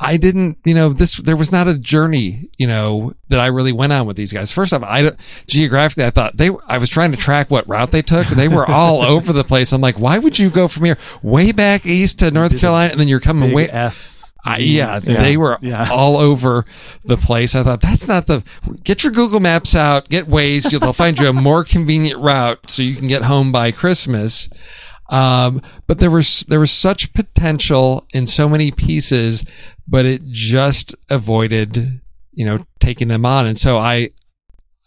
I 0.00 0.16
didn't, 0.16 0.58
you 0.64 0.74
know, 0.74 0.92
this, 0.92 1.16
there 1.16 1.36
was 1.36 1.50
not 1.50 1.66
a 1.66 1.76
journey, 1.76 2.48
you 2.56 2.66
know, 2.68 3.14
that 3.30 3.40
I 3.40 3.46
really 3.46 3.72
went 3.72 3.92
on 3.92 4.06
with 4.06 4.16
these 4.16 4.32
guys. 4.32 4.52
First 4.52 4.72
off, 4.72 4.82
I, 4.84 5.02
don't- 5.02 5.16
geographically, 5.48 6.04
I 6.04 6.10
thought 6.10 6.36
they, 6.36 6.50
I 6.68 6.78
was 6.78 6.88
trying 6.88 7.10
to 7.10 7.16
track 7.16 7.50
what 7.50 7.68
route 7.68 7.90
they 7.90 8.02
took. 8.02 8.26
They 8.28 8.46
were 8.48 8.64
all 8.64 9.02
over 9.14 9.32
the 9.32 9.42
place. 9.44 9.72
I'm 9.72 9.80
like, 9.80 9.98
why 9.98 10.18
would 10.18 10.38
you 10.38 10.50
go 10.50 10.68
from 10.68 10.84
here 10.84 10.98
way 11.22 11.50
back 11.50 11.84
east 11.84 12.20
to 12.20 12.30
North 12.30 12.58
Carolina 12.58 12.92
and 12.92 13.00
then 13.00 13.08
you're 13.08 13.18
coming 13.20 13.52
way, 13.52 13.68
S. 13.68 14.32
I, 14.44 14.58
yeah, 14.58 15.00
they 15.00 15.36
were 15.36 15.58
Yeah. 15.60 15.90
all 15.90 16.16
over 16.16 16.64
the 17.04 17.16
place. 17.16 17.56
I 17.56 17.64
thought 17.64 17.82
that's 17.82 18.06
not 18.06 18.28
the. 18.28 18.44
Get 18.84 19.02
your 19.02 19.12
Google 19.12 19.40
Maps 19.40 19.74
out. 19.74 20.08
Get 20.08 20.26
Waze. 20.28 20.70
They'll 20.70 20.92
find 20.92 21.18
you 21.18 21.26
a 21.28 21.32
more 21.32 21.64
convenient 21.64 22.20
route 22.20 22.70
so 22.70 22.82
you 22.82 22.94
can 22.94 23.08
get 23.08 23.24
home 23.24 23.50
by 23.52 23.72
Christmas. 23.72 24.48
Um, 25.10 25.60
but 25.86 25.98
there 25.98 26.10
was 26.10 26.44
there 26.48 26.60
was 26.60 26.70
such 26.70 27.12
potential 27.14 28.06
in 28.14 28.26
so 28.26 28.48
many 28.48 28.70
pieces, 28.70 29.44
but 29.88 30.04
it 30.04 30.22
just 30.30 30.94
avoided 31.10 32.00
you 32.32 32.44
know 32.44 32.64
taking 32.80 33.08
them 33.08 33.24
on. 33.24 33.46
And 33.46 33.56
so 33.58 33.78
I 33.78 34.10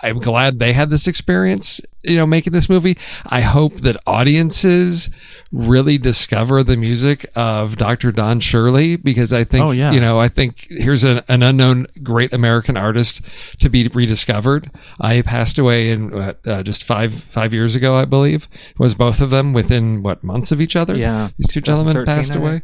I'm 0.04 0.20
glad 0.20 0.58
they 0.58 0.74
had 0.74 0.90
this 0.90 1.06
experience, 1.08 1.80
you 2.04 2.16
know, 2.18 2.26
making 2.26 2.54
this 2.54 2.68
movie. 2.68 2.98
I 3.28 3.42
hope 3.42 3.82
that 3.82 3.96
audiences 4.08 5.12
really 5.52 6.00
discover 6.00 6.64
the 6.64 6.76
music 6.76 7.30
of 7.36 7.76
Dr. 7.78 8.12
Don 8.12 8.40
Shirley 8.40 8.96
because 8.96 9.32
I 9.32 9.44
think, 9.44 9.64
Oh, 9.64 9.70
yeah. 9.70 9.92
you 9.92 10.00
know, 10.00 10.20
I 10.20 10.28
think 10.28 10.66
here's 10.72 11.04
an, 11.04 11.22
an 11.28 11.44
unknown 11.44 11.86
great 12.02 12.34
American 12.34 12.78
artist 12.78 13.22
to 13.60 13.70
be 13.70 13.88
rediscovered. 13.90 14.72
I 15.00 15.22
passed 15.22 15.60
away 15.60 15.92
in 15.92 16.12
uh, 16.16 16.64
just 16.64 16.84
five 16.84 17.24
five 17.32 17.54
years 17.54 17.76
ago, 17.76 17.96
I 17.96 18.06
believe. 18.06 18.48
Was 18.80 18.96
both 18.96 19.22
of 19.22 19.30
them 19.30 19.54
within 19.54 20.02
what 20.02 20.24
months 20.24 20.52
of 20.52 20.60
each 20.62 20.76
other? 20.76 20.98
Yeah. 20.98 21.30
these 21.38 21.48
two 21.50 21.62
gentlemen 21.62 21.94
2013, 21.94 22.16
passed 22.16 22.36
away. 22.36 22.62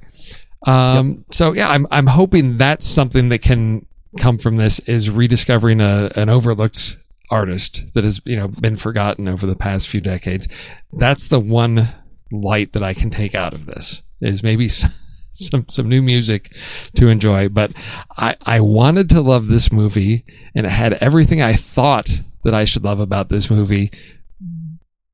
Um, 0.66 1.26
so 1.32 1.54
yeah, 1.54 1.70
I'm 1.70 1.88
I'm 1.92 2.08
hoping 2.08 2.58
that's 2.58 2.86
something 2.86 3.30
that 3.30 3.42
can 3.42 3.86
come 4.20 4.38
from 4.38 4.58
this 4.58 4.80
is 4.82 5.10
rediscovering 5.10 5.80
a 5.82 6.12
an 6.16 6.30
overlooked 6.30 6.98
artist 7.30 7.84
that 7.94 8.04
has 8.04 8.22
you 8.26 8.36
know 8.36 8.48
been 8.48 8.78
forgotten 8.78 9.28
over 9.28 9.46
the 9.46 9.56
past 9.56 9.88
few 9.88 10.02
decades. 10.02 10.48
That's 10.94 11.28
the 11.28 11.40
one 11.40 11.90
light 12.32 12.74
that 12.74 12.84
I 12.84 12.94
can 12.94 13.10
take 13.10 13.36
out 13.36 13.54
of 13.54 13.66
this 13.66 14.02
is 14.22 14.44
maybe 14.44 14.66
s- 14.68 14.86
some 15.32 15.66
some 15.70 15.88
new 15.88 16.02
music 16.02 16.52
to 16.96 17.08
enjoy. 17.08 17.50
But 17.50 17.72
I 18.18 18.36
I 18.46 18.60
wanted 18.60 19.10
to 19.12 19.22
love 19.22 19.48
this 19.48 19.72
movie, 19.72 20.26
and 20.56 20.66
it 20.66 20.72
had 20.72 20.94
everything 20.94 21.42
I 21.42 21.54
thought 21.54 22.22
that 22.44 22.54
I 22.56 22.66
should 22.66 22.84
love 22.84 23.00
about 23.00 23.30
this 23.30 23.50
movie. 23.50 23.92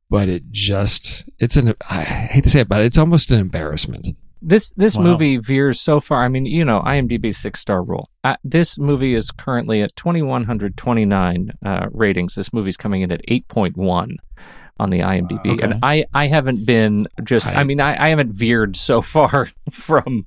But 0.09 0.29
it 0.29 0.51
just 0.51 1.25
it's 1.39 1.57
an 1.57 1.73
I 1.89 2.01
hate 2.03 2.43
to 2.45 2.49
say 2.49 2.61
it, 2.61 2.69
but 2.69 2.81
it's 2.81 2.97
almost 2.97 3.31
an 3.31 3.39
embarrassment. 3.39 4.07
This 4.45 4.73
this 4.73 4.97
Wow. 4.97 5.03
movie 5.03 5.37
veers 5.37 5.79
so 5.79 5.99
far. 5.99 6.23
I 6.23 6.27
mean, 6.27 6.45
you 6.45 6.65
know, 6.65 6.81
IMDb 6.81 7.33
six 7.33 7.59
star 7.61 7.81
rule. 7.81 8.09
Uh, 8.23 8.35
this 8.43 8.77
movie 8.77 9.13
is 9.13 9.31
currently 9.31 9.81
at 9.81 9.95
twenty 9.95 10.21
one 10.21 10.43
hundred 10.43 10.75
twenty 10.75 11.05
nine 11.05 11.51
uh, 11.65 11.87
ratings. 11.91 12.35
This 12.35 12.51
movie's 12.51 12.75
coming 12.77 13.01
in 13.01 13.11
at 13.11 13.21
eight 13.29 13.47
point 13.47 13.77
one 13.77 14.17
on 14.79 14.89
the 14.89 14.99
IMDb, 14.99 15.45
Okay. 15.53 15.63
and 15.63 15.75
I 15.81 16.05
I 16.13 16.27
haven't 16.27 16.65
been 16.65 17.05
just. 17.23 17.47
I, 17.47 17.61
I- 17.61 17.63
mean, 17.63 17.79
I, 17.79 17.91
I 18.05 18.09
haven't 18.09 18.33
veered 18.33 18.75
so 18.75 19.01
far 19.15 19.49
from 19.71 20.25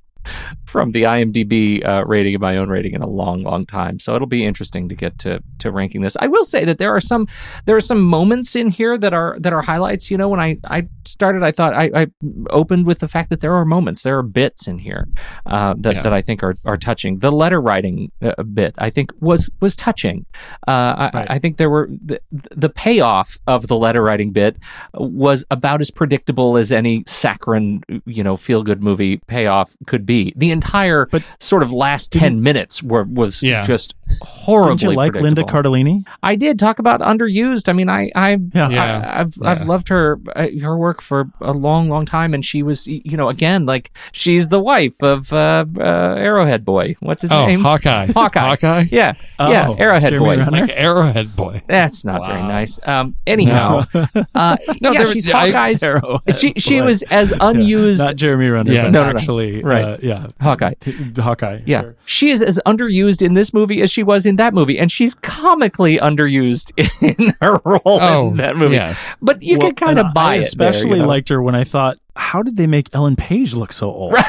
from 0.65 0.91
the 0.91 1.03
IMDb 1.03 1.85
uh, 1.85 2.03
rating 2.05 2.33
and 2.35 2.41
my 2.41 2.57
own 2.57 2.69
rating 2.69 2.93
in 2.93 3.01
a 3.01 3.07
long, 3.07 3.43
long 3.43 3.65
time. 3.65 3.99
So 3.99 4.15
it'll 4.15 4.27
be 4.27 4.43
interesting 4.45 4.89
to 4.89 4.95
get 4.95 5.17
to 5.19 5.41
to 5.59 5.71
ranking 5.71 6.01
this. 6.01 6.17
I 6.19 6.27
will 6.27 6.45
say 6.45 6.65
that 6.65 6.77
there 6.77 6.95
are 6.95 6.99
some 7.01 7.27
there 7.65 7.75
are 7.75 7.81
some 7.81 8.01
moments 8.01 8.55
in 8.55 8.69
here 8.69 8.97
that 8.97 9.13
are 9.13 9.37
that 9.39 9.53
are 9.53 9.61
highlights. 9.61 10.09
You 10.11 10.17
know, 10.17 10.29
when 10.29 10.39
I 10.39 10.57
I 10.65 10.87
started, 11.05 11.43
I 11.43 11.51
thought 11.51 11.73
I, 11.73 11.89
I 11.93 12.07
opened 12.49 12.85
with 12.85 12.99
the 12.99 13.07
fact 13.07 13.29
that 13.29 13.41
there 13.41 13.53
are 13.55 13.65
moments, 13.65 14.03
there 14.03 14.17
are 14.17 14.23
bits 14.23 14.67
in 14.67 14.77
here 14.79 15.07
uh, 15.45 15.73
that 15.79 15.95
Yeah. 15.95 16.01
that 16.03 16.13
I 16.13 16.21
think 16.21 16.43
are 16.43 16.55
are 16.65 16.77
touching. 16.77 17.19
The 17.19 17.31
letter 17.31 17.59
writing 17.61 18.11
uh, 18.21 18.41
bit 18.43 18.73
I 18.77 18.89
think 18.89 19.11
was 19.19 19.49
was 19.61 19.75
touching. 19.75 20.25
Uh, 20.67 20.95
I, 20.97 21.11
Right. 21.17 21.27
I 21.31 21.39
think 21.39 21.57
there 21.57 21.69
were 21.69 21.89
the, 22.05 22.19
the 22.31 22.69
payoff 22.69 23.39
of 23.47 23.67
the 23.67 23.77
letter 23.77 24.03
writing 24.03 24.31
bit 24.31 24.57
was 24.93 25.43
about 25.49 25.81
as 25.81 25.89
predictable 25.89 26.57
as 26.57 26.71
any 26.71 27.03
saccharine, 27.07 27.81
you 28.05 28.23
know, 28.23 28.37
feel 28.37 28.61
good 28.61 28.83
movie 28.83 29.17
payoff 29.27 29.75
could 29.87 30.05
be. 30.05 30.16
The 30.35 30.51
entire 30.51 31.07
But 31.11 31.23
sort 31.39 31.63
of 31.63 31.71
last 31.71 32.11
ten 32.11 32.41
minutes 32.41 32.81
were 32.83 33.03
was 33.03 33.41
Yeah. 33.43 33.61
just 33.65 33.95
horribly. 34.21 34.75
Didn't 34.77 34.91
you 34.91 34.97
like 34.97 35.15
Linda. 35.15 35.43
Cardellini? 35.43 36.03
I 36.23 36.35
did 36.35 36.57
talk 36.59 36.79
about 36.79 37.01
underused. 37.01 37.67
I 37.69 37.73
mean, 37.73 37.89
I 37.89 38.11
I, 38.15 38.37
Yeah. 38.53 38.69
Yeah. 38.69 38.83
I 38.83 39.21
I've 39.21 39.33
Yeah. 39.41 39.49
I've 39.51 39.67
loved 39.67 39.89
her 39.89 40.19
uh, 40.35 40.47
her 40.61 40.77
work 40.77 41.01
for 41.01 41.29
a 41.41 41.53
long 41.53 41.89
long 41.89 42.05
time, 42.05 42.33
and 42.33 42.43
she 42.45 42.63
was 42.63 42.87
you 42.87 43.17
know 43.17 43.29
again 43.29 43.65
like 43.65 43.91
she's 44.11 44.47
the 44.49 44.59
wife 44.59 45.01
of 45.03 45.31
uh, 45.33 45.65
uh, 45.79 45.81
Arrowhead 46.17 46.63
Boy. 46.65 46.95
What's 46.99 47.21
his 47.21 47.31
Oh, 47.31 47.45
name? 47.45 47.59
Hawkeye. 47.61 48.07
Hawkeye. 48.07 48.39
Hawkeye. 48.39 48.85
Yeah, 48.91 49.13
Oh, 49.39 49.51
yeah, 49.51 49.73
Arrowhead 49.77 50.09
Jeremy 50.11 50.25
Boy. 50.25 50.37
Renner? 50.37 50.51
Like 50.67 50.71
Arrowhead 50.75 51.35
boy. 51.35 51.61
That's 51.67 52.05
not 52.05 52.25
very 52.25 52.41
nice. 52.41 52.79
Um, 52.85 53.15
anyhow, 53.27 53.83
uh, 53.93 54.57
No, 54.81 54.91
yeah, 54.91 55.03
there 55.03 55.07
she's 55.13 55.29
I- 55.29 55.51
Hawkeye's. 55.51 55.83
Arrowhead 55.83 56.39
she 56.39 56.53
she 56.57 56.79
Boy. 56.79 56.85
was 56.85 57.01
as 57.03 57.31
Yeah, 57.31 57.37
unused. 57.49 58.01
not 58.01 58.15
Jeremy 58.15 58.47
Renner, 58.49 58.71
Yeah. 58.71 58.83
No, 58.83 58.89
no, 59.03 59.11
no. 59.11 59.17
actually, 59.19 59.63
Right. 59.63 59.99
Yeah, 60.07 60.27
Hawkeye. 60.41 60.73
Hawkeye. 61.17 61.59
Yeah, 61.65 61.81
sure. 61.81 61.95
she 62.05 62.29
is 62.31 62.41
as 62.41 62.59
underused 62.65 63.21
in 63.21 63.33
this 63.33 63.53
movie 63.53 63.81
as 63.81 63.91
she 63.91 64.03
was 64.03 64.25
in 64.25 64.35
that 64.37 64.53
movie, 64.53 64.79
and 64.79 64.91
she's 64.91 65.13
comically 65.15 65.97
underused 65.97 66.71
in 67.19 67.33
her 67.41 67.59
role 67.65 67.81
Oh, 67.85 68.29
in 68.29 68.37
that 68.37 68.55
movie. 68.57 68.75
yes. 68.75 69.15
But 69.21 69.43
you 69.43 69.57
Well, 69.57 69.69
can 69.73 69.75
kind 69.75 69.99
of 69.99 70.13
buy 70.13 70.21
I 70.21 70.35
it. 70.35 70.37
there, 70.37 70.41
especially 70.47 70.91
you 70.97 71.03
know? 71.03 71.07
liked 71.07 71.29
her 71.29 71.41
when 71.41 71.55
I 71.55 71.63
thought, 71.63 71.97
how 72.15 72.41
did 72.41 72.57
they 72.57 72.67
make 72.67 72.89
Ellen 72.93 73.15
Page 73.15 73.53
look 73.53 73.71
so 73.73 73.87
old? 73.91 74.15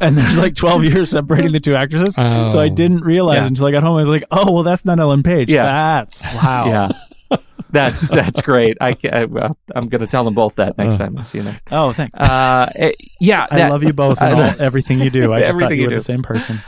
and 0.00 0.16
there's 0.16 0.38
like 0.38 0.54
12 0.54 0.84
years 0.84 1.10
separating 1.10 1.52
the 1.52 1.60
two 1.60 1.74
actresses. 1.74 2.14
So 2.14 2.58
I 2.58 2.66
Oh. 2.66 2.68
didn't 2.68 3.02
realize 3.04 3.38
Yeah. 3.42 3.46
until 3.46 3.66
I 3.66 3.70
got 3.72 3.82
home. 3.82 3.96
I 3.96 4.00
was 4.00 4.08
like, 4.08 4.24
oh, 4.30 4.50
well, 4.52 4.62
that's 4.62 4.84
not 4.84 4.98
Ellen 5.00 5.22
Page. 5.22 5.50
Yeah. 5.50 5.64
That's 5.64 6.22
wow. 6.22 6.66
Yeah, 6.66 6.92
that's 7.70 8.08
that's 8.08 8.40
great. 8.42 8.76
I, 8.80 8.94
ca- 8.94 9.10
I 9.10 9.24
well, 9.26 9.56
I'm 9.74 9.88
going 9.88 10.00
to 10.00 10.06
tell 10.06 10.24
them 10.24 10.34
both 10.34 10.56
that 10.56 10.76
next 10.76 10.96
time 10.96 11.16
I 11.16 11.22
see 11.22 11.40
them. 11.40 11.56
Oh, 11.70 11.92
thanks. 11.92 12.18
Uh, 12.18 12.70
eh, 12.74 12.92
yeah, 13.20 13.46
I 13.50 13.68
love 13.68 13.82
you 13.82 13.92
both 13.92 14.20
and 14.22 14.34
all, 14.40 14.54
everything 14.60 14.98
you 15.00 15.10
do. 15.10 15.32
I 15.32 15.40
just 15.40 15.52
thought 15.52 15.62
Everything 15.62 15.78
you 15.78 15.82
you 15.82 15.86
were 15.86 15.90
do. 15.90 15.96
the 15.96 16.02
same 16.02 16.22
person. 16.22 16.62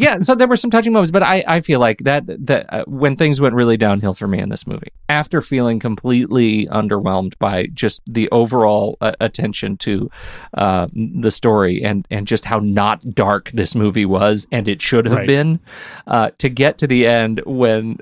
Yeah 0.00 0.18
so 0.20 0.34
there 0.34 0.48
were 0.48 0.56
some 0.56 0.70
touching 0.70 0.92
moments 0.92 1.10
but 1.10 1.22
i, 1.22 1.44
I 1.46 1.60
feel 1.60 1.78
like 1.80 1.98
that 1.98 2.24
that 2.46 2.66
uh, 2.72 2.84
when 2.86 3.16
things 3.16 3.40
went 3.40 3.54
really 3.54 3.76
downhill 3.76 4.14
for 4.14 4.26
me 4.26 4.38
in 4.38 4.48
this 4.48 4.66
movie 4.66 4.92
after 5.08 5.40
feeling 5.40 5.78
completely 5.78 6.66
underwhelmed 6.68 7.34
by 7.38 7.66
just 7.74 8.02
the 8.06 8.28
overall 8.30 8.96
uh, 9.00 9.12
attention 9.20 9.76
to 9.78 10.10
uh, 10.54 10.86
the 11.20 11.30
story 11.30 11.82
and 11.84 12.06
and 12.10 12.26
just 12.26 12.44
how 12.44 12.58
not 12.60 13.14
dark 13.14 13.50
this 13.50 13.74
movie 13.74 14.06
was 14.06 14.46
and 14.50 14.68
it 14.68 14.80
should 14.82 15.04
have 15.06 15.14
Right. 15.14 15.26
been 15.26 15.60
uh, 16.06 16.30
to 16.38 16.48
get 16.48 16.78
to 16.78 16.86
the 16.86 17.06
end 17.06 17.42
when 17.46 17.98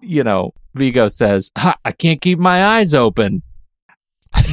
you 0.00 0.22
know 0.24 0.54
Viggo 0.74 1.08
says 1.08 1.50
i 1.56 1.92
can't 1.92 2.20
keep 2.20 2.38
my 2.38 2.64
eyes 2.78 2.94
open 2.94 3.42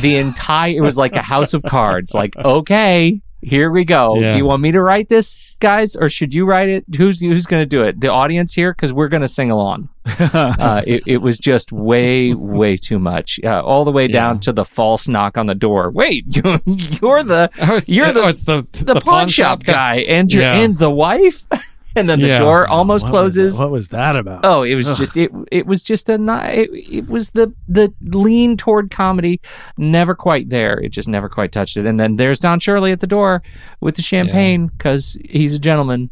the 0.01 0.17
entire 0.17 0.71
it 0.77 0.81
was 0.81 0.97
like 0.97 1.15
a 1.15 1.21
house 1.21 1.53
of 1.53 1.63
cards 1.63 2.13
like 2.13 2.35
okay 2.43 3.21
here 3.41 3.71
we 3.71 3.85
go. 3.85 4.19
Yeah. 4.19 4.31
do 4.31 4.37
you 4.37 4.45
want 4.45 4.61
me 4.61 4.71
to 4.71 4.81
write 4.81 5.09
this 5.09 5.55
guys 5.59 5.95
or 5.95 6.09
should 6.09 6.33
you 6.33 6.45
write 6.45 6.69
it? 6.69 6.85
Who's 6.97 7.19
who's 7.21 7.45
going 7.45 7.61
to 7.61 7.65
do 7.65 7.83
it? 7.83 7.99
The 8.01 8.11
audience 8.11 8.53
here? 8.53 8.73
Because 8.73 8.91
we're 8.93 9.07
going 9.07 9.21
to 9.21 9.27
sing 9.27 9.51
along. 9.51 9.89
Uh, 10.19 10.81
it, 10.87 11.03
it 11.05 11.17
was 11.17 11.37
just 11.37 11.71
way 11.71 12.33
way 12.33 12.75
too 12.75 12.97
much. 12.99 13.39
Uh, 13.43 13.61
all 13.63 13.85
the 13.85 13.91
way 13.91 14.07
down 14.07 14.35
Yeah. 14.35 14.39
to 14.41 14.53
the 14.53 14.65
false 14.65 15.07
knock 15.07 15.37
on 15.37 15.45
the 15.45 15.55
door. 15.55 15.91
Wait 15.91 16.25
you, 16.35 16.59
you're 16.65 17.23
the 17.23 17.49
Oh, 17.61 17.75
it's, 17.75 17.89
You're 17.89 18.11
the- 18.11 18.23
oh, 18.23 18.27
it's 18.27 18.43
the 18.43 18.67
the, 18.73 18.95
pawn, 18.95 19.27
shop 19.27 19.63
guy 19.63 19.97
and 19.97 20.31
your 20.33 20.41
Yeah. 20.43 20.55
and 20.59 20.77
the 20.77 20.89
wife 20.89 21.45
and 21.99 22.09
then 22.09 22.21
the 22.21 22.27
Yeah. 22.27 22.39
door 22.39 22.67
almost 22.67 23.03
What 23.03 23.11
closes 23.11 23.57
that- 23.57 23.63
what 23.65 23.71
was 23.71 23.89
that 23.89 24.15
about? 24.15 24.41
Oh, 24.43 24.63
it 24.63 24.75
was 24.75 24.97
just 24.97 25.15
it. 25.17 25.31
It 25.51 25.65
was 25.65 25.83
just 25.83 26.09
a 26.09 26.17
ni- 26.17 26.61
it, 26.63 26.69
it 26.73 27.07
was 27.09 27.29
the 27.29 27.53
the 27.67 27.93
lean 28.01 28.57
toward 28.57 28.89
comedy, 28.91 29.39
never 29.77 30.15
quite 30.15 30.49
there. 30.49 30.79
It 30.79 30.89
just 30.89 31.07
never 31.07 31.29
quite 31.29 31.51
touched 31.51 31.77
it. 31.77 31.85
And 31.85 31.99
then 31.99 32.15
there's 32.15 32.39
Don 32.39 32.59
Shirley 32.59 32.91
at 32.91 32.99
the 32.99 33.07
door 33.07 33.41
with 33.81 33.95
the 33.95 34.01
champagne 34.01 34.67
because 34.67 35.17
he's 35.29 35.53
a 35.53 35.59
gentleman, 35.59 36.09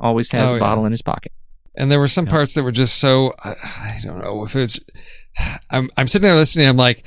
always 0.00 0.30
has 0.32 0.42
Oh, 0.50 0.54
a 0.54 0.56
yeah. 0.56 0.60
bottle 0.60 0.84
in 0.86 0.92
his 0.92 1.02
pocket. 1.02 1.32
and 1.78 1.90
there 1.90 2.00
were 2.00 2.08
some 2.08 2.24
Yeah. 2.26 2.32
parts 2.32 2.54
that 2.54 2.62
were 2.62 2.72
just 2.72 2.96
so 2.98 3.34
I, 3.44 3.50
I 3.50 4.00
don't 4.02 4.18
know 4.22 4.44
if 4.44 4.56
it's 4.56 4.80
I'm 5.70 5.90
I'm 5.96 6.08
sitting 6.08 6.26
there 6.26 6.34
listening 6.34 6.66
I'm 6.68 6.76
like 6.78 7.02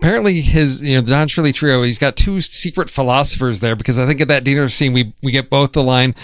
apparently 0.00 0.40
his 0.40 0.80
you 0.80 0.94
know 0.94 1.00
the 1.02 1.10
Don 1.10 1.28
Shirley 1.28 1.52
trio 1.52 1.82
he's 1.82 1.98
got 1.98 2.16
two 2.16 2.40
secret 2.40 2.88
philosophers 2.88 3.60
there 3.60 3.76
because 3.76 3.98
I 3.98 4.06
think 4.06 4.20
at 4.22 4.28
that 4.28 4.44
dinner 4.44 4.68
scene 4.70 4.92
we 4.94 5.12
we 5.22 5.30
get 5.32 5.50
both 5.50 5.72
the 5.72 5.82
line 5.82 6.14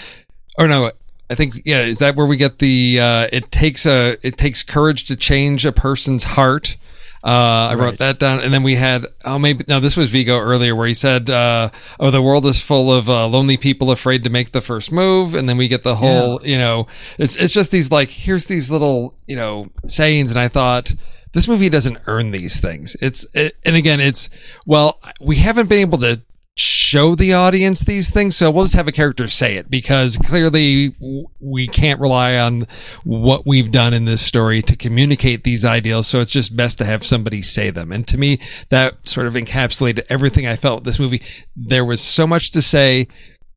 or 0.57 0.67
no 0.67 0.91
I 1.29 1.35
think 1.35 1.61
yeah 1.65 1.81
is 1.81 1.99
that 1.99 2.15
where 2.15 2.25
we 2.25 2.37
get 2.37 2.59
the 2.59 2.99
uh 2.99 3.27
it 3.31 3.51
takes 3.51 3.85
a 3.85 4.17
it 4.21 4.37
takes 4.37 4.63
courage 4.63 5.05
to 5.05 5.15
change 5.15 5.65
a 5.65 5.71
person's 5.71 6.23
heart? 6.23 6.77
Uh, 7.23 7.69
I 7.71 7.73
wrote 7.73 7.97
that 7.97 8.19
down, 8.19 8.39
and 8.41 8.53
then 8.53 8.61
we 8.61 8.75
had 8.75 9.07
oh 9.23 9.39
maybe 9.39 9.65
no 9.67 9.79
this 9.79 9.97
was 9.97 10.11
Viggo 10.11 10.37
earlier 10.37 10.75
where 10.75 10.85
he 10.87 10.93
said 10.93 11.27
uh, 11.27 11.71
oh 11.99 12.11
the 12.11 12.21
world 12.21 12.45
is 12.45 12.61
full 12.61 12.93
of 12.93 13.09
uh, 13.09 13.25
lonely 13.25 13.57
people 13.57 13.89
afraid 13.89 14.23
to 14.25 14.29
make 14.29 14.51
the 14.51 14.61
first 14.61 14.91
move, 14.91 15.33
and 15.33 15.49
then 15.49 15.57
we 15.57 15.67
get 15.67 15.81
the 15.81 15.95
whole 15.95 16.39
you 16.45 16.59
know 16.59 16.85
it's 17.17 17.35
it's 17.35 17.51
just 17.51 17.71
these 17.71 17.89
like 17.89 18.11
here's 18.11 18.45
these 18.45 18.69
little 18.69 19.15
you 19.25 19.35
know 19.35 19.69
sayings, 19.87 20.29
and 20.29 20.39
I 20.39 20.47
thought 20.47 20.93
this 21.33 21.47
movie 21.47 21.67
doesn't 21.67 21.97
earn 22.05 22.29
these 22.29 22.59
things. 22.59 22.95
It's 23.01 23.25
it, 23.33 23.57
and 23.65 23.75
again 23.75 23.99
it's 23.99 24.29
well 24.67 24.99
we 25.19 25.37
haven't 25.37 25.67
been 25.67 25.79
able 25.79 25.97
to 25.99 26.21
show 26.57 27.15
the 27.15 27.33
audience 27.33 27.81
these 27.81 28.09
things. 28.09 28.35
So 28.35 28.49
we'll 28.49 28.63
just 28.63 28.75
have 28.75 28.87
a 28.87 28.93
character 28.93 29.27
say 29.27 29.57
it 29.57 29.69
because 29.69 30.17
clearly 30.17 30.95
we 31.39 31.67
can't 31.67 31.99
rely 31.99 32.37
on 32.37 32.67
what 33.03 33.45
we've 33.45 33.71
done 33.71 33.93
in 33.93 34.05
this 34.05 34.21
story 34.21 34.61
to 34.61 34.75
communicate 34.75 35.43
these 35.43 35.65
ideals. 35.65 36.07
So 36.07 36.21
it's 36.21 36.31
just 36.31 36.55
best 36.55 36.77
to 36.77 36.85
have 36.85 37.03
somebody 37.03 37.41
say 37.41 37.69
them. 37.71 37.91
And 37.91 38.07
to 38.07 38.17
me 38.17 38.39
that 38.69 39.07
sort 39.07 39.27
of 39.27 39.33
encapsulated 39.33 40.05
everything 40.09 40.47
i 40.47 40.55
felt 40.55 40.85
this 40.85 40.99
movie. 40.99 41.21
There 41.55 41.83
was 41.83 42.01
so 42.01 42.25
much 42.25 42.51
to 42.51 42.61
say 42.61 43.07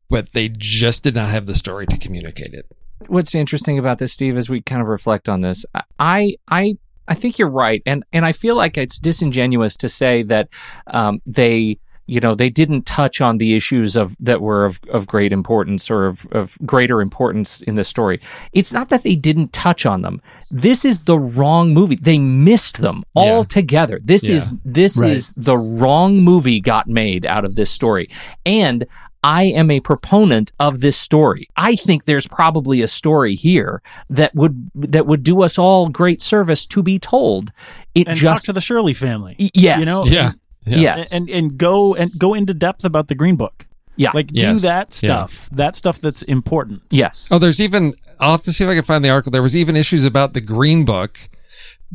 but 0.09 0.33
they 0.33 0.49
just 0.49 1.03
did 1.03 1.15
not 1.15 1.29
have 1.29 1.45
the 1.45 1.55
story 1.55 1.85
to 1.87 1.97
communicate 1.97 2.53
it. 2.53 2.65
What's 3.07 3.35
interesting 3.35 3.79
about 3.79 3.99
this, 3.99 4.11
Steve, 4.11 4.35
as 4.35 4.49
we 4.49 4.61
kind 4.61 4.81
of 4.81 4.87
reflect 4.87 5.29
on 5.29 5.41
this, 5.41 5.65
I 5.99 6.35
I 6.47 6.77
I 7.07 7.13
think 7.13 7.39
you're 7.39 7.49
right, 7.49 7.81
and 7.85 8.03
and 8.11 8.25
I 8.25 8.33
feel 8.33 8.55
like 8.55 8.77
it's 8.77 8.99
disingenuous 8.99 9.77
to 9.77 9.89
say 9.89 10.23
that 10.23 10.49
um, 10.87 11.21
they 11.25 11.79
you 12.09 12.19
know 12.19 12.33
they 12.35 12.49
didn't 12.49 12.85
touch 12.85 13.21
on 13.21 13.37
the 13.37 13.55
issues 13.55 13.95
of 13.95 14.15
that 14.19 14.41
were 14.41 14.65
of, 14.65 14.79
of 14.89 15.05
great 15.07 15.31
importance 15.31 15.89
or 15.91 16.05
of, 16.07 16.25
of 16.31 16.57
greater 16.65 17.01
importance 17.01 17.61
in 17.61 17.75
the 17.75 17.83
story 17.83 18.19
it's 18.53 18.73
not 18.73 18.89
that 18.89 19.03
they 19.03 19.15
didn't 19.15 19.53
touch 19.53 19.85
on 19.85 20.01
them 20.01 20.21
this 20.51 20.83
is 20.83 21.01
the 21.01 21.19
wrong 21.19 21.73
movie 21.73 21.95
they 22.01 22.17
missed 22.17 22.81
them 22.81 23.03
altogether 23.15 23.99
this 24.03 24.27
Yeah. 24.27 24.35
is 24.35 24.53
this 24.65 24.97
Right. 24.97 25.11
is 25.11 25.33
the 25.37 25.57
wrong 25.57 26.17
movie 26.21 26.59
got 26.59 26.87
made 26.87 27.25
out 27.25 27.45
of 27.45 27.55
this 27.55 27.69
story 27.69 28.09
and 28.45 28.85
I 29.21 29.43
am 29.43 29.69
a 29.69 29.81
proponent 29.81 30.53
of 30.61 30.79
this 30.79 30.95
story. 30.95 31.49
I 31.57 31.75
think 31.75 32.05
there's 32.05 32.25
probably 32.25 32.79
a 32.81 32.87
story 32.87 33.35
here 33.35 33.81
that 34.09 34.33
would 34.33 34.71
that 34.75 35.07
would 35.07 35.23
do 35.23 35.41
us 35.43 35.57
all 35.57 35.89
great 35.89 36.21
service 36.21 36.65
to 36.67 36.81
be 36.81 36.99
told. 36.99 37.51
It 37.93 38.07
and 38.07 38.15
talk 38.17 38.23
just 38.35 38.45
to 38.45 38.53
the 38.53 38.61
Shirley 38.61 38.93
family. 38.93 39.35
Yes. 39.53 39.79
You 39.79 39.85
know, 39.85 40.05
yeah 40.05 40.31
yeah 40.71 40.97
yes, 40.97 41.11
and 41.11 41.29
and 41.29 41.57
go 41.57 41.95
and 41.95 42.11
go 42.17 42.33
into 42.33 42.53
depth 42.53 42.83
about 42.85 43.07
the 43.07 43.15
Green 43.15 43.35
Book. 43.35 43.65
yeah, 43.95 44.11
Like 44.13 44.29
Yes. 44.31 44.61
do 44.61 44.67
that 44.67 44.93
stuff. 44.93 45.49
That 45.51 45.75
stuff 45.75 45.99
that's 45.99 46.21
important. 46.23 46.81
yes. 46.89 47.29
Oh, 47.31 47.39
there's 47.39 47.59
even. 47.61 47.93
I'll 48.21 48.31
have 48.31 48.43
to 48.43 48.51
see 48.53 48.63
if 48.65 48.69
I 48.69 48.75
can 48.75 48.83
find 48.83 49.03
the 49.03 49.09
article. 49.09 49.31
There 49.31 49.41
was 49.41 49.55
even 49.55 49.75
issues 49.77 50.03
about 50.05 50.33
the 50.33 50.41
Green 50.41 50.83
Book 50.85 51.17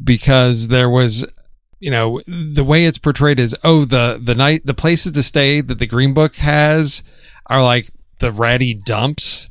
because 0.03 0.69
there 0.69 0.89
was, 0.91 1.27
you 1.81 1.91
know, 1.91 2.21
the 2.27 2.65
way 2.65 2.85
it's 2.87 2.99
portrayed 2.99 3.39
is 3.39 3.55
oh 3.65 3.85
the 3.85 4.21
the 4.23 4.35
night 4.35 4.63
the 4.65 4.75
places 4.75 5.13
to 5.13 5.23
stay 5.23 5.61
that 5.61 5.79
the 5.79 5.87
Green 5.87 6.15
Book 6.15 6.37
has 6.37 7.03
are 7.47 7.63
like 7.63 7.91
the 8.21 8.33
ratty 8.33 8.73
dumps, 8.75 9.49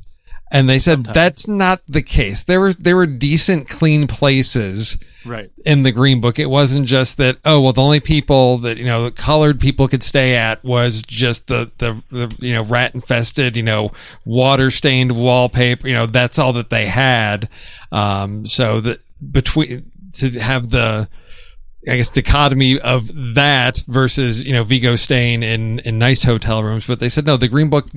and 0.50 0.68
they 0.68 0.78
said 0.78 0.98
Sometimes. 0.98 1.14
that's 1.14 1.48
not 1.48 1.80
the 1.88 2.02
case. 2.02 2.42
There 2.42 2.60
were 2.60 2.72
there 2.72 2.96
were 2.96 3.06
decent, 3.06 3.68
clean 3.68 4.06
places 4.06 4.98
Right. 5.24 5.50
in 5.64 5.82
the 5.82 5.92
green 5.92 6.20
book 6.20 6.38
it 6.38 6.50
wasn't 6.50 6.86
just 6.86 7.16
that 7.16 7.38
oh 7.44 7.60
well 7.60 7.72
the 7.72 7.82
only 7.82 8.00
people 8.00 8.58
that 8.58 8.76
you 8.76 8.84
know 8.84 9.04
the 9.04 9.10
colored 9.10 9.58
people 9.60 9.86
could 9.86 10.02
stay 10.02 10.34
at 10.36 10.62
was 10.64 11.02
just 11.02 11.46
the 11.48 11.70
the, 11.78 12.02
the 12.10 12.34
you 12.40 12.52
know 12.52 12.62
rat 12.62 12.94
infested 12.94 13.56
you 13.56 13.62
know 13.62 13.90
water 14.24 14.70
stained 14.70 15.12
wallpaper 15.12 15.88
you 15.88 15.94
know 15.94 16.06
that's 16.06 16.38
all 16.38 16.52
that 16.52 16.70
they 16.70 16.86
had 16.86 17.48
um 17.92 18.46
so 18.46 18.80
that 18.80 19.00
between 19.32 19.90
to 20.12 20.30
have 20.38 20.70
the 20.70 21.08
I 21.88 21.96
guess 21.96 22.10
dichotomy 22.10 22.78
of 22.80 23.10
that 23.34 23.82
versus 23.86 24.46
you 24.46 24.52
know 24.52 24.64
Viggo 24.64 24.96
staying 24.96 25.42
in 25.42 25.80
in 25.80 25.98
nice 25.98 26.22
hotel 26.22 26.62
rooms, 26.62 26.86
but 26.86 27.00
they 27.00 27.08
said 27.08 27.26
no. 27.26 27.36
The 27.36 27.48
Green 27.48 27.68
Book 27.68 27.90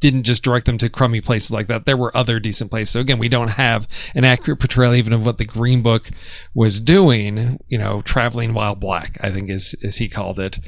didn't 0.00 0.22
just 0.22 0.44
direct 0.44 0.66
them 0.66 0.78
to 0.78 0.88
crummy 0.88 1.20
places 1.20 1.50
like 1.50 1.66
that. 1.66 1.84
There 1.84 1.96
were 1.96 2.16
other 2.16 2.38
decent 2.38 2.70
places. 2.70 2.92
So 2.92 3.00
again, 3.00 3.18
we 3.18 3.28
don't 3.28 3.48
have 3.48 3.88
an 4.14 4.24
accurate 4.24 4.60
portrayal 4.60 4.94
even 4.94 5.12
of 5.12 5.26
what 5.26 5.38
the 5.38 5.44
Green 5.44 5.82
Book 5.82 6.10
was 6.54 6.80
doing. 6.80 7.58
You 7.68 7.78
know, 7.78 8.02
traveling 8.02 8.54
while 8.54 8.74
black, 8.74 9.18
I 9.20 9.30
think 9.30 9.50
is 9.50 9.74
as 9.82 9.96
he 9.96 10.08
called 10.08 10.38
it 10.38 10.58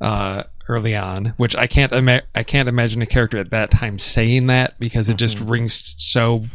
uh, 0.00 0.44
early 0.68 0.96
on. 0.96 1.34
Which 1.36 1.54
I 1.54 1.66
can't 1.66 1.92
ima- 1.92 2.22
I 2.34 2.42
can't 2.42 2.68
imagine 2.68 3.02
a 3.02 3.06
character 3.06 3.38
at 3.38 3.50
that 3.50 3.70
time 3.70 3.98
saying 3.98 4.46
that 4.48 4.78
because 4.80 5.08
it 5.08 5.16
just 5.16 5.38
rings 5.38 5.94
so 5.98 6.46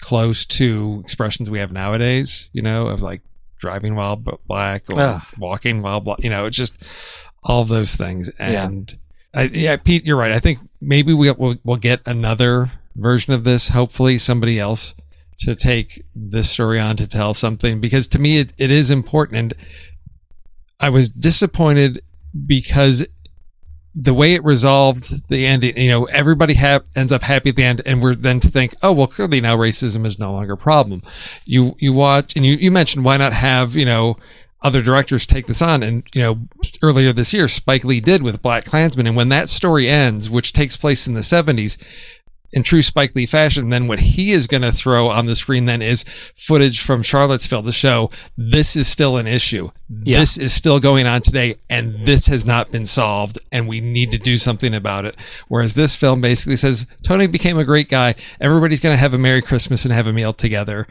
close 0.00 0.44
to 0.44 1.00
expressions 1.02 1.50
we 1.50 1.58
have 1.58 1.72
nowadays. 1.72 2.48
You 2.52 2.62
know, 2.62 2.86
of 2.86 3.02
like 3.02 3.20
driving 3.62 3.94
while 3.94 4.16
black 4.16 4.82
or 4.92 5.00
Ugh. 5.00 5.22
walking 5.38 5.80
while 5.80 6.00
black. 6.00 6.18
You 6.22 6.28
know, 6.28 6.44
it's 6.44 6.56
just 6.58 6.76
all 7.42 7.64
those 7.64 7.96
things 7.96 8.28
and. 8.38 8.94
I, 9.34 9.44
yeah, 9.44 9.76
Pete, 9.76 10.04
you're 10.04 10.18
right. 10.18 10.30
I 10.32 10.40
think 10.40 10.58
maybe 10.78 11.14
we'll, 11.14 11.34
we'll 11.38 11.56
we'll 11.64 11.78
get 11.78 12.02
another 12.04 12.70
version 12.96 13.32
of 13.32 13.44
this. 13.44 13.68
Hopefully, 13.68 14.18
somebody 14.18 14.58
else 14.58 14.94
to 15.38 15.54
take 15.54 16.04
this 16.14 16.50
story 16.50 16.78
on 16.78 16.98
to 16.98 17.06
tell 17.08 17.32
something 17.32 17.80
because 17.80 18.06
to 18.08 18.18
me 18.18 18.36
it, 18.40 18.52
it 18.58 18.70
is 18.70 18.90
important. 18.90 19.38
And 19.38 19.54
I 20.78 20.90
was 20.90 21.08
disappointed 21.08 22.02
because 22.46 23.06
the 23.94 24.14
way 24.14 24.34
it 24.34 24.42
resolved 24.42 25.28
the 25.28 25.46
ending, 25.46 25.76
you 25.76 25.90
know, 25.90 26.04
everybody 26.06 26.54
ha- 26.54 26.80
ends 26.96 27.12
up 27.12 27.22
happy 27.22 27.50
at 27.50 27.56
the 27.56 27.64
end, 27.64 27.82
and 27.84 28.02
we're 28.02 28.14
then 28.14 28.40
to 28.40 28.48
think, 28.48 28.74
oh 28.82 28.92
well, 28.92 29.06
clearly 29.06 29.40
now 29.40 29.56
racism 29.56 30.06
is 30.06 30.18
no 30.18 30.32
longer 30.32 30.54
a 30.54 30.56
problem. 30.58 31.02
You 31.44 31.76
you 31.78 31.92
watch 31.92 32.34
and 32.36 32.46
you 32.46 32.54
you 32.54 32.70
mentioned 32.70 33.04
why 33.04 33.16
not 33.18 33.32
have 33.32 33.76
you 33.76 33.84
know 33.84 34.16
other 34.62 34.82
directors 34.82 35.26
take 35.26 35.46
this 35.46 35.60
on. 35.60 35.82
And, 35.82 36.04
you 36.12 36.22
know, 36.22 36.38
earlier 36.82 37.12
this 37.12 37.34
year, 37.34 37.48
Spike 37.48 37.84
Lee 37.84 38.00
did 38.00 38.22
with 38.22 38.42
Black 38.42 38.64
Klansman. 38.64 39.06
And 39.06 39.16
when 39.16 39.28
that 39.30 39.48
story 39.48 39.88
ends, 39.88 40.30
which 40.30 40.52
takes 40.52 40.76
place 40.76 41.06
in 41.06 41.14
the 41.14 41.20
70s, 41.20 41.78
in 42.52 42.62
true 42.62 42.82
Spike 42.82 43.14
Lee 43.14 43.26
fashion, 43.26 43.70
then 43.70 43.86
what 43.86 44.00
he 44.00 44.32
is 44.32 44.46
going 44.46 44.62
to 44.62 44.72
throw 44.72 45.10
on 45.10 45.26
the 45.26 45.34
screen 45.34 45.66
then 45.66 45.80
is 45.80 46.04
footage 46.36 46.80
from 46.80 47.02
Charlottesville 47.02 47.62
to 47.62 47.72
show 47.72 48.10
this 48.36 48.76
is 48.76 48.88
still 48.88 49.16
an 49.16 49.26
issue. 49.26 49.70
Yeah. 50.04 50.20
This 50.20 50.38
is 50.38 50.52
still 50.52 50.80
going 50.80 51.06
on 51.06 51.22
today, 51.22 51.56
and 51.68 52.06
this 52.06 52.26
has 52.26 52.44
not 52.44 52.70
been 52.70 52.86
solved, 52.86 53.38
and 53.50 53.68
we 53.68 53.80
need 53.80 54.10
to 54.12 54.18
do 54.18 54.38
something 54.38 54.74
about 54.74 55.04
it. 55.04 55.16
Whereas 55.48 55.74
this 55.74 55.94
film 55.94 56.20
basically 56.20 56.56
says 56.56 56.86
Tony 57.02 57.26
became 57.26 57.58
a 57.58 57.64
great 57.64 57.88
guy. 57.88 58.14
Everybody's 58.40 58.80
going 58.80 58.94
to 58.94 59.00
have 59.00 59.14
a 59.14 59.18
Merry 59.18 59.42
Christmas 59.42 59.84
and 59.84 59.92
have 59.92 60.06
a 60.06 60.12
meal 60.12 60.32
together. 60.32 60.86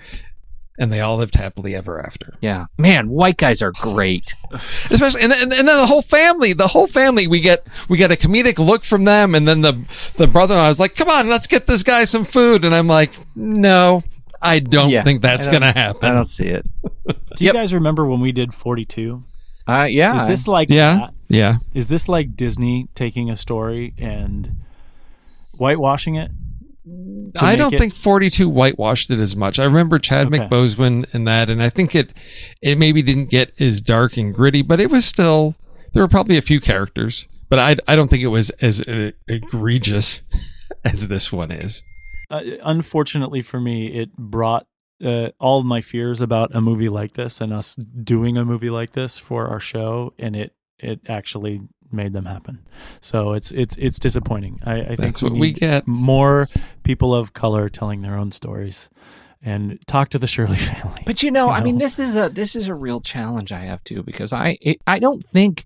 And 0.79 0.91
they 0.91 1.01
all 1.01 1.17
lived 1.17 1.35
happily 1.35 1.75
ever 1.75 2.03
after 2.03 2.37
Yeah. 2.41 2.65
Man, 2.77 3.09
white 3.09 3.37
guys 3.37 3.61
are 3.61 3.71
great. 3.73 4.33
especially 4.89 5.21
and, 5.21 5.31
and, 5.31 5.53
and 5.53 5.67
then 5.67 5.77
the 5.77 5.85
whole 5.85 6.01
family 6.01 6.53
the 6.53 6.67
whole 6.67 6.87
family 6.87 7.27
we 7.27 7.39
get 7.41 7.67
we 7.89 7.97
get 7.97 8.11
a 8.11 8.15
comedic 8.15 8.57
look 8.57 8.83
from 8.83 9.03
them 9.03 9.35
and 9.35 9.47
then 9.47 9.61
the 9.61 9.79
the 10.17 10.27
brother 10.27 10.55
I 10.55 10.67
was 10.69 10.79
like 10.79 10.95
come 10.95 11.09
on 11.09 11.29
let's 11.29 11.47
get 11.47 11.67
this 11.67 11.83
guy 11.83 12.03
some 12.05 12.25
food 12.25 12.65
and 12.65 12.73
I'm 12.73 12.87
like 12.87 13.11
no 13.35 14.01
I 14.41 14.59
don't 14.59 14.89
Yeah, 14.89 15.03
think 15.03 15.21
that's 15.21 15.45
don't- 15.45 15.59
gonna 15.61 15.71
happen 15.71 16.09
I 16.09 16.13
don't 16.15 16.25
see 16.25 16.47
it. 16.47 16.65
Do 17.37 17.45
you 17.45 17.53
guys 17.53 17.73
remember 17.73 18.05
when 18.05 18.19
we 18.19 18.31
did 18.31 18.53
42? 18.53 19.23
Uh, 19.67 19.83
yeah. 19.83 20.23
Is 20.23 20.27
this 20.27 20.47
like 20.47 20.69
yeah 20.71 20.95
that? 20.97 21.13
yeah 21.29 21.55
Is 21.73 21.87
this 21.89 22.07
like 22.09 22.35
Disney 22.35 22.87
taking 22.95 23.29
a 23.29 23.35
story 23.37 23.93
and 23.99 24.57
whitewashing 25.57 26.15
it? 26.15 26.31
I 27.39 27.55
don't 27.55 27.73
it- 27.73 27.77
think 27.79 27.93
42 27.93 28.49
whitewashed 28.49 29.11
it 29.11 29.19
as 29.19 29.35
much 29.35 29.59
I 29.59 29.65
remember 29.65 29.99
Chad 29.99 30.27
Okay. 30.27 30.39
McBoseman 30.39 31.13
in 31.13 31.25
that 31.25 31.49
and 31.49 31.61
I 31.61 31.69
think 31.69 31.93
it 31.95 32.13
it 32.61 32.77
maybe 32.77 33.01
didn't 33.01 33.29
get 33.29 33.51
as 33.59 33.81
dark 33.81 34.17
and 34.17 34.33
gritty 34.33 34.61
but 34.63 34.79
it 34.79 34.89
was 34.89 35.05
still 35.05 35.55
there 35.93 36.01
were 36.01 36.07
probably 36.07 36.37
a 36.37 36.41
few 36.41 36.59
characters 36.59 37.27
but 37.49 37.59
I 37.59 37.75
I 37.87 37.95
don't 37.95 38.07
think 38.09 38.23
it 38.23 38.27
was 38.27 38.49
as 38.61 38.81
uh, 38.81 39.11
egregious 39.27 40.21
as 40.83 41.07
this 41.07 41.31
one 41.31 41.51
is 41.51 41.83
uh, 42.31 42.41
unfortunately 42.63 43.41
for 43.41 43.59
me, 43.59 43.87
it 43.87 44.15
brought 44.15 44.65
uh, 45.03 45.31
all 45.37 45.59
of 45.59 45.65
my 45.65 45.81
fears 45.81 46.21
about 46.21 46.55
a 46.55 46.61
movie 46.61 46.87
like 46.87 47.13
this 47.13 47.41
and 47.41 47.51
us 47.51 47.75
doing 47.75 48.37
a 48.37 48.45
movie 48.45 48.69
like 48.69 48.93
this 48.93 49.17
for 49.17 49.47
our 49.49 49.59
show, 49.59 50.13
and 50.17 50.33
it 50.37 50.53
it 50.79 51.01
actually 51.09 51.59
made 51.93 52.13
them 52.13 52.25
happen. 52.25 52.59
So 52.99 53.33
it's 53.33 53.51
it's 53.51 53.75
it's 53.77 53.99
disappointing. 53.99 54.59
I, 54.65 54.81
I 54.81 54.85
think 54.85 54.99
That's 54.99 55.23
what 55.23 55.33
we 55.33 55.39
need 55.39 55.59
get. 55.59 55.87
more 55.87 56.47
people 56.83 57.13
of 57.13 57.33
color 57.33 57.69
telling 57.69 58.01
their 58.01 58.17
own 58.17 58.31
stories, 58.31 58.89
and 59.43 59.79
talk 59.87 60.09
to 60.09 60.19
the 60.19 60.27
Shirley 60.27 60.57
family. 60.57 61.03
But 61.05 61.23
you 61.23 61.31
know, 61.31 61.49
I 61.49 61.63
mean, 61.63 61.77
this 61.77 61.99
is 61.99 62.15
a 62.15 62.29
this 62.29 62.55
is 62.55 62.67
a 62.67 62.75
real 62.75 63.01
challenge 63.01 63.51
I 63.51 63.61
have 63.61 63.83
too 63.83 64.03
because 64.03 64.33
I 64.33 64.57
it, 64.61 64.81
I 64.87 64.99
don't 64.99 65.23
think 65.23 65.65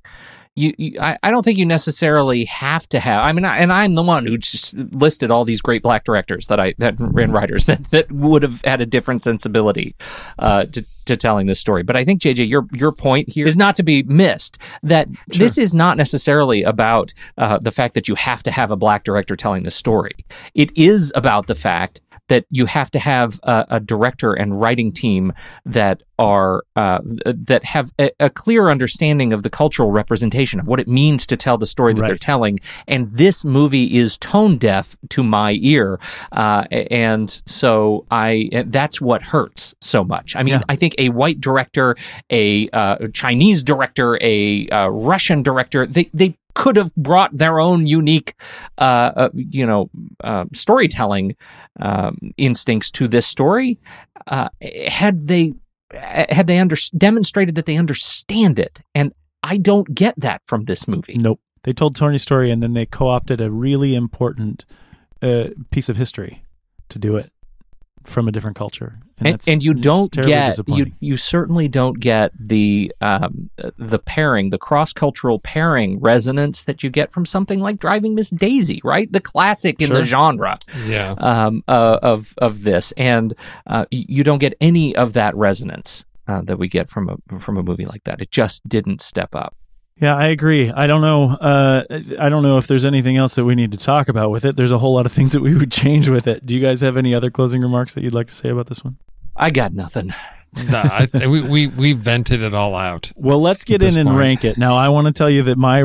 you, 0.56 0.74
you 0.78 1.00
I, 1.00 1.18
I 1.22 1.32
don't 1.32 1.44
think 1.44 1.58
you 1.58 1.66
necessarily 1.66 2.46
have 2.46 2.88
to 2.90 3.00
have. 3.00 3.24
I 3.24 3.34
mean, 3.34 3.44
I, 3.44 3.58
and 3.58 3.72
I'm 3.72 3.94
the 3.94 4.02
one 4.02 4.26
who 4.26 4.38
just 4.38 4.74
listed 4.74 5.30
all 5.30 5.44
these 5.44 5.62
great 5.62 5.84
black 5.84 6.06
directors 6.06 6.48
that 6.48 6.60
I 6.60 6.74
that 6.78 6.98
and 7.00 7.34
writers 7.34 7.66
that 7.66 7.84
that 7.92 8.12
would 8.12 8.44
have 8.44 8.62
had 8.64 8.82
a 8.82 8.86
different 8.86 9.24
sensibility 9.24 9.96
uh, 10.40 10.66
to 10.66 10.86
to 11.06 11.18
telling 11.18 11.46
this 11.48 11.60
story. 11.60 11.84
But 11.84 11.98
I 11.98 12.06
think 12.06 12.22
JJ, 12.22 12.48
your 12.48 12.68
your 12.72 12.94
point 12.94 13.30
here 13.30 13.46
is 13.46 13.58
not 13.58 13.76
to 13.76 13.84
be 13.84 14.04
missed. 14.04 14.58
That 14.82 15.10
this 15.28 15.58
is 15.58 15.74
not 15.74 15.98
necessarily 15.98 16.64
about 16.64 17.14
uh, 17.38 17.60
the 17.60 17.72
fact 17.72 17.94
that 17.94 18.08
you 18.08 18.16
have 18.16 18.42
to 18.44 18.52
have 18.52 18.72
a 18.72 18.78
black 18.78 19.04
director 19.04 19.36
telling 19.36 19.64
the 19.64 19.72
story. 19.72 20.26
It 20.54 20.76
is 20.78 21.12
about 21.16 21.48
the 21.48 21.56
fact 21.56 22.00
that 22.28 22.46
you 22.50 22.66
have 22.66 22.90
to 22.92 23.00
have 23.00 23.40
a, 23.44 23.66
a 23.70 23.80
director 23.80 24.34
and 24.34 24.60
writing 24.60 24.92
team 24.92 25.34
that 25.66 26.02
are 26.18 26.64
uh, 26.76 27.00
that 27.26 27.64
have 27.66 27.92
a, 28.00 28.10
a 28.20 28.30
clear 28.30 28.70
understanding 28.70 29.34
of 29.34 29.44
the 29.44 29.50
cultural 29.50 29.92
representation 29.92 30.60
of 30.60 30.68
what 30.68 30.80
it 30.80 30.88
means 30.88 31.28
to 31.28 31.38
tell 31.38 31.58
the 31.58 31.66
story 31.66 31.94
that 31.94 32.06
they're 32.06 32.18
telling. 32.18 32.60
And 32.88 33.12
this 33.12 33.44
movie 33.44 33.98
is 33.98 34.18
tone 34.18 34.58
deaf 34.58 34.96
to 35.10 35.24
my 35.24 35.58
ear, 35.62 36.00
uh, 36.32 36.66
and 36.72 37.42
so 37.46 38.06
I 38.10 38.50
that's 38.68 39.02
what 39.02 39.22
hurts 39.22 39.76
so 39.82 40.04
much. 40.04 40.36
I 40.36 40.44
mean, 40.44 40.56
Yeah. 40.56 40.64
I 40.70 40.76
think 40.76 40.96
a 40.98 41.10
white 41.10 41.42
director, 41.42 41.96
a 42.30 42.70
uh, 42.70 43.08
Chinese 43.14 43.64
director, 43.64 44.18
a 44.22 44.68
uh, 44.70 44.88
Russian 44.88 45.44
director, 45.44 45.86
they 45.86 46.10
they 46.14 46.38
could 46.56 46.76
have 46.76 46.94
brought 46.96 47.38
their 47.38 47.60
own 47.60 47.86
unique, 47.86 48.34
uh, 48.80 49.12
uh, 49.16 49.30
you 49.36 49.66
know, 49.66 49.90
uh, 50.24 50.46
storytelling 50.54 51.36
um, 51.80 52.18
instincts 52.38 52.90
to 52.92 53.08
this 53.08 53.28
story. 53.28 53.80
Uh, 54.28 54.50
had 54.88 55.28
they 55.28 55.54
had 55.94 56.48
they 56.48 56.58
under, 56.58 56.76
demonstrated 56.98 57.54
that 57.56 57.68
they 57.68 57.78
understand 57.78 58.58
it, 58.58 58.82
and 58.96 59.14
I 59.44 59.58
don't 59.58 59.94
get 59.94 60.16
that 60.18 60.42
from 60.48 60.66
this 60.66 60.88
movie. 60.88 61.16
Nope. 61.18 61.40
They 61.64 61.74
told 61.74 61.96
Tony's 61.96 62.22
story 62.22 62.52
and 62.52 62.62
then 62.62 62.74
they 62.74 62.86
co 62.86 63.08
opted 63.08 63.42
a 63.42 63.52
really 63.52 63.96
important 63.96 64.66
uh, 65.22 65.50
piece 65.72 65.90
of 65.90 65.98
history 65.98 66.44
to 66.90 67.00
do 67.00 67.16
it 67.18 67.32
from 68.06 68.28
a 68.28 68.32
different 68.32 68.56
culture. 68.56 69.00
and, 69.20 69.28
that's- 69.28 69.48
and 69.48 69.64
you 69.64 69.74
don't 69.74 70.12
get 70.12 70.58
you 70.68 70.92
you 71.00 71.18
certainly 71.18 71.68
don't 71.68 72.00
get 72.00 72.32
the 72.40 72.94
um, 73.02 73.50
the 73.78 74.00
pairing 74.00 74.50
the 74.50 74.58
cross 74.58 74.94
cultural 74.94 75.40
pairing 75.40 76.00
resonance 76.00 76.64
that 76.66 76.84
you 76.84 76.90
get 76.90 77.12
from 77.12 77.26
something 77.26 77.60
like 77.60 77.80
Driving 77.80 78.16
Miss 78.16 78.30
Daisy 78.30 78.82
right? 78.84 79.12
The 79.12 79.20
classic 79.20 79.82
in 79.82 79.92
the 79.92 80.04
genre 80.04 80.60
yeah. 80.86 81.16
um, 81.18 81.64
uh, 81.68 82.00
of 82.02 82.34
of 82.38 82.64
this. 82.64 82.92
And 82.94 83.34
uh, 83.68 83.86
you 83.92 84.24
don't 84.24 84.40
get 84.40 84.56
any 84.62 84.96
of 84.96 85.14
that 85.14 85.36
resonance 85.36 86.06
uh, 86.28 86.42
that 86.44 86.58
we 86.58 86.68
get 86.68 86.90
from 86.90 87.10
a 87.10 87.40
from 87.40 87.58
a 87.58 87.64
movie 87.64 87.86
like 87.86 88.04
that. 88.06 88.22
It 88.22 88.32
just 88.32 88.68
didn't 88.68 89.02
step 89.02 89.36
up 89.36 89.56
Yeah, 89.98 90.16
I 90.16 90.28
agree. 90.28 90.72
I 90.72 90.88
don't 90.88 91.02
know. 91.02 91.32
Uh, 91.32 91.84
I 92.20 92.28
don't 92.28 92.44
know 92.44 92.58
if 92.58 92.68
there's 92.68 92.84
anything 92.86 93.16
else 93.16 93.36
that 93.36 93.46
we 93.46 93.56
need 93.56 93.72
to 93.72 93.78
talk 93.78 94.10
about 94.10 94.30
with 94.30 94.44
it. 94.44 94.58
There's 94.58 94.72
a 94.72 94.78
whole 94.80 94.94
lot 94.94 95.06
of 95.06 95.12
things 95.14 95.32
that 95.32 95.42
we 95.42 95.56
would 95.56 95.72
change 95.72 96.10
with 96.10 96.28
it. 96.28 96.46
Do 96.46 96.54
you 96.54 96.60
guys 96.62 96.82
have 96.82 96.98
any 96.98 97.16
other 97.16 97.32
closing 97.32 97.62
remarks 97.62 97.94
that 97.94 98.04
you'd 98.04 98.14
like 98.14 98.28
to 98.28 98.34
say 98.34 98.50
about 98.50 98.68
this 98.68 98.84
one? 98.84 98.98
I 99.38 99.50
got 99.52 99.74
nothing 99.74 100.14
Nah, 100.70 101.06
I, 101.14 101.28
we, 101.28 101.42
we 101.42 101.68
we 101.68 101.92
vented 101.92 102.42
it 102.42 102.54
all 102.54 102.76
out 102.76 103.12
Well, 103.18 103.42
let's 103.42 103.66
get 103.66 103.84
in 103.84 103.98
and 103.98 104.08
point. 104.08 104.18
rank 104.20 104.46
it. 104.46 104.58
Now, 104.58 104.76
I 104.76 104.88
want 104.88 105.06
to 105.08 105.12
tell 105.12 105.30
you 105.30 105.44
that 105.44 105.58
my 105.58 105.84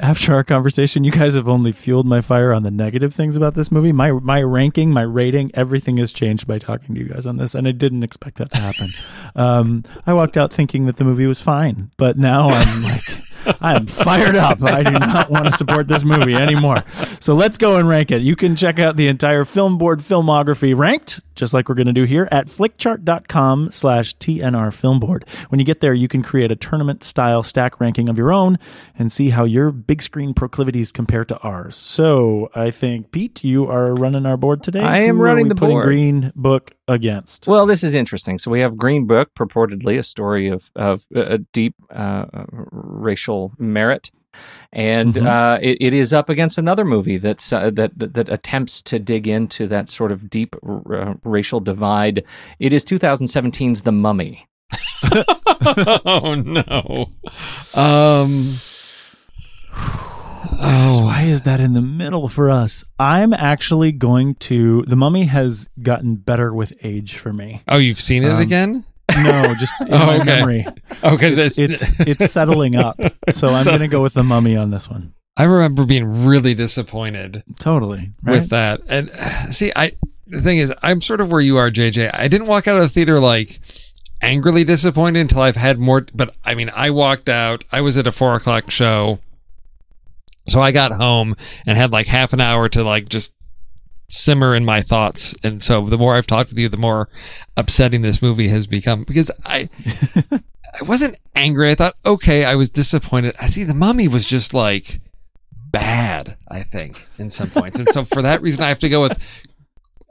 after 0.00 0.34
our 0.34 0.44
conversation, 0.44 1.02
you 1.02 1.10
guys 1.10 1.34
have 1.34 1.48
only 1.48 1.72
fueled 1.72 2.06
my 2.06 2.20
fire 2.20 2.52
on 2.52 2.62
the 2.62 2.70
negative 2.70 3.12
things 3.12 3.36
about 3.36 3.54
this 3.54 3.72
movie. 3.72 3.90
My 3.90 4.12
my 4.12 4.40
ranking, 4.40 4.92
my 4.92 5.02
rating, 5.02 5.50
everything 5.54 5.96
has 5.96 6.12
changed 6.12 6.46
by 6.46 6.58
talking 6.58 6.94
to 6.94 7.00
you 7.00 7.08
guys 7.08 7.26
on 7.26 7.38
this, 7.38 7.56
and 7.56 7.66
I 7.66 7.72
didn't 7.72 8.04
expect 8.04 8.38
that 8.38 8.52
to 8.52 8.60
happen. 8.60 8.88
um, 9.34 9.84
I 10.06 10.12
walked 10.12 10.36
out 10.36 10.52
thinking 10.52 10.86
that 10.86 10.96
the 10.96 11.04
movie 11.04 11.26
was 11.26 11.40
fine, 11.40 11.90
but 11.96 12.16
now 12.16 12.50
I'm 12.50 12.82
like. 12.82 13.02
I'm 13.60 13.86
fired 13.86 14.36
up. 14.36 14.62
I 14.62 14.82
do 14.82 14.92
not 14.92 15.30
want 15.30 15.46
to 15.46 15.52
support 15.52 15.88
this 15.88 16.04
movie 16.04 16.34
anymore. 16.34 16.84
So 17.20 17.34
let's 17.34 17.58
go 17.58 17.76
and 17.76 17.88
rank 17.88 18.10
it. 18.10 18.22
You 18.22 18.36
can 18.36 18.56
check 18.56 18.78
out 18.78 18.96
the 18.96 19.08
entire 19.08 19.44
Film 19.44 19.78
Board 19.78 20.00
filmography 20.00 20.76
ranked, 20.76 21.20
just 21.34 21.54
like 21.54 21.68
we're 21.68 21.74
going 21.74 21.86
to 21.86 21.92
do 21.92 22.04
here, 22.04 22.28
at 22.30 22.46
flickchart.com 22.46 23.70
slash 23.70 24.16
TNR 24.16 24.72
Film 24.72 25.00
Board. 25.00 25.26
When 25.48 25.58
you 25.58 25.64
get 25.64 25.80
there, 25.80 25.94
you 25.94 26.08
can 26.08 26.22
create 26.22 26.50
a 26.50 26.56
tournament-style 26.56 27.42
stack 27.42 27.80
ranking 27.80 28.08
of 28.08 28.18
your 28.18 28.32
own 28.32 28.58
and 28.98 29.10
see 29.10 29.30
how 29.30 29.44
your 29.44 29.70
big 29.70 30.02
screen 30.02 30.34
proclivities 30.34 30.92
compare 30.92 31.24
to 31.24 31.38
ours. 31.38 31.76
So 31.76 32.50
I 32.54 32.70
think, 32.70 33.10
Pete, 33.10 33.44
you 33.44 33.66
are 33.66 33.94
running 33.94 34.26
our 34.26 34.36
board 34.36 34.62
today. 34.62 34.80
I 34.80 34.98
am 34.98 35.16
Who 35.16 35.22
running 35.22 35.44
we 35.44 35.48
the 35.50 35.54
putting 35.54 35.76
board. 35.76 35.86
Green 35.86 36.32
Book 36.34 36.72
against. 36.88 37.46
Well, 37.46 37.66
this 37.66 37.82
is 37.84 37.94
interesting. 37.94 38.38
So 38.38 38.50
we 38.50 38.60
have 38.60 38.76
Green 38.76 39.06
Book, 39.06 39.34
purportedly 39.34 39.98
a 39.98 40.02
story 40.02 40.48
of 40.48 40.70
of 40.76 41.06
uh, 41.14 41.38
deep 41.52 41.74
uh, 41.90 42.26
racial 42.50 43.52
merit, 43.58 44.10
and 44.72 45.14
Mhm. 45.14 45.26
uh, 45.26 45.58
it, 45.62 45.78
it 45.80 45.94
is 45.94 46.12
up 46.12 46.28
against 46.28 46.58
another 46.58 46.84
movie 46.84 47.16
that's 47.18 47.52
uh, 47.52 47.70
that 47.70 47.92
that 47.96 48.28
attempts 48.28 48.82
to 48.82 48.98
dig 48.98 49.26
into 49.26 49.66
that 49.68 49.88
sort 49.88 50.12
of 50.12 50.28
deep 50.28 50.54
uh, 50.66 51.14
racial 51.24 51.60
divide. 51.60 52.24
It 52.58 52.72
is 52.72 52.84
2017's 52.84 53.82
The 53.82 53.92
Mummy. 53.92 54.46
oh 56.04 56.34
no. 56.34 57.10
Um. 57.74 58.54
Oh, 60.52 61.04
Why 61.04 61.22
is 61.22 61.42
that 61.44 61.60
in 61.60 61.72
the 61.74 61.80
middle 61.82 62.28
for 62.28 62.50
us? 62.50 62.84
I'm 62.98 63.32
actually 63.32 63.92
going 63.92 64.34
to. 64.36 64.82
The 64.82 64.96
Mummy 64.96 65.24
has 65.26 65.68
gotten 65.82 66.16
better 66.16 66.52
with 66.54 66.72
age 66.82 67.16
for 67.16 67.32
me. 67.32 67.62
oh, 67.68 67.76
you've 67.78 68.00
seen 68.00 68.24
it 68.24 68.30
Um, 68.30 68.40
again? 68.40 68.84
No, 69.16 69.54
just 69.58 69.72
in 69.80 69.88
Oh, 69.92 70.06
my 70.06 70.16
okay. 70.16 70.24
memory. 70.24 70.66
Oh, 71.02 71.10
because 71.12 71.36
It's, 71.38 71.58
it's, 71.58 71.82
it's 72.00 72.20
it's 72.22 72.32
settling 72.32 72.76
up. 72.76 72.98
So 73.32 73.48
I'm 73.48 73.64
So- 73.64 73.70
going 73.70 73.80
to 73.80 73.88
go 73.88 74.02
with 74.02 74.14
the 74.14 74.22
Mummy 74.24 74.56
on 74.56 74.70
this 74.70 74.88
one. 74.88 75.14
I 75.36 75.44
remember 75.44 75.84
being 75.84 76.24
really 76.24 76.54
disappointed 76.54 77.42
Totally. 77.58 78.12
Right? 78.22 78.40
with 78.42 78.50
that. 78.50 78.80
And 78.88 79.10
uh, 79.18 79.50
see, 79.50 79.72
I 79.74 79.92
the 80.26 80.40
thing 80.40 80.58
is, 80.58 80.72
I'm 80.82 81.00
sort 81.00 81.20
of 81.20 81.30
where 81.30 81.40
you 81.40 81.56
are, 81.58 81.70
JJ. 81.70 82.10
I 82.14 82.28
didn't 82.28 82.46
walk 82.46 82.66
out 82.68 82.76
of 82.76 82.82
the 82.82 82.88
theater 82.88 83.18
like 83.20 83.60
angrily 84.22 84.64
disappointed 84.64 85.20
until 85.20 85.42
I've 85.42 85.56
had 85.56 85.78
more. 85.78 86.06
But 86.14 86.34
I 86.44 86.54
mean, 86.54 86.70
I 86.74 86.90
walked 86.90 87.28
out. 87.28 87.64
I 87.72 87.80
was 87.82 87.98
at 87.98 88.06
a 88.06 88.12
four 88.12 88.34
o'clock 88.34 88.70
show, 88.70 89.18
so 90.48 90.60
I 90.60 90.72
got 90.72 90.92
home 90.92 91.36
and 91.66 91.76
had 91.76 91.90
like 91.90 92.06
half 92.06 92.32
an 92.32 92.40
hour 92.40 92.68
to 92.70 92.82
like 92.82 93.08
just 93.08 93.34
simmer 94.08 94.54
in 94.54 94.64
my 94.64 94.82
thoughts. 94.82 95.34
And 95.42 95.62
so 95.62 95.84
the 95.86 95.98
more 95.98 96.14
I've 96.16 96.26
talked 96.26 96.50
with 96.50 96.58
you, 96.58 96.68
the 96.68 96.76
more 96.76 97.08
upsetting 97.56 98.02
this 98.02 98.22
movie 98.22 98.48
has 98.48 98.66
become 98.66 99.04
because 99.04 99.30
I. 99.44 99.68
I 100.76 100.82
wasn't 100.82 101.14
angry. 101.36 101.70
I 101.70 101.76
thought, 101.76 101.94
okay, 102.04 102.44
I 102.44 102.56
was 102.56 102.68
disappointed. 102.68 103.36
I 103.40 103.46
see 103.46 103.62
the 103.62 103.74
mummy 103.74 104.08
was 104.08 104.24
just 104.24 104.52
like 104.52 105.00
bad, 105.70 106.36
I 106.48 106.64
think, 106.64 107.06
in 107.16 107.30
some 107.30 107.48
points. 107.50 107.78
And 107.78 107.88
so 107.90 108.04
for 108.04 108.22
that 108.22 108.42
reason 108.42 108.64
I 108.64 108.70
have 108.70 108.80
to 108.80 108.88
go 108.88 109.00
with 109.02 109.16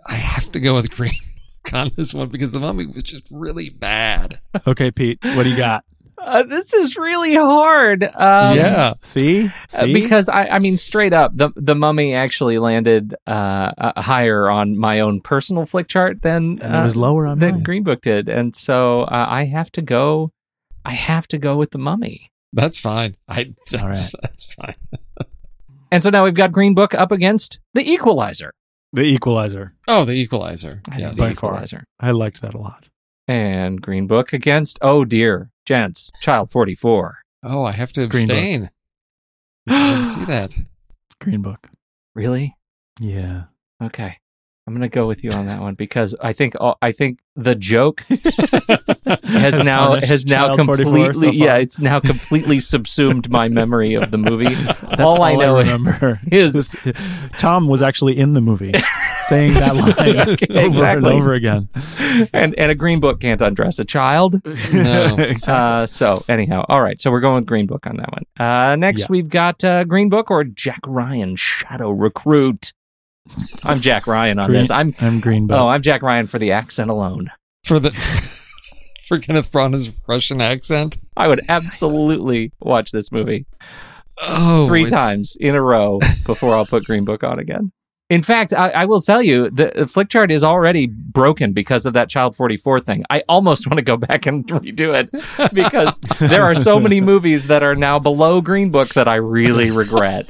I 0.05 0.15
have 0.15 0.51
to 0.51 0.59
go 0.59 0.75
with 0.75 0.91
green 0.91 1.19
on 1.73 1.91
this 1.95 2.13
one 2.13 2.29
because 2.29 2.51
the 2.51 2.59
mummy 2.59 2.86
was 2.86 3.03
just 3.03 3.23
really 3.31 3.69
bad. 3.69 4.39
Okay, 4.67 4.91
Pete, 4.91 5.19
what 5.21 5.43
do 5.43 5.49
you 5.49 5.57
got? 5.57 5.86
Uh, 6.26 6.43
this 6.43 6.74
is 6.74 6.95
really 6.95 7.36
hard. 7.36 8.03
Um, 8.03 8.55
yeah. 8.55 8.93
See? 9.01 9.47
Uh, 9.47 9.82
See? 9.82 9.93
because 9.93 10.30
I, 10.30 10.45
I 10.47 10.59
mean, 10.59 10.78
straight 10.78 11.13
up, 11.13 11.36
the 11.36 11.49
the 11.55 11.76
Mummy 11.76 12.13
actually 12.13 12.57
landed 12.59 13.13
uh, 13.28 13.71
uh, 13.78 14.01
higher 14.01 14.49
on 14.49 14.78
my 14.78 15.01
own 15.01 15.19
personal 15.21 15.65
flick 15.65 15.88
chart 15.88 16.21
than 16.21 16.59
And 16.61 16.76
it 16.76 16.84
was 16.84 16.95
uh, 16.95 16.99
lower 16.99 17.28
on 17.28 17.39
than 17.39 17.55
mine. 17.55 17.63
Green 17.63 17.84
Book 17.84 18.01
did, 18.01 18.30
and 18.30 18.55
so 18.55 19.01
uh, 19.01 19.26
I 19.30 19.45
have 19.45 19.71
to 19.74 19.82
go. 19.82 20.32
I 20.86 20.91
have 20.93 21.28
to 21.30 21.38
go 21.38 21.55
with 21.57 21.71
the 21.71 21.78
Mummy, 21.78 22.30
That's 22.51 22.80
fine. 22.80 23.15
I 23.28 23.53
that's, 23.71 23.82
All 23.82 23.89
right. 23.89 24.11
that's 24.21 24.53
fine. 24.53 24.76
and 25.91 26.01
so 26.03 26.09
now 26.09 26.24
we've 26.26 26.34
got 26.34 26.51
Green 26.51 26.74
Book 26.74 26.93
up 26.93 27.11
against 27.11 27.59
the 27.74 27.89
Equalizer. 27.89 28.53
the 28.91 29.03
Equalizer. 29.03 29.74
Oh, 29.88 30.03
the 30.05 30.13
equalizer. 30.13 30.82
I 30.91 30.99
Yeah. 30.99 31.07
think 31.09 31.19
by 31.19 31.30
the 31.30 31.36
far. 31.36 31.51
Equalizer. 31.51 31.86
I 31.99 32.11
liked 32.11 32.41
that 32.41 32.53
a 32.53 32.57
lot. 32.57 32.89
And 33.28 33.82
Green 33.82 34.07
Book 34.07 34.34
against 34.34 34.78
oh 34.82 35.05
dear, 35.05 35.49
gents, 35.66 36.11
Child 36.22 36.49
Forty 36.49 36.76
Four. 36.76 37.20
Oh, 37.43 37.64
I 37.64 37.72
have 37.72 37.91
to 37.93 38.07
Green 38.07 38.28
Book. 38.28 38.36
abstain. 38.38 38.70
I 39.68 39.95
didn't 39.95 40.07
see 40.07 40.26
that. 40.26 40.55
Green 41.20 41.41
Book. 41.41 41.68
Really? 42.16 42.55
Yeah. 42.99 43.43
Okay. 43.82 44.18
I'm 44.66 44.74
gonna 44.74 44.88
go 44.89 45.07
with 45.07 45.24
you 45.24 45.32
on 45.32 45.45
that 45.47 45.59
one 45.61 45.76
because 45.76 46.16
I 46.22 46.32
think 46.34 46.55
all, 46.59 46.78
I 46.82 46.93
think 46.93 47.20
the 47.36 47.53
joke 47.55 48.01
has 49.24 49.64
now 49.64 49.95
has 49.99 50.26
now 50.26 50.55
completely 50.55 51.14
so 51.14 51.32
yeah 51.32 51.55
it's 51.57 51.80
now 51.80 51.99
completely 51.99 52.59
subsumed 52.59 53.30
my 53.30 53.47
memory 53.49 53.93
of 53.95 54.11
the 54.11 54.18
movie. 54.18 54.53
That's 54.53 55.01
all, 55.01 55.22
I 55.22 55.36
know 55.36 55.57
remember 55.57 56.22
is 56.32 56.74
Tom 57.38 57.68
was 57.68 57.82
actually 57.82 58.18
in 58.18 58.34
the 58.34 58.41
movie 58.41 58.72
saying 59.28 59.53
that 59.55 59.76
line 59.76 60.30
Okay, 60.30 60.66
over 60.66 60.86
and 60.86 61.05
over 61.05 61.34
again. 61.34 61.68
and 62.34 62.55
and 62.57 62.72
a 62.72 62.76
green 62.76 62.99
book 62.99 63.20
can't 63.20 63.41
undress 63.41 63.80
a 63.80 63.86
child. 63.86 64.41
No. 64.74 65.16
exactly. 65.18 65.53
Uh, 65.53 65.88
so 65.88 66.24
anyhow, 66.30 66.64
all 66.70 66.82
right. 66.82 66.99
So 67.01 67.11
we're 67.11 67.20
going 67.20 67.36
with 67.36 67.45
Green 67.47 67.66
Book 67.68 67.86
on 67.88 67.97
that 67.97 68.11
one. 68.11 68.24
Uh, 68.39 68.76
next 68.76 69.01
Yeah. 69.01 69.07
we've 69.09 69.30
got 69.30 69.64
uh, 69.64 69.84
Green 69.84 70.09
Book 70.09 70.32
or 70.32 70.43
Jack 70.43 70.80
Ryan 70.86 71.36
Shadow 71.36 71.89
Recruit. 71.91 72.74
I'm 73.63 73.80
Jack 73.80 74.07
Ryan 74.07 74.39
on 74.39 74.47
Green- 74.49 74.61
this. 74.61 74.71
I'm 74.71 74.93
I'm 74.99 75.19
Green 75.19 75.47
Book. 75.47 75.59
oh 75.59 75.67
I'm 75.67 75.82
Jack 75.82 76.01
Ryan 76.01 76.28
for 76.28 76.39
the 76.39 76.51
accent 76.51 76.89
alone. 76.89 77.32
For 77.65 77.80
the 77.80 77.91
for 79.07 79.17
Kenneth 79.17 79.51
Branagh's 79.51 79.91
Russian 80.07 80.41
accent. 80.41 80.97
I 81.15 81.28
would 81.28 81.41
absolutely 81.49 82.51
watch 82.59 82.91
this 82.91 83.11
movie. 83.11 83.45
Oh, 84.21 84.67
three 84.67 84.86
it's- 84.86 84.91
times 84.99 85.38
in 85.39 85.55
a 85.55 85.61
row 85.61 85.99
before 86.26 86.53
I'll 86.55 86.65
put 86.65 86.84
Green 86.86 87.05
Book 87.05 87.24
on 87.24 87.39
again. 87.39 87.71
In 88.09 88.21
fact, 88.21 88.53
I, 88.53 88.69
I 88.69 88.86
will 88.86 89.01
tell 89.01 89.24
you 89.24 89.49
the 89.49 89.71
the 89.74 89.88
flick 89.88 90.09
chart 90.09 90.30
is 90.30 90.43
already 90.43 90.88
broken 90.88 91.53
because 91.53 91.86
of 91.86 91.93
that 91.93 92.09
Child 92.09 92.36
44 92.36 92.82
thing. 92.82 93.05
I 93.09 93.24
almost 93.30 93.65
want 93.69 93.78
to 93.80 93.84
go 93.84 93.95
back 93.97 94.26
and 94.26 94.45
redo 94.47 94.93
it 94.93 95.53
because 95.53 95.97
there 96.19 96.43
are 96.43 96.53
so 96.53 96.80
many 96.80 96.99
movies 97.11 97.47
that 97.47 97.63
are 97.63 97.76
now 97.76 97.99
below 97.99 98.41
Green 98.41 98.69
Book 98.69 98.89
that 98.89 99.07
I 99.07 99.15
really 99.15 99.71
regret. 99.71 100.30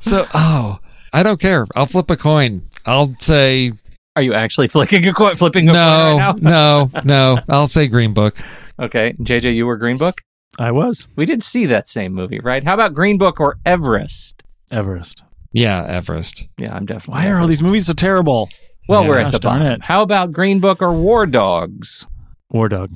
So, 0.00 0.26
oh, 0.34 0.78
I 1.12 1.22
don't 1.22 1.40
care. 1.40 1.66
I'll 1.74 1.86
flip 1.86 2.10
a 2.10 2.16
coin. 2.16 2.68
I'll 2.86 3.14
say 3.20 3.72
Are 4.16 4.22
you 4.22 4.34
actually 4.34 4.68
flicking 4.68 5.06
a 5.06 5.12
coin? 5.12 5.36
Flipping 5.36 5.68
a 5.68 5.72
coin 5.72 5.76
no, 5.80 6.18
right 6.18 6.42
now? 6.42 6.88
no, 6.92 7.00
no. 7.04 7.38
I'll 7.48 7.68
say 7.68 7.86
Green 7.86 8.14
Book. 8.14 8.36
Okay, 8.80 9.14
JJ, 9.20 9.54
you 9.54 9.66
were 9.66 9.76
Green 9.76 9.96
Book. 9.96 10.20
I 10.58 10.70
was 10.72 11.06
We 11.16 11.24
did 11.26 11.42
see 11.42 11.66
that 11.66 11.86
same 11.86 12.12
movie, 12.12 12.40
right? 12.40 12.64
How 12.64 12.74
about 12.74 12.94
Green 12.94 13.18
Book 13.18 13.40
or 13.40 13.58
Everest? 13.64 14.42
Everest. 14.70 15.22
Yeah, 15.52 15.84
Everest. 15.88 16.46
Yeah, 16.58 16.74
I'm 16.74 16.84
definitely. 16.86 17.22
Why 17.24 17.28
are 17.30 17.38
all 17.40 17.46
these 17.46 17.62
movies 17.62 17.86
so 17.86 17.92
terrible? 17.94 18.48
Well, 18.88 19.02
Yeah, 19.02 19.08
we're 19.08 19.18
at 19.18 19.24
gosh 19.24 19.32
the 19.32 19.38
darn 19.38 19.58
bottom. 19.60 19.72
it. 19.74 19.84
How 19.84 20.02
about 20.02 20.32
Green 20.32 20.60
Book 20.60 20.82
or 20.82 20.92
War 20.92 21.26
Dogs? 21.26 22.06
War 22.50 22.68
Dog. 22.68 22.90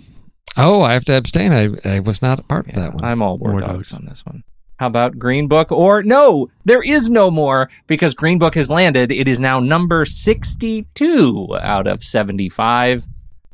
Oh, 0.56 0.82
I 0.82 0.92
have 0.94 1.04
to 1.06 1.16
abstain. 1.16 1.52
I, 1.52 1.70
I 1.88 2.00
was 2.00 2.20
not 2.20 2.38
a 2.38 2.42
part 2.42 2.68
of 2.68 2.74
that 2.74 2.94
one. 2.94 3.04
I'm 3.04 3.22
all 3.22 3.38
War, 3.38 3.52
War 3.52 3.60
dogs. 3.60 3.90
Dogs. 3.90 3.92
on 3.94 4.04
this 4.06 4.24
one. 4.26 4.42
How 4.78 4.86
about 4.88 5.18
Green 5.18 5.46
Book? 5.48 5.70
Or 5.70 6.02
no, 6.02 6.48
there 6.64 6.82
is 6.82 7.08
no 7.10 7.30
more 7.30 7.68
because 7.86 8.14
Green 8.14 8.38
Book 8.38 8.54
has 8.56 8.68
landed. 8.70 9.12
It 9.12 9.28
is 9.28 9.38
now 9.38 9.60
number 9.60 10.04
62 10.04 11.56
out 11.60 11.86
of 11.86 12.02
75 12.02 13.04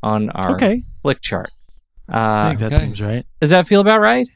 on 0.01 0.29
our 0.31 0.53
Okay. 0.55 0.83
flick 1.01 1.21
chart. 1.21 1.51
I 2.07 2.13
Uh, 2.13 2.47
think 2.49 2.59
that 2.61 2.73
okay. 2.73 2.85
seems 2.85 3.01
right. 3.01 3.25
does 3.41 3.51
that 3.51 3.67
feel 3.67 3.81
about 3.81 3.99
right? 4.01 4.27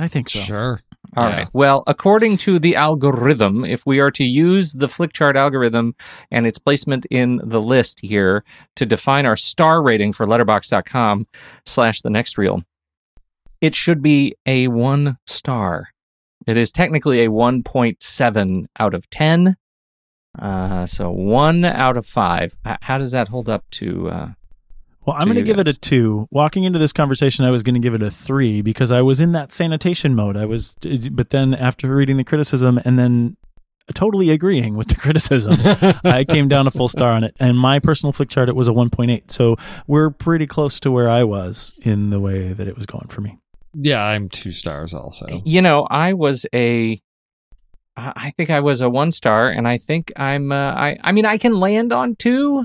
I 0.00 0.08
think 0.08 0.28
so. 0.28 0.40
Sure. 0.40 0.80
All 1.16 1.28
Yeah. 1.28 1.36
right. 1.36 1.48
Well, 1.52 1.84
according 1.86 2.36
to 2.38 2.58
the 2.58 2.74
algorithm, 2.76 3.64
if 3.64 3.84
we 3.86 4.00
are 4.00 4.10
to 4.12 4.24
use 4.24 4.72
the 4.72 4.86
Flickchart 4.86 5.34
algorithm 5.36 5.94
and 6.30 6.46
its 6.46 6.58
placement 6.58 7.06
in 7.10 7.40
the 7.44 7.60
list 7.60 8.00
here 8.02 8.44
to 8.76 8.86
define 8.86 9.26
our 9.26 9.36
star 9.36 9.82
rating 9.82 10.12
for 10.12 10.26
letterboxd.com 10.26 11.26
slash 11.64 12.00
the 12.02 12.10
next 12.10 12.36
reel, 12.38 12.62
it 13.60 13.74
should 13.74 14.02
be 14.02 14.34
a 14.46 14.68
one 14.68 15.18
star. 15.26 15.88
It 16.46 16.56
is 16.56 16.72
technically 16.72 17.24
a 17.24 17.28
1.7 17.28 18.66
out 18.78 18.94
of 18.94 19.10
10. 19.10 19.56
Uh, 20.38 20.86
so 20.86 21.10
one 21.10 21.64
out 21.64 21.96
of 21.96 22.06
five. 22.06 22.56
How 22.82 22.98
does 22.98 23.12
that 23.12 23.28
hold 23.28 23.48
up 23.48 23.64
to? 23.72 24.08
Uh, 24.08 24.28
Well, 25.04 25.16
I'm 25.18 25.24
going 25.26 25.36
to 25.36 25.42
give 25.42 25.58
it 25.58 25.66
a 25.68 25.74
two. 25.74 26.28
Walking 26.30 26.64
into 26.64 26.78
this 26.78 26.92
conversation, 26.92 27.44
I 27.44 27.50
was 27.50 27.62
going 27.62 27.74
to 27.74 27.80
give 27.80 27.94
it 27.94 28.02
a 28.02 28.10
three 28.10 28.62
because 28.62 28.90
I 28.90 29.02
was 29.02 29.20
in 29.20 29.32
that 29.32 29.52
sanitation 29.52 30.14
mode. 30.14 30.36
I 30.36 30.44
was, 30.44 30.74
but 31.10 31.30
then 31.30 31.54
after 31.54 31.92
reading 31.94 32.16
the 32.16 32.24
criticism 32.24 32.80
and 32.84 32.98
then 32.98 33.36
totally 33.94 34.30
agreeing 34.30 34.76
with 34.76 34.86
the 34.88 34.94
criticism, 35.04 35.54
I 36.04 36.24
came 36.24 36.46
down 36.48 36.66
a 36.68 36.70
full 36.70 36.88
star 36.88 37.12
on 37.12 37.24
it. 37.24 37.34
And 37.40 37.58
my 37.58 37.80
personal 37.80 38.12
flick 38.12 38.28
chart, 38.28 38.48
it 38.48 38.54
was 38.54 38.68
a 38.68 38.72
1.8. 38.72 39.30
So 39.30 39.56
we're 39.88 40.10
pretty 40.10 40.46
close 40.46 40.78
to 40.80 40.92
where 40.92 41.08
I 41.10 41.24
was 41.24 41.78
in 41.82 42.10
the 42.10 42.20
way 42.20 42.52
that 42.52 42.68
it 42.68 42.76
was 42.76 42.86
going 42.86 43.08
for 43.08 43.20
me. 43.20 43.38
Yeah, 43.74 44.02
I'm 44.02 44.28
two 44.28 44.52
stars 44.52 44.92
also. 44.94 45.26
You 45.44 45.62
know, 45.62 45.86
I 45.90 46.12
was 46.14 46.46
a 46.54 47.00
I 47.96 48.32
think 48.36 48.50
I 48.50 48.60
was 48.60 48.80
a 48.80 48.88
one 48.88 49.12
star, 49.12 49.50
and 49.50 49.68
I 49.68 49.76
think 49.76 50.10
I'm. 50.16 50.52
Uh, 50.52 50.72
I. 50.72 50.96
I 51.02 51.12
mean, 51.12 51.26
I 51.26 51.36
can 51.36 51.54
land 51.60 51.92
on 51.92 52.16
two, 52.16 52.64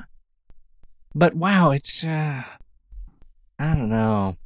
but 1.13 1.35
wow, 1.35 1.71
it's. 1.71 2.03
Uh, 2.05 2.43
I 3.59 3.73
don't 3.73 3.89
know. 3.89 4.37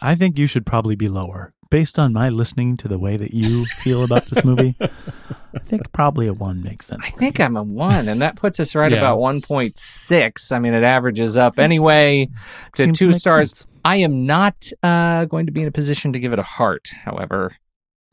I 0.00 0.14
think 0.16 0.38
you 0.38 0.46
should 0.48 0.66
probably 0.66 0.96
be 0.96 1.08
lower. 1.08 1.52
Based 1.70 1.98
on 1.98 2.12
my 2.12 2.28
listening 2.28 2.76
to 2.78 2.88
the 2.88 2.98
way 2.98 3.16
that 3.16 3.32
you 3.32 3.64
feel 3.82 4.02
about 4.04 4.26
this 4.26 4.44
movie, 4.44 4.74
I 4.80 5.58
think 5.60 5.90
probably 5.92 6.26
a 6.26 6.32
one 6.34 6.60
makes 6.62 6.86
sense. 6.86 7.02
I 7.06 7.10
think 7.10 7.38
I'm 7.40 7.56
a 7.56 7.62
one, 7.62 8.08
and 8.08 8.20
that 8.20 8.34
puts 8.36 8.58
us 8.58 8.74
right 8.74 8.90
Yeah. 8.90 8.98
about 8.98 9.20
one 9.20 9.40
point 9.42 9.78
six. 9.78 10.50
I 10.50 10.58
mean, 10.58 10.74
it 10.74 10.82
averages 10.82 11.36
up 11.36 11.58
anyway 11.58 12.28
to 12.74 12.84
Seems 12.84 12.98
two 12.98 13.06
make 13.08 13.16
stars. 13.16 13.50
sense. 13.58 13.66
I 13.84 13.96
am 13.96 14.26
not 14.26 14.68
uh, 14.82 15.24
going 15.26 15.46
to 15.46 15.52
be 15.52 15.62
in 15.62 15.68
a 15.68 15.72
position 15.72 16.12
to 16.12 16.18
give 16.20 16.32
it 16.32 16.38
a 16.38 16.42
heart. 16.44 16.90
However, 17.04 17.56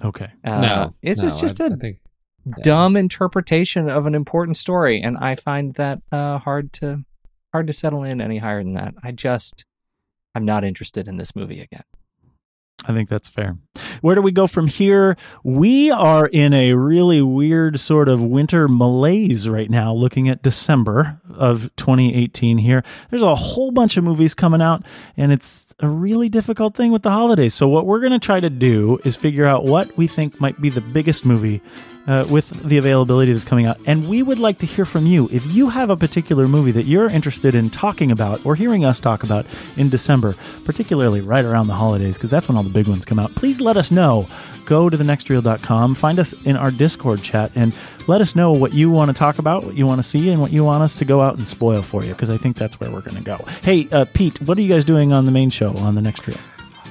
Okay. 0.04 0.28
uh, 0.44 0.62
no, 0.62 0.96
it's 1.02 1.22
no, 1.22 1.28
it's 1.28 1.40
just 1.40 1.62
I- 1.62 1.66
a 1.68 1.74
I 1.74 1.76
think 1.76 2.00
dumb 2.64 2.96
interpretation 2.96 3.90
of 3.90 4.06
an 4.06 4.16
important 4.16 4.58
story, 4.58 5.02
and 5.02 5.18
I 5.18 5.36
find 5.36 5.76
that 5.76 6.00
uh, 6.12 6.40
hard 6.40 6.74
to 6.74 7.04
hard 7.54 7.68
to 7.68 7.74
settle 7.74 8.04
in 8.04 8.22
any 8.22 8.38
higher 8.38 8.64
than 8.64 8.74
that. 8.74 8.94
I 9.04 9.12
just, 9.12 9.66
I'm 10.36 10.46
not 10.46 10.64
interested 10.64 11.08
in 11.08 11.18
this 11.18 11.36
movie 11.36 11.62
again. 11.62 11.84
I 12.86 12.94
think 12.94 13.10
that's 13.10 13.30
fair. 13.30 13.58
Where 14.02 14.16
do 14.16 14.22
we 14.22 14.32
go 14.32 14.48
from 14.48 14.68
here? 14.68 15.18
We 15.44 15.92
are 15.92 16.28
in 16.28 16.54
a 16.54 16.74
really 16.74 17.22
weird 17.22 17.80
sort 17.80 18.08
of 18.08 18.24
winter 18.24 18.68
malaise 18.68 19.50
right 19.50 19.70
now, 19.70 19.94
looking 19.94 20.30
at 20.30 20.42
December 20.42 21.22
of 21.30 21.70
2018 21.76 22.58
here. 22.60 22.84
There's 23.10 23.24
a 23.24 23.36
whole 23.36 23.72
bunch 23.72 23.98
of 23.98 24.04
movies 24.04 24.34
coming 24.34 24.62
out, 24.62 24.84
and 25.18 25.32
it's 25.32 25.76
a 25.80 25.88
really 25.88 26.30
difficult 26.30 26.76
thing 26.76 26.92
with 26.92 27.04
the 27.04 27.12
holidays. 27.12 27.54
So, 27.54 27.68
what 27.68 27.86
we're 27.86 28.00
going 28.00 28.14
to 28.14 28.20
try 28.20 28.40
to 28.40 28.50
do 28.50 29.00
is 29.04 29.16
figure 29.16 29.46
out 29.46 29.66
what 29.66 29.96
we 29.98 30.08
think 30.08 30.40
might 30.40 30.60
be 30.62 30.70
the 30.70 30.82
biggest 30.82 31.26
movie 31.26 31.62
uh, 32.10 32.26
with 32.30 32.50
the 32.64 32.78
availability 32.78 33.32
that's 33.32 33.46
coming 33.46 33.68
out. 33.68 33.78
And 33.86 34.10
we 34.10 34.24
would 34.24 34.40
like 34.40 34.58
to 34.60 34.66
hear 34.66 34.84
from 34.84 35.06
you. 35.06 35.30
If 35.32 35.46
you 35.54 35.70
have 35.70 35.92
a 35.92 35.96
particular 35.96 36.48
movie 36.48 36.72
that 36.72 36.84
you're 36.84 37.10
interested 37.10 37.54
in 37.54 37.70
talking 37.70 38.12
about 38.12 38.44
or 38.46 38.56
hearing 38.56 38.84
us 38.84 39.00
talk 39.00 39.24
about 39.24 39.46
in 39.78 39.90
December, 39.90 40.36
particularly 40.66 41.22
right 41.22 41.46
around 41.46 41.68
the 41.68 41.76
holidays, 41.76 42.18
because 42.18 42.32
that's 42.32 42.48
when 42.48 42.58
all 42.58 42.64
the 42.64 42.70
big 42.70 42.88
ones 42.88 43.06
come 43.06 43.20
out, 43.20 43.30
please 43.36 43.62
let 43.62 43.78
us 43.78 43.92
know. 43.92 44.28
Go 44.66 44.90
to 44.90 44.98
thenextreel.com, 44.98 45.96
find 45.96 46.20
us 46.20 46.34
in 46.46 46.56
our 46.56 46.72
Discord 46.72 47.22
chat, 47.22 47.52
and 47.56 47.76
let 48.08 48.22
us 48.22 48.36
know 48.36 48.54
what 48.54 48.74
you 48.74 48.90
want 48.90 49.10
to 49.10 49.14
talk 49.14 49.38
about, 49.38 49.64
what 49.64 49.76
you 49.76 49.86
want 49.86 50.00
to 50.00 50.08
see, 50.08 50.30
and 50.30 50.42
what 50.42 50.52
you 50.52 50.64
want 50.64 50.82
us 50.82 50.96
to 50.96 51.06
go 51.06 51.22
out 51.22 51.38
and 51.38 51.48
spoil 51.48 51.82
for 51.82 52.04
you, 52.04 52.14
because 52.14 52.30
I 52.30 52.38
think 52.38 52.56
that's 52.56 52.80
where 52.80 52.92
we're 52.92 53.02
going 53.02 53.18
to 53.18 53.24
go. 53.24 53.38
Hey, 53.64 53.88
uh, 53.92 54.06
Pete, 54.14 54.42
what 54.42 54.58
are 54.58 54.62
you 54.62 54.70
guys 54.70 54.84
doing 54.84 55.14
on 55.14 55.26
the 55.26 55.32
main 55.32 55.50
show 55.52 55.76
on 55.78 55.94
the 55.94 56.02
next 56.02 56.28
reel? 56.28 56.38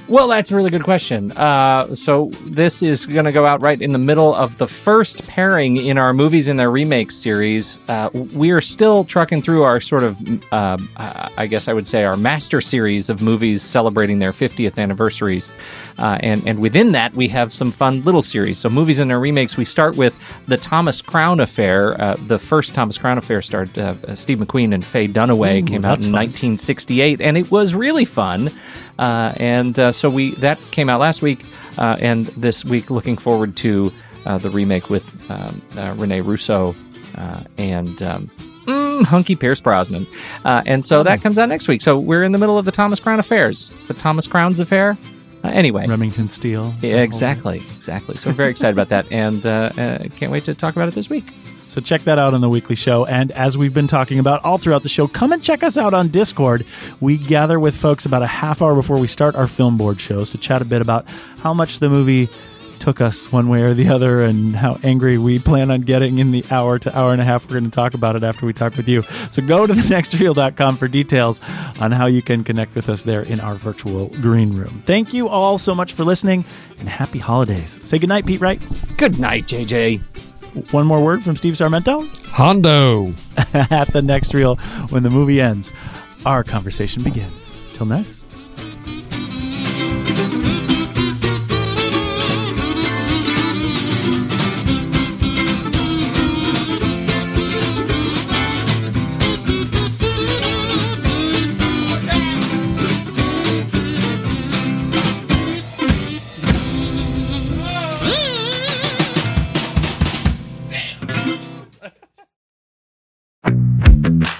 Well, 0.09 0.27
that's 0.27 0.49
a 0.49 0.55
really 0.55 0.71
good 0.71 0.83
question. 0.83 1.31
Uh, 1.33 1.93
so 1.93 2.31
this 2.45 2.81
is 2.81 3.05
going 3.05 3.25
to 3.25 3.31
go 3.31 3.45
out 3.45 3.61
right 3.61 3.79
in 3.79 3.91
the 3.91 3.99
middle 3.99 4.33
of 4.33 4.57
the 4.57 4.65
first 4.65 5.27
pairing 5.27 5.77
in 5.77 5.99
our 5.99 6.15
movies 6.15 6.47
in 6.47 6.57
their 6.57 6.71
remakes 6.71 7.15
series. 7.15 7.77
Uh, 7.87 8.09
we 8.33 8.49
are 8.49 8.59
still 8.59 9.03
trucking 9.03 9.43
through 9.43 9.61
our 9.61 9.79
sort 9.79 10.01
of, 10.03 10.19
uh, 10.51 10.77
I 10.97 11.45
guess 11.45 11.67
I 11.67 11.73
would 11.73 11.85
say, 11.85 12.05
our 12.05 12.17
master 12.17 12.59
series 12.59 13.11
of 13.11 13.21
movies 13.21 13.61
celebrating 13.61 14.17
their 14.17 14.31
50th 14.31 14.79
anniversaries, 14.79 15.51
uh, 15.99 16.17
and 16.21 16.45
and 16.47 16.57
within 16.59 16.91
that 16.93 17.13
we 17.13 17.27
have 17.27 17.53
some 17.53 17.71
fun 17.71 18.03
little 18.03 18.23
series. 18.23 18.57
So 18.57 18.67
movies 18.67 18.99
in 18.99 19.09
their 19.09 19.19
remakes. 19.19 19.57
We 19.57 19.65
start 19.65 19.95
with 19.95 20.15
the 20.47 20.57
Thomas 20.57 21.03
Crown 21.03 21.39
Affair. 21.39 22.01
Uh, 22.01 22.15
the 22.25 22.39
first 22.39 22.73
Thomas 22.73 22.97
Crown 22.97 23.19
Affair 23.19 23.43
starred 23.43 23.77
uh, 23.77 24.15
Steve 24.15 24.39
McQueen 24.39 24.73
and 24.73 24.83
Faye 24.83 25.07
Dunaway. 25.07 25.61
Ooh, 25.61 25.65
came 25.65 25.85
out 25.85 25.99
in 25.99 26.05
fun. 26.05 26.13
1968, 26.13 27.21
and 27.21 27.37
it 27.37 27.51
was 27.51 27.75
really 27.75 28.05
fun. 28.05 28.49
Uh, 28.99 29.33
and 29.37 29.79
uh, 29.79 29.91
so 29.91 30.09
we 30.09 30.31
that 30.35 30.59
came 30.71 30.89
out 30.89 30.99
last 30.99 31.21
week, 31.21 31.43
uh, 31.77 31.97
and 31.99 32.27
this 32.27 32.65
week 32.65 32.91
looking 32.91 33.17
forward 33.17 33.55
to 33.57 33.91
uh, 34.25 34.37
the 34.37 34.49
remake 34.49 34.89
with 34.89 35.31
um, 35.31 35.61
uh, 35.77 35.93
Rene 35.97 36.21
Russo 36.21 36.75
uh, 37.15 37.43
and 37.57 38.01
um, 38.01 38.27
mm, 38.65 39.03
hunky 39.05 39.35
Pierce 39.35 39.61
Brosnan. 39.61 40.05
Uh, 40.43 40.63
and 40.65 40.85
so 40.85 41.03
that 41.03 41.21
comes 41.21 41.39
out 41.39 41.49
next 41.49 41.67
week. 41.67 41.81
So 41.81 41.97
we're 41.97 42.23
in 42.23 42.31
the 42.33 42.37
middle 42.37 42.57
of 42.57 42.65
the 42.65 42.71
Thomas 42.71 42.99
Crown 42.99 43.19
affairs, 43.19 43.69
the 43.87 43.93
Thomas 43.93 44.27
Crown's 44.27 44.59
affair. 44.59 44.97
Uh, 45.43 45.49
anyway, 45.49 45.87
Remington 45.87 46.27
Steele. 46.27 46.73
yeah, 46.81 46.97
exactly, 46.97 47.59
exactly. 47.75 48.17
So 48.17 48.29
we're 48.29 48.35
very 48.35 48.51
excited 48.51 48.73
about 48.73 48.89
that, 48.89 49.09
and 49.11 49.45
uh, 49.45 49.69
uh, 49.77 49.99
can't 50.17 50.31
wait 50.31 50.43
to 50.43 50.53
talk 50.53 50.75
about 50.75 50.89
it 50.89 50.95
this 50.95 51.09
week. 51.09 51.23
So 51.69 51.81
check 51.81 52.01
that 52.01 52.17
out 52.17 52.33
on 52.33 52.41
the 52.41 52.49
weekly 52.49 52.75
show. 52.75 53.05
And 53.05 53.31
as 53.31 53.57
we've 53.57 53.73
been 53.73 53.87
talking 53.87 54.17
about 54.17 54.43
all 54.43 54.57
throughout 54.57 54.81
the 54.81 54.89
show, 54.89 55.07
come 55.07 55.31
and 55.31 55.41
check 55.41 55.61
us 55.61 55.77
out 55.77 55.93
on 55.93 56.09
Discord. 56.09 56.65
We 56.99 57.17
gather 57.17 57.59
with 57.59 57.75
folks 57.75 58.05
about 58.05 58.23
a 58.23 58.27
half 58.27 58.61
hour 58.61 58.73
before 58.73 58.99
we 58.99 59.07
start 59.07 59.35
our 59.35 59.47
film 59.47 59.77
board 59.77 60.01
shows 60.01 60.31
to 60.31 60.37
chat 60.39 60.61
a 60.63 60.65
bit 60.65 60.81
about 60.81 61.07
how 61.37 61.53
much 61.53 61.77
the 61.77 61.89
movie 61.89 62.27
took 62.79 63.01
us 63.01 63.31
one 63.31 63.49
way 63.49 63.61
or 63.61 63.73
the 63.73 63.89
other 63.89 64.21
and 64.21 64.55
how 64.55 64.79
angry 64.83 65.17
we 65.17 65.37
plan 65.37 65.69
on 65.69 65.81
getting 65.81 66.17
in 66.17 66.31
the 66.31 66.43
hour 66.49 66.79
to 66.79 66.97
hour 66.97 67.11
and 67.11 67.21
a 67.21 67.25
half 67.25 67.43
we're 67.43 67.59
going 67.59 67.65
to 67.65 67.69
talk 67.69 67.93
about 67.93 68.15
it 68.15 68.23
after 68.23 68.45
we 68.45 68.53
talk 68.53 68.75
with 68.77 68.87
you. 68.87 69.01
So 69.31 69.41
go 69.41 69.67
to 69.67 69.73
thenextreel.com 69.75 70.77
for 70.77 70.87
details 70.87 71.39
on 71.79 71.91
how 71.91 72.07
you 72.07 72.21
can 72.21 72.43
connect 72.43 72.73
with 72.75 72.89
us 72.89 73.03
there 73.03 73.21
in 73.21 73.39
our 73.41 73.55
virtual 73.55 74.07
green 74.07 74.55
room. 74.55 74.81
Thank 74.85 75.13
you 75.13 75.27
all 75.27 75.57
so 75.57 75.75
much 75.75 75.93
for 75.93 76.03
listening 76.03 76.45
and 76.79 76.89
happy 76.89 77.19
holidays. 77.19 77.77
Say 77.81 77.99
goodnight, 77.99 78.25
Pete 78.25 78.41
Wright. 78.41 78.61
Good 78.97 79.19
night, 79.19 79.45
JJ. 79.45 80.28
One 80.71 80.85
more 80.85 81.03
word 81.03 81.23
from 81.23 81.35
Steve 81.35 81.53
Sarmento. 81.55 82.07
Hondo. 82.27 83.13
at 83.71 83.91
the 83.93 84.01
next 84.01 84.33
reel 84.33 84.55
when 84.89 85.03
the 85.03 85.09
movie 85.09 85.41
ends. 85.41 85.71
Our 86.25 86.43
conversation 86.43 87.03
begins. 87.03 87.73
Till 87.73 87.85
next. 87.85 88.18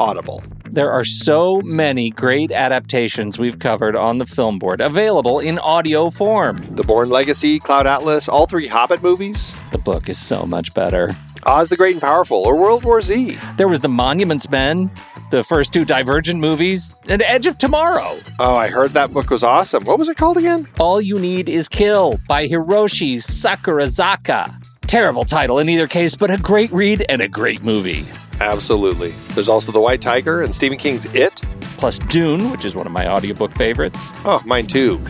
audible. 0.00 0.42
There 0.70 0.90
are 0.90 1.04
so 1.04 1.60
many 1.62 2.10
great 2.10 2.50
adaptations 2.50 3.38
we've 3.38 3.58
covered 3.58 3.94
on 3.94 4.18
the 4.18 4.26
film 4.26 4.58
board 4.58 4.80
available 4.80 5.40
in 5.40 5.58
audio 5.58 6.10
form. 6.10 6.74
The 6.74 6.84
Bourne 6.84 7.10
Legacy, 7.10 7.58
Cloud 7.58 7.86
Atlas, 7.86 8.28
all 8.28 8.46
three 8.46 8.66
Hobbit 8.66 9.02
movies, 9.02 9.54
The 9.72 9.78
book 9.78 10.08
is 10.08 10.18
so 10.18 10.44
much 10.46 10.72
better. 10.74 11.14
Oz 11.44 11.68
the 11.68 11.76
Great 11.76 11.92
and 11.94 12.02
Powerful, 12.02 12.36
or 12.36 12.56
World 12.56 12.84
War 12.84 13.02
Z. 13.02 13.36
There 13.56 13.68
was 13.68 13.80
The 13.80 13.88
Monuments 13.88 14.48
Men, 14.48 14.90
the 15.30 15.42
first 15.44 15.72
two 15.72 15.84
Divergent 15.84 16.40
movies, 16.40 16.94
and 17.08 17.22
Edge 17.22 17.46
of 17.46 17.58
Tomorrow. 17.58 18.20
Oh, 18.38 18.56
I 18.56 18.68
heard 18.68 18.92
that 18.94 19.12
book 19.12 19.30
was 19.30 19.42
awesome. 19.42 19.84
What 19.84 19.98
was 19.98 20.08
it 20.08 20.16
called 20.16 20.36
again? 20.36 20.68
All 20.78 21.00
You 21.00 21.18
Need 21.18 21.48
Is 21.48 21.68
Kill 21.68 22.20
by 22.28 22.46
Hiroshi 22.46 23.16
Sakurazaka. 23.16 24.54
Terrible 24.82 25.24
title 25.24 25.58
in 25.58 25.68
either 25.68 25.86
case, 25.86 26.14
but 26.14 26.30
a 26.30 26.36
great 26.36 26.72
read 26.72 27.04
and 27.08 27.22
a 27.22 27.28
great 27.28 27.62
movie. 27.62 28.08
Absolutely. 28.40 29.10
There's 29.34 29.48
also 29.48 29.70
The 29.70 29.80
White 29.80 30.00
Tiger 30.00 30.42
and 30.42 30.54
Stephen 30.54 30.78
King's 30.78 31.04
It. 31.06 31.42
Plus 31.76 31.98
Dune, 31.98 32.50
which 32.50 32.64
is 32.64 32.74
one 32.74 32.86
of 32.86 32.92
my 32.92 33.08
audiobook 33.08 33.54
favorites. 33.54 34.12
Oh, 34.24 34.42
mine 34.44 34.66
too. 34.66 35.00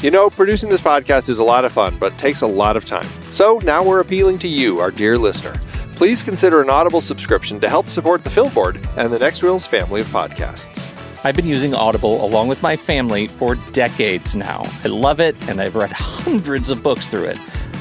You 0.00 0.10
know, 0.10 0.28
producing 0.30 0.68
this 0.68 0.80
podcast 0.80 1.28
is 1.28 1.38
a 1.38 1.44
lot 1.44 1.64
of 1.64 1.72
fun, 1.72 1.96
but 1.98 2.16
takes 2.18 2.42
a 2.42 2.46
lot 2.46 2.76
of 2.76 2.84
time. 2.84 3.06
So 3.30 3.58
now 3.62 3.82
we're 3.82 4.00
appealing 4.00 4.38
to 4.40 4.48
you, 4.48 4.80
our 4.80 4.90
dear 4.90 5.18
listener. 5.18 5.54
Please 5.92 6.22
consider 6.22 6.60
an 6.60 6.68
Audible 6.68 7.00
subscription 7.00 7.60
to 7.60 7.68
help 7.68 7.88
support 7.88 8.24
the 8.24 8.30
Film 8.30 8.52
Board 8.52 8.80
and 8.96 9.12
the 9.12 9.18
Next 9.18 9.42
Reels 9.42 9.66
family 9.66 10.00
of 10.00 10.06
podcasts. 10.08 10.90
I've 11.24 11.36
been 11.36 11.46
using 11.46 11.72
Audible 11.72 12.22
along 12.24 12.48
with 12.48 12.62
my 12.62 12.76
family 12.76 13.28
for 13.28 13.54
decades 13.72 14.34
now. 14.36 14.62
I 14.84 14.88
love 14.88 15.20
it, 15.20 15.36
and 15.48 15.60
I've 15.60 15.76
read 15.76 15.92
hundreds 15.92 16.68
of 16.68 16.82
books 16.82 17.06
through 17.06 17.24
it. 17.24 17.38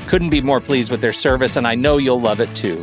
Couldn't 0.08 0.30
be 0.30 0.42
more 0.42 0.62
pleased 0.62 0.92
with 0.92 1.02
their 1.02 1.12
service, 1.12 1.56
and 1.58 1.68
I 1.68 1.76
know 1.76 1.98
you'll 1.98 2.22
love 2.22 2.40
it 2.40 2.54
too. 2.56 2.82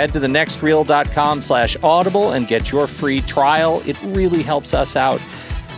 Head 0.00 0.14
to 0.14 0.20
thenextreel.com 0.20 1.42
slash 1.42 1.76
audible 1.82 2.32
and 2.32 2.48
get 2.48 2.72
your 2.72 2.86
free 2.86 3.20
trial. 3.20 3.82
It 3.84 4.00
really 4.02 4.42
helps 4.42 4.72
us 4.72 4.96
out, 4.96 5.20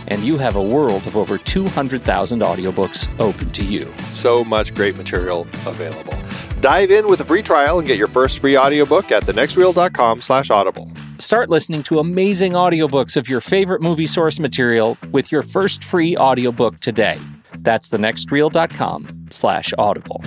and 0.07 0.23
you 0.23 0.37
have 0.37 0.55
a 0.55 0.63
world 0.63 1.05
of 1.05 1.17
over 1.17 1.37
200,000 1.37 2.39
audiobooks 2.39 3.09
open 3.19 3.51
to 3.51 3.65
you. 3.65 3.93
So 4.05 4.45
much 4.45 4.73
great 4.75 4.95
material 4.95 5.41
available. 5.65 6.17
Dive 6.61 6.89
in 6.89 7.05
with 7.07 7.19
a 7.19 7.25
free 7.25 7.41
trial 7.41 7.79
and 7.79 7.85
get 7.85 7.97
your 7.97 8.07
first 8.07 8.39
free 8.39 8.57
audiobook 8.57 9.11
at 9.11 9.23
thenextreel.com 9.23 10.21
slash 10.21 10.49
audible. 10.49 10.89
Start 11.19 11.49
listening 11.49 11.83
to 11.83 11.99
amazing 11.99 12.53
audiobooks 12.53 13.17
of 13.17 13.27
your 13.27 13.41
favorite 13.41 13.81
movie 13.81 14.07
source 14.07 14.39
material 14.39 14.97
with 15.11 15.33
your 15.33 15.41
first 15.41 15.83
free 15.83 16.15
audiobook 16.15 16.79
today. 16.79 17.17
That's 17.55 17.89
thenextreel.com 17.89 19.25
slash 19.31 19.73
audible. 19.77 20.23